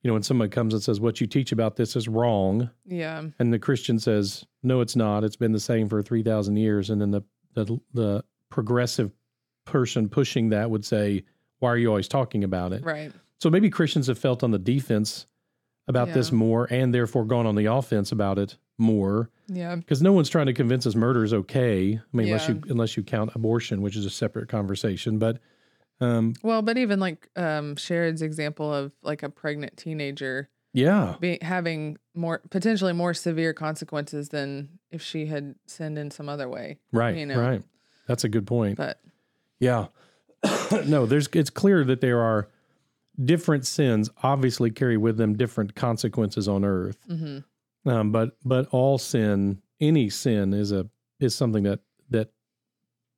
you 0.07 0.11
know 0.11 0.13
when 0.13 0.23
somebody 0.23 0.49
comes 0.49 0.73
and 0.73 0.81
says 0.81 1.01
what 1.01 1.19
you 1.19 1.27
teach 1.27 1.51
about 1.51 1.75
this 1.75 1.97
is 1.97 2.07
wrong 2.07 2.69
Yeah. 2.85 3.23
and 3.39 3.51
the 3.51 3.59
Christian 3.59 3.99
says, 3.99 4.45
"No, 4.63 4.79
it's 4.79 4.95
not. 4.95 5.25
It's 5.25 5.35
been 5.35 5.51
the 5.51 5.59
same 5.59 5.89
for 5.89 6.01
three 6.01 6.23
thousand 6.23 6.55
years." 6.55 6.89
And 6.89 7.01
then 7.01 7.11
the, 7.11 7.23
the 7.55 7.77
the 7.93 8.23
progressive 8.49 9.11
person 9.65 10.07
pushing 10.07 10.47
that 10.51 10.69
would 10.71 10.85
say, 10.85 11.25
"Why 11.59 11.71
are 11.71 11.77
you 11.77 11.89
always 11.89 12.07
talking 12.07 12.45
about 12.45 12.71
it?" 12.71 12.85
Right. 12.85 13.11
So 13.41 13.49
maybe 13.49 13.69
Christians 13.69 14.07
have 14.07 14.17
felt 14.17 14.43
on 14.43 14.51
the 14.51 14.57
defense 14.59 15.27
about 15.89 16.13
this 16.13 16.31
more, 16.31 16.67
and 16.71 16.93
therefore 16.93 17.25
gone 17.25 17.45
on 17.45 17.55
the 17.55 17.65
offense 17.65 18.13
about 18.13 18.39
it 18.39 18.55
more, 18.77 19.29
Yeah. 19.49 19.75
because 19.75 20.01
no 20.01 20.13
one's 20.13 20.29
trying 20.29 20.45
to 20.45 20.53
convince 20.53 20.87
us 20.87 20.95
murder 20.95 21.25
is 21.25 21.33
okay. 21.33 21.95
I 21.95 22.17
mean, 22.17 22.27
unless 22.27 22.47
you 22.47 22.61
unless 22.69 22.95
you 22.95 23.03
count 23.03 23.31
abortion, 23.35 23.81
which 23.81 23.97
is 23.97 24.05
a 24.05 24.09
separate 24.09 24.47
conversation. 24.47 25.19
But 25.19 25.39
um, 25.99 26.33
Well, 26.43 26.61
but 26.61 26.77
even 26.77 26.99
like 26.99 27.29
um 27.35 27.75
Sharon's 27.75 28.21
example 28.21 28.73
of 28.73 28.91
like 29.01 29.23
a 29.23 29.29
pregnant 29.29 29.77
teenager 29.77 30.49
yeah, 30.73 31.15
be, 31.19 31.39
having 31.41 31.97
more 32.13 32.41
potentially 32.51 32.93
more 32.93 33.13
severe 33.13 33.53
consequences 33.53 34.29
than 34.29 34.79
if 34.91 35.01
she 35.01 35.25
had 35.25 35.55
sinned 35.65 35.97
in 35.97 36.11
some 36.11 36.29
other 36.29 36.47
way. 36.47 36.77
right, 36.91 37.15
You 37.17 37.25
know. 37.25 37.39
right. 37.39 37.63
That's 38.07 38.23
a 38.23 38.29
good 38.29 38.45
point. 38.45 38.77
But 38.77 38.99
Yeah. 39.59 39.87
no, 40.85 41.05
there's 41.07 41.27
it's 41.33 41.49
clear 41.49 41.83
that 41.85 42.01
there 42.01 42.21
are 42.21 42.47
different 43.23 43.65
sins 43.65 44.09
obviously 44.21 44.69
carry 44.69 44.97
with 44.97 45.17
them 45.17 45.35
different 45.35 45.73
consequences 45.73 46.47
on 46.47 46.63
earth. 46.63 46.97
mhm. 47.09 47.43
Um, 47.85 48.11
but 48.11 48.37
but 48.45 48.67
all 48.71 48.97
sin, 48.99 49.61
any 49.79 50.09
sin 50.11 50.53
is 50.53 50.71
a 50.71 50.87
is 51.19 51.33
something 51.33 51.63
that 51.63 51.79
that 52.11 52.31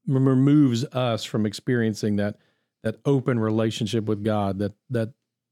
removes 0.08 0.86
us 0.86 1.24
from 1.24 1.46
experiencing 1.46 2.16
that 2.18 2.38
that 2.84 2.96
open 3.06 3.40
relationship 3.40 4.06
with 4.06 4.24
God 4.24 4.60
that 4.60 4.74
that 4.90 5.10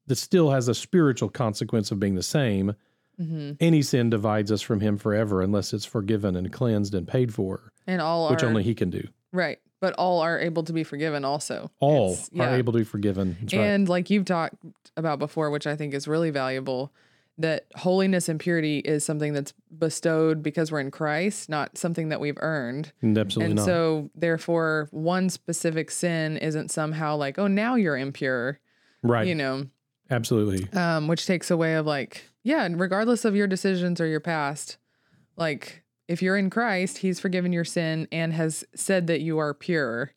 that 0.07 0.15
still 0.15 0.51
has 0.51 0.67
a 0.67 0.73
spiritual 0.75 1.29
consequence 1.29 1.91
of 1.91 1.99
being 1.99 2.15
the 2.15 2.23
same. 2.23 2.73
Mhm. 3.19 3.57
Any 3.59 3.81
sin 3.81 4.09
divides 4.09 4.51
us 4.51 4.61
from 4.61 4.79
him 4.79 4.97
forever 4.97 5.41
unless 5.41 5.73
it's 5.73 5.85
forgiven 5.85 6.35
and 6.35 6.51
cleansed 6.51 6.93
and 6.95 7.07
paid 7.07 7.33
for, 7.33 7.71
and 7.87 7.99
all 8.01 8.29
which 8.29 8.43
are 8.43 8.47
only 8.47 8.63
he 8.63 8.75
can 8.75 8.89
do. 8.89 9.07
right, 9.33 9.59
but 9.81 9.93
all 9.95 10.19
are 10.21 10.39
able 10.39 10.63
to 10.63 10.71
be 10.71 10.83
forgiven 10.83 11.25
also. 11.25 11.69
All 11.79 12.13
It's- 12.13 12.29
are 12.39 12.55
able 12.55 12.73
to 12.73 12.79
be 12.79 12.85
forgiven. 12.85 13.35
That's 13.41 13.53
right. 13.53 13.61
and 13.63 13.89
like 13.89 14.09
you've 14.09 14.25
talked 14.25 14.55
about 14.95 15.19
before, 15.19 15.49
which 15.49 15.67
I 15.67 15.75
think 15.75 15.93
is 15.93 16.07
really 16.07 16.29
valuable, 16.29 16.91
that 17.37 17.65
holiness 17.75 18.29
and 18.29 18.39
purity 18.39 18.79
is 18.79 19.05
something 19.05 19.33
that's 19.33 19.53
bestowed 19.77 20.41
because 20.41 20.71
we're 20.71 20.79
in 20.79 20.91
Christ, 20.91 21.49
not 21.49 21.77
something 21.77 22.09
that 22.09 22.19
we've 22.19 22.37
earned. 22.39 22.91
And 23.01 23.17
Absolutely 23.17 23.51
and 23.51 23.55
not. 23.57 23.65
so, 23.65 24.09
therefore, 24.15 24.87
one 24.91 25.29
specific 25.29 25.91
sin 25.91 26.37
isn't 26.37 26.71
somehow 26.71 27.15
like, 27.15 27.37
oh, 27.37 27.47
now 27.47 27.75
you're 27.75 27.97
impure, 27.97 28.59
right. 29.03 29.27
you 29.27 29.35
know, 29.35 29.67
Absolutely. 30.09 30.67
um, 30.77 31.07
which 31.07 31.25
takes 31.25 31.51
away 31.51 31.75
of 31.75 31.85
like, 31.85 32.23
yeah, 32.43 32.63
and 32.63 32.79
regardless 32.79 33.23
of 33.23 33.35
your 33.35 33.47
decisions 33.47 34.01
or 34.01 34.07
your 34.07 34.19
past, 34.19 34.77
like 35.35 35.83
if 36.07 36.21
you're 36.21 36.37
in 36.37 36.49
Christ, 36.49 36.99
He's 36.99 37.19
forgiven 37.19 37.53
your 37.53 37.65
sin 37.65 38.07
and 38.11 38.33
has 38.33 38.63
said 38.73 39.07
that 39.07 39.21
you 39.21 39.37
are 39.37 39.53
pure. 39.53 40.11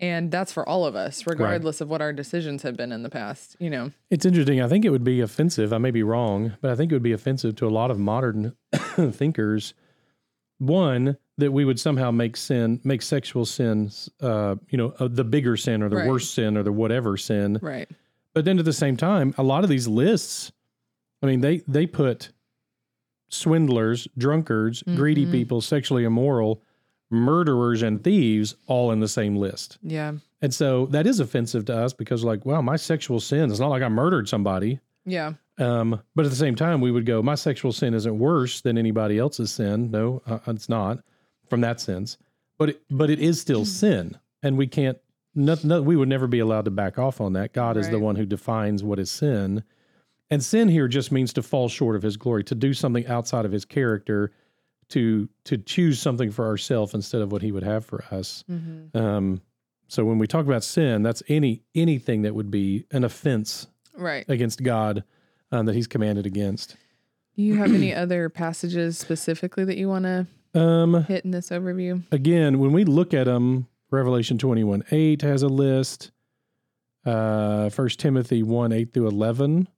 And 0.00 0.30
that's 0.30 0.50
for 0.52 0.66
all 0.66 0.86
of 0.86 0.96
us, 0.96 1.26
regardless 1.26 1.82
of 1.82 1.88
what 1.90 2.00
our 2.00 2.12
decisions 2.12 2.62
have 2.62 2.74
been 2.76 2.90
in 2.90 3.02
the 3.02 3.10
past, 3.10 3.54
you 3.60 3.68
know. 3.68 3.92
It's 4.08 4.24
interesting. 4.24 4.60
I 4.62 4.66
think 4.66 4.86
it 4.86 4.90
would 4.90 5.04
be 5.04 5.20
offensive. 5.20 5.72
I 5.74 5.78
may 5.78 5.90
be 5.90 6.02
wrong, 6.02 6.54
but 6.62 6.70
I 6.70 6.74
think 6.74 6.90
it 6.90 6.94
would 6.94 7.02
be 7.02 7.12
offensive 7.12 7.54
to 7.56 7.66
a 7.66 7.70
lot 7.70 7.90
of 7.90 7.98
modern 7.98 8.54
thinkers. 8.72 9.74
One, 10.58 11.16
that 11.38 11.52
we 11.52 11.64
would 11.66 11.78
somehow 11.78 12.10
make 12.10 12.36
sin, 12.36 12.80
make 12.82 13.02
sexual 13.02 13.44
sins, 13.44 14.08
uh, 14.20 14.56
you 14.70 14.78
know, 14.78 14.94
uh, 14.98 15.08
the 15.08 15.24
bigger 15.24 15.56
sin 15.56 15.82
or 15.82 15.88
the 15.90 15.96
Right. 15.96 16.08
worst 16.08 16.32
sin 16.34 16.56
or 16.56 16.62
the 16.62 16.72
whatever 16.72 17.16
sin. 17.16 17.58
Right. 17.62 17.88
But 18.34 18.44
then 18.46 18.58
at 18.58 18.64
the 18.64 18.72
same 18.72 18.96
time, 18.96 19.34
a 19.38 19.42
lot 19.42 19.64
of 19.64 19.70
these 19.70 19.86
lists, 19.88 20.50
I 21.22 21.26
mean, 21.26 21.40
they 21.42 21.58
they 21.68 21.86
put 21.86 22.30
swindlers, 23.28 24.08
drunkards, 24.18 24.82
greedy 24.96 25.24
Mhm. 25.26 25.32
people, 25.32 25.60
sexually 25.60 26.04
immoral, 26.04 26.62
murderers, 27.10 27.82
and 27.82 28.02
thieves 28.02 28.54
all 28.66 28.92
in 28.92 29.00
the 29.00 29.08
same 29.08 29.36
list. 29.36 29.78
Yeah. 29.82 30.12
And 30.42 30.54
so 30.54 30.86
that 30.86 31.06
is 31.06 31.20
offensive 31.20 31.66
to 31.66 31.76
us 31.76 31.92
because, 31.92 32.24
like, 32.24 32.46
wow, 32.46 32.62
my 32.62 32.76
sexual 32.76 33.20
sin, 33.20 33.50
it's 33.50 33.60
not 33.60 33.68
like 33.68 33.82
I 33.82 33.88
murdered 33.88 34.28
somebody. 34.28 34.80
Yeah. 35.04 35.34
Um, 35.58 36.00
but 36.14 36.24
at 36.24 36.30
the 36.30 36.36
same 36.36 36.54
time, 36.54 36.80
we 36.80 36.90
would 36.90 37.04
go, 37.04 37.22
my 37.22 37.34
sexual 37.34 37.72
sin 37.72 37.92
isn't 37.92 38.18
worse 38.18 38.62
than 38.62 38.78
anybody 38.78 39.18
else's 39.18 39.50
sin. 39.50 39.90
No, 39.90 40.22
uh, 40.26 40.38
it's 40.46 40.68
not 40.68 41.00
from 41.48 41.60
that 41.60 41.80
sense. 41.80 42.16
But 42.58 42.70
it, 42.70 42.82
but 42.90 43.10
it 43.10 43.18
is 43.18 43.40
still 43.40 43.64
sin, 43.64 44.18
and 44.42 44.56
we 44.56 44.66
can't. 44.66 44.98
No, 45.34 45.56
no, 45.62 45.80
we 45.80 45.96
would 45.96 46.08
never 46.08 46.26
be 46.26 46.40
allowed 46.40 46.64
to 46.64 46.70
back 46.70 46.98
off 46.98 47.20
on 47.20 47.34
that. 47.34 47.52
God 47.52 47.76
is 47.76 47.88
the 47.88 47.98
one 47.98 48.16
who 48.16 48.26
defines 48.26 48.82
what 48.82 48.98
is 48.98 49.10
sin, 49.10 49.62
and 50.28 50.42
sin 50.42 50.68
here 50.68 50.88
just 50.88 51.12
means 51.12 51.32
to 51.34 51.42
fall 51.42 51.68
short 51.68 51.96
of 51.96 52.02
His 52.02 52.16
glory, 52.16 52.44
to 52.44 52.54
do 52.54 52.74
something 52.74 53.06
outside 53.06 53.44
of 53.44 53.52
His 53.52 53.64
character, 53.64 54.32
to 54.90 55.28
to 55.44 55.56
choose 55.56 55.98
something 56.00 56.30
for 56.30 56.46
ourselves 56.46 56.94
instead 56.94 57.22
of 57.22 57.32
what 57.32 57.42
He 57.42 57.50
would 57.52 57.62
have 57.64 57.84
for 57.84 58.04
us. 58.10 58.44
hmm 58.46 58.86
Um, 58.94 59.40
so 59.88 60.04
when 60.04 60.18
we 60.18 60.26
talk 60.28 60.46
about 60.46 60.62
sin, 60.62 61.02
that's 61.02 61.22
any 61.28 61.62
anything 61.74 62.22
that 62.22 62.34
would 62.34 62.50
be 62.50 62.86
an 62.92 63.02
offense 63.04 63.66
Right. 63.96 64.24
against 64.28 64.62
God 64.62 65.02
um, 65.52 65.66
that 65.66 65.74
He's 65.74 65.86
commanded 65.88 66.26
against. 66.26 66.76
Do 67.36 67.42
you 67.42 67.56
have 67.56 67.72
any 67.74 67.92
other 68.04 68.28
passages 68.28 68.98
specifically 68.98 69.64
that 69.64 69.76
you 69.76 69.88
want 69.88 70.04
to 70.04 70.26
Um, 70.54 71.04
hit 71.04 71.24
in 71.24 71.30
this 71.32 71.50
overview? 71.50 72.02
again, 72.12 72.58
when 72.60 72.72
we 72.72 72.84
look 72.84 73.12
at 73.14 73.24
them, 73.24 73.66
Revelation 73.90 74.38
21 74.38 74.84
8 74.90 75.22
has 75.22 75.42
a 75.42 75.48
list. 75.48 76.12
Uh, 77.04 77.70
1 77.70 77.88
Timothy 77.90 78.42
1 78.42 78.72
8 78.72 78.92
through 78.92 79.08
11, 79.08 79.68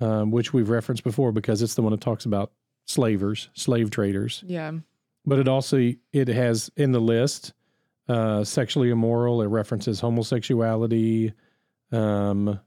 um, 0.00 0.30
which 0.30 0.52
we've 0.52 0.68
referenced 0.70 1.02
before 1.04 1.32
because 1.32 1.60
it's 1.60 1.74
the 1.74 1.82
one 1.82 1.90
that 1.90 2.00
talks 2.00 2.24
about 2.24 2.52
slavers, 2.86 3.50
slave 3.54 3.90
traders. 3.90 4.42
Yeah. 4.46 4.72
But 5.26 5.38
it 5.40 5.48
also 5.48 5.92
it 6.12 6.28
has 6.28 6.70
in 6.76 6.92
the 6.92 7.00
list 7.00 7.52
uh, 8.08 8.44
sexually 8.44 8.90
immoral. 8.90 9.42
It 9.42 9.46
references 9.48 10.00
homosexuality, 10.00 11.32
um, 11.92 12.58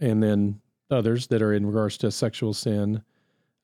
and 0.00 0.22
then 0.22 0.60
others 0.90 1.26
that 1.28 1.42
are 1.42 1.52
in 1.52 1.66
regards 1.66 1.98
to 1.98 2.10
sexual 2.12 2.54
sin, 2.54 3.02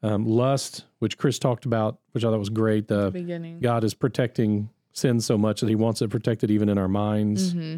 um, 0.02 0.24
lust, 0.26 0.84
which 0.98 1.16
Chris 1.18 1.38
talked 1.38 1.64
about, 1.66 2.00
which 2.12 2.24
I 2.24 2.30
thought 2.30 2.38
was 2.40 2.48
great. 2.50 2.88
The 2.88 3.10
Beginning. 3.12 3.60
God 3.60 3.84
is 3.84 3.94
protecting 3.94 4.68
sin 4.92 5.20
so 5.20 5.38
much 5.38 5.60
that 5.60 5.68
He 5.68 5.76
wants 5.76 6.02
it 6.02 6.08
protected 6.10 6.50
even 6.50 6.68
in 6.68 6.78
our 6.78 6.88
minds. 6.88 7.52
hmm 7.52 7.76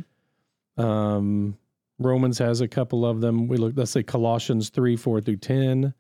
Um, 0.79 1.59
Romans 1.99 2.39
has 2.39 2.63
a 2.63 2.69
couple 2.69 3.05
of 3.05 3.21
them. 3.21 3.47
We 3.49 3.59
look, 3.59 3.75
let's 3.77 3.91
say 3.91 4.03
Colossians 4.03 4.71
3 4.71 4.97
4 4.97 5.21
through 5.21 5.37
10. 5.37 5.93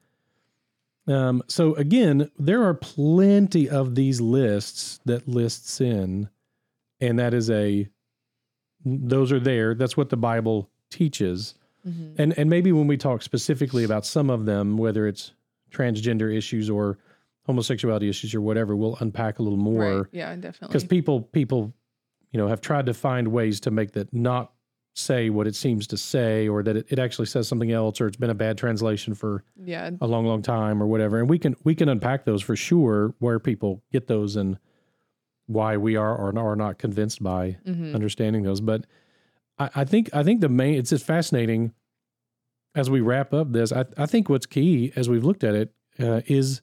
Um, 1.06 1.42
so 1.48 1.74
again, 1.74 2.30
there 2.38 2.62
are 2.62 2.74
plenty 2.74 3.68
of 3.68 3.94
these 3.94 4.20
lists 4.20 5.00
that 5.04 5.26
list 5.26 5.68
sin, 5.68 6.28
and 7.00 7.18
that 7.18 7.34
is 7.34 7.50
a, 7.50 7.88
those 8.84 9.32
are 9.32 9.40
there. 9.40 9.74
That's 9.74 9.96
what 9.96 10.10
the 10.10 10.16
Bible 10.16 10.70
teaches. 10.90 11.54
And 11.84 12.32
and 12.38 12.48
maybe 12.48 12.70
when 12.70 12.86
we 12.86 12.96
talk 12.96 13.22
specifically 13.22 13.82
about 13.82 14.06
some 14.06 14.30
of 14.30 14.46
them, 14.46 14.76
whether 14.76 15.08
it's 15.08 15.32
transgender 15.72 16.32
issues 16.32 16.70
or 16.70 16.98
homosexuality 17.44 18.08
issues 18.08 18.36
or 18.36 18.40
whatever, 18.40 18.76
we'll 18.76 18.96
unpack 19.00 19.40
a 19.40 19.42
little 19.42 19.58
more 19.58 20.02
Right. 20.02 20.06
Yeah, 20.12 20.32
definitely. 20.36 20.68
because 20.68 20.84
people 20.84 21.22
people 21.22 21.74
you 22.30 22.38
know 22.38 22.46
have 22.46 22.60
tried 22.60 22.86
to 22.86 22.94
find 22.94 23.28
ways 23.28 23.58
to 23.60 23.72
make 23.72 23.92
that 23.92 24.14
not 24.14 24.52
say 24.94 25.30
what 25.30 25.46
it 25.46 25.54
seems 25.54 25.86
to 25.86 25.96
say 25.96 26.46
or 26.48 26.62
that 26.62 26.76
it, 26.76 26.86
it 26.90 26.98
actually 26.98 27.24
says 27.26 27.48
something 27.48 27.72
else 27.72 28.00
or 28.00 28.06
it's 28.06 28.16
been 28.16 28.28
a 28.30 28.34
bad 28.34 28.58
translation 28.58 29.14
for 29.14 29.42
yeah, 29.64 29.90
a 30.00 30.06
long 30.06 30.26
long 30.26 30.42
time 30.42 30.82
or 30.82 30.86
whatever. 30.86 31.18
And 31.18 31.28
we 31.30 31.38
can 31.38 31.56
we 31.64 31.74
can 31.74 31.88
unpack 31.88 32.24
those 32.24 32.42
for 32.42 32.56
sure 32.56 33.14
where 33.18 33.38
people 33.38 33.82
get 33.90 34.06
those 34.06 34.36
and 34.36 34.58
why 35.46 35.76
we 35.76 35.96
are 35.96 36.14
or 36.16 36.36
are 36.38 36.56
not 36.56 36.78
convinced 36.78 37.22
by 37.22 37.56
Mhm. 37.66 37.94
understanding 37.94 38.42
those. 38.42 38.60
But 38.60 38.86
I, 39.58 39.70
I 39.76 39.84
think 39.84 40.10
i 40.14 40.22
think 40.22 40.40
the 40.40 40.48
main 40.48 40.74
it's 40.78 40.90
just 40.90 41.04
fascinating 41.06 41.72
as 42.74 42.88
we 42.90 43.00
wrap 43.00 43.32
up 43.34 43.52
this. 43.52 43.72
I, 43.72 43.84
I 43.96 44.06
think 44.06 44.28
what's 44.28 44.46
key 44.46 44.92
as 44.96 45.08
we've 45.08 45.24
looked 45.24 45.44
at 45.44 45.54
it 45.54 45.72
uh, 46.00 46.20
is 46.26 46.62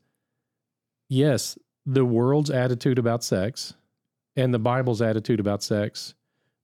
yes 1.07 1.57
the 1.85 2.05
world's 2.05 2.49
attitude 2.51 2.99
about 2.99 3.23
sex 3.23 3.73
and 4.35 4.53
the 4.53 4.59
bible's 4.59 5.01
attitude 5.01 5.39
about 5.39 5.63
sex 5.63 6.13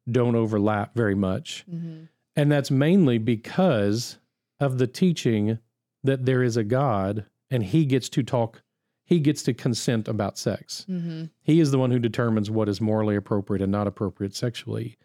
don't 0.09 0.35
overlap 0.35 0.93
very 0.95 1.15
much 1.15 1.65
Mhm. 1.71 2.07
and 2.35 2.51
that's 2.51 2.69
mainly 2.69 3.17
because 3.17 4.19
of 4.59 4.77
the 4.77 4.87
teaching 4.87 5.57
that 6.03 6.25
there 6.25 6.43
is 6.43 6.55
a 6.57 6.63
God 6.63 7.25
and 7.49 7.63
he 7.63 7.85
gets 7.85 8.07
to 8.09 8.21
talk, 8.23 8.61
he 9.03 9.19
gets 9.19 9.41
to 9.43 9.53
consent 9.53 10.07
about 10.07 10.37
sex. 10.37 10.85
Mhm. 10.89 11.29
He 11.41 11.59
is 11.59 11.71
the 11.71 11.79
one 11.79 11.91
who 11.91 11.99
determines 11.99 12.49
what 12.51 12.69
is 12.69 12.79
morally 12.81 13.15
appropriate 13.15 13.61
and 13.61 13.71
not 13.71 13.87
appropriate 13.87 14.35
sexually. 14.35 14.97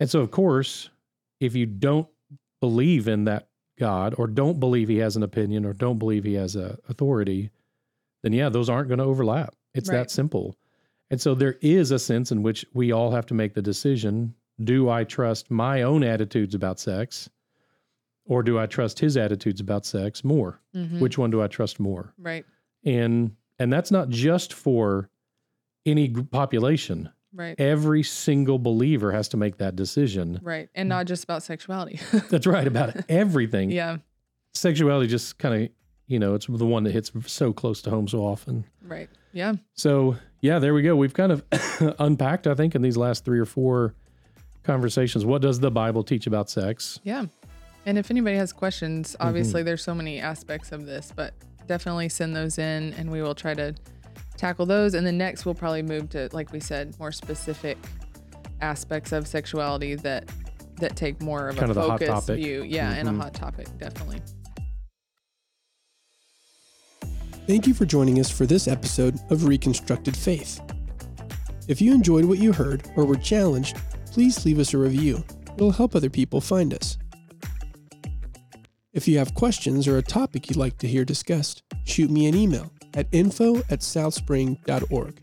And 0.00 0.10
so, 0.10 0.20
of 0.20 0.30
course, 0.30 0.90
if 1.40 1.54
you 1.54 1.66
don't 1.66 2.08
believe 2.60 3.06
in 3.08 3.24
that 3.24 3.48
God 3.78 4.14
or 4.18 4.26
don't 4.26 4.60
believe 4.60 4.88
he 4.88 4.98
has 4.98 5.16
an 5.16 5.22
opinion 5.22 5.64
or 5.64 5.72
don't 5.72 5.98
believe 5.98 6.24
he 6.24 6.34
has 6.34 6.54
a 6.56 6.78
authority, 6.88 7.50
then 8.22 8.32
yeah, 8.32 8.48
those 8.48 8.68
aren't 8.68 8.88
going 8.88 8.98
to 8.98 9.04
overlap. 9.04 9.54
It's 9.74 9.88
Right. 9.88 9.98
that 9.98 10.10
simple. 10.10 10.56
And 11.12 11.20
so 11.20 11.34
there 11.34 11.56
is 11.60 11.90
a 11.90 11.98
sense 11.98 12.32
in 12.32 12.42
which 12.42 12.64
we 12.72 12.90
all 12.90 13.10
have 13.12 13.26
to 13.26 13.34
make 13.34 13.52
the 13.54 13.62
decision 13.62 14.34
do 14.64 14.88
I 14.88 15.04
trust 15.04 15.50
my 15.50 15.82
own 15.82 16.02
attitudes 16.04 16.54
about 16.54 16.80
sex 16.80 17.28
or 18.24 18.42
do 18.42 18.58
I 18.58 18.66
trust 18.66 18.98
his 18.98 19.16
attitudes 19.16 19.60
about 19.60 19.84
sex 19.84 20.24
more? 20.24 20.60
Mhm. 20.74 21.00
Which 21.00 21.18
one 21.18 21.30
do 21.30 21.42
I 21.42 21.48
trust 21.48 21.78
more? 21.78 22.14
right, 22.18 22.44
And 22.84 23.36
and 23.58 23.70
that's 23.72 23.90
not 23.90 24.08
just 24.08 24.52
for 24.54 25.10
any 25.84 26.08
population. 26.10 27.10
right, 27.34 27.58
Every 27.60 28.02
single 28.02 28.58
believer 28.58 29.12
has 29.12 29.28
to 29.28 29.36
make 29.36 29.58
that 29.58 29.76
decision. 29.76 30.38
right, 30.42 30.68
and 30.74 30.88
not 30.88 31.06
just 31.06 31.24
about 31.24 31.42
sexuality. 31.42 31.98
That's 32.30 32.46
right 32.46 32.66
about 32.66 32.94
everything. 33.10 33.70
yeah, 33.70 33.98
Sexuality 34.54 35.08
just 35.08 35.38
kind 35.38 35.64
of, 35.64 35.70
you 36.06 36.18
know, 36.18 36.34
it's 36.34 36.46
the 36.46 36.66
one 36.66 36.84
that 36.84 36.92
hits 36.92 37.10
so 37.26 37.52
close 37.52 37.82
to 37.82 37.90
home 37.90 38.06
so 38.08 38.20
often. 38.20 38.64
right, 38.82 39.08
yeah, 39.32 39.54
So, 39.74 40.16
yeah, 40.40 40.58
there 40.58 40.74
we 40.74 40.82
go. 40.82 40.94
We've 40.96 41.14
kind 41.14 41.32
of 41.32 41.44
unpacked, 41.98 42.46
I 42.46 42.54
think, 42.54 42.74
in 42.74 42.82
these 42.82 42.96
last 42.96 43.24
three 43.24 43.38
or 43.38 43.44
four 43.44 43.94
conversations. 44.62 45.24
What 45.24 45.42
does 45.42 45.60
the 45.60 45.70
Bible 45.70 46.02
teach 46.04 46.26
about 46.26 46.50
sex? 46.50 47.00
yeah. 47.04 47.26
And 47.84 47.98
if 47.98 48.12
anybody 48.12 48.36
has 48.36 48.52
questions, 48.52 49.12
Mm-hmm. 49.14 49.26
obviously 49.26 49.62
there's 49.64 49.82
so 49.82 49.92
many 49.94 50.20
aspects 50.20 50.70
of 50.70 50.86
this, 50.86 51.12
but 51.16 51.34
definitely 51.66 52.08
send 52.08 52.36
those 52.36 52.58
in, 52.58 52.92
and 52.94 53.10
we 53.10 53.22
will 53.22 53.34
try 53.34 53.54
to 53.54 53.74
tackle 54.36 54.66
those. 54.66 54.94
And 54.94 55.04
then 55.04 55.18
next 55.18 55.44
we'll 55.44 55.56
probably 55.56 55.82
move 55.82 56.08
to, 56.10 56.28
like 56.32 56.52
we 56.52 56.60
said, 56.60 56.96
more 57.00 57.10
specific 57.10 57.76
aspects 58.60 59.10
of 59.10 59.26
sexuality 59.26 59.96
that 59.96 60.28
that 60.76 60.94
take 60.96 61.20
more 61.20 61.48
of 61.48 61.56
Kind 61.56 61.68
a 61.68 61.70
of 61.70 61.74
the 61.74 61.80
hot 61.82 62.00
focused 62.00 62.26
topic. 62.28 62.36
view. 62.42 62.62
Yeah, 62.62 62.92
and 62.92 63.08
a 63.08 63.12
Mhm. 63.12 63.20
hot 63.20 63.34
topic, 63.34 63.66
definitely. 63.78 64.20
Thank 67.48 67.66
you 67.66 67.74
for 67.74 67.84
joining 67.84 68.20
us 68.20 68.30
for 68.30 68.46
this 68.46 68.68
episode 68.68 69.18
of 69.30 69.46
Reconstructed 69.46 70.16
Faith. 70.16 70.60
If 71.66 71.82
you 71.82 71.92
enjoyed 71.92 72.24
what 72.24 72.38
you 72.38 72.52
heard 72.52 72.88
or 72.94 73.04
were 73.04 73.16
challenged, 73.16 73.76
please 74.12 74.44
leave 74.46 74.60
us 74.60 74.74
a 74.74 74.78
review. 74.78 75.24
It'll 75.56 75.72
help 75.72 75.96
other 75.96 76.08
people 76.08 76.40
find 76.40 76.72
us. 76.72 76.98
If 78.92 79.08
you 79.08 79.18
have 79.18 79.34
questions 79.34 79.88
or 79.88 79.98
a 79.98 80.02
topic 80.02 80.48
you'd 80.48 80.56
like 80.56 80.78
to 80.78 80.86
hear 80.86 81.04
discussed, 81.04 81.64
shoot 81.84 82.12
me 82.12 82.26
an 82.26 82.36
email 82.36 82.72
at 82.94 83.08
info 83.10 83.56
at 83.70 83.80
southspring.org. 83.80 85.20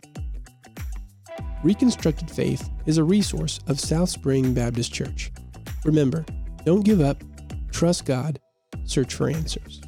Reconstructed 1.64 2.30
Faith 2.30 2.70
is 2.86 2.98
a 2.98 3.04
resource 3.04 3.62
of 3.68 3.80
South 3.80 4.10
Spring 4.10 4.54
Baptist 4.54 4.94
Church. 4.94 5.32
Remember, 5.86 6.26
don't 6.66 6.84
give 6.84 7.00
up, 7.00 7.24
trust 7.72 8.06
God, 8.06 8.40
search 8.84 9.14
for 9.14 9.30
answers. 9.30 9.82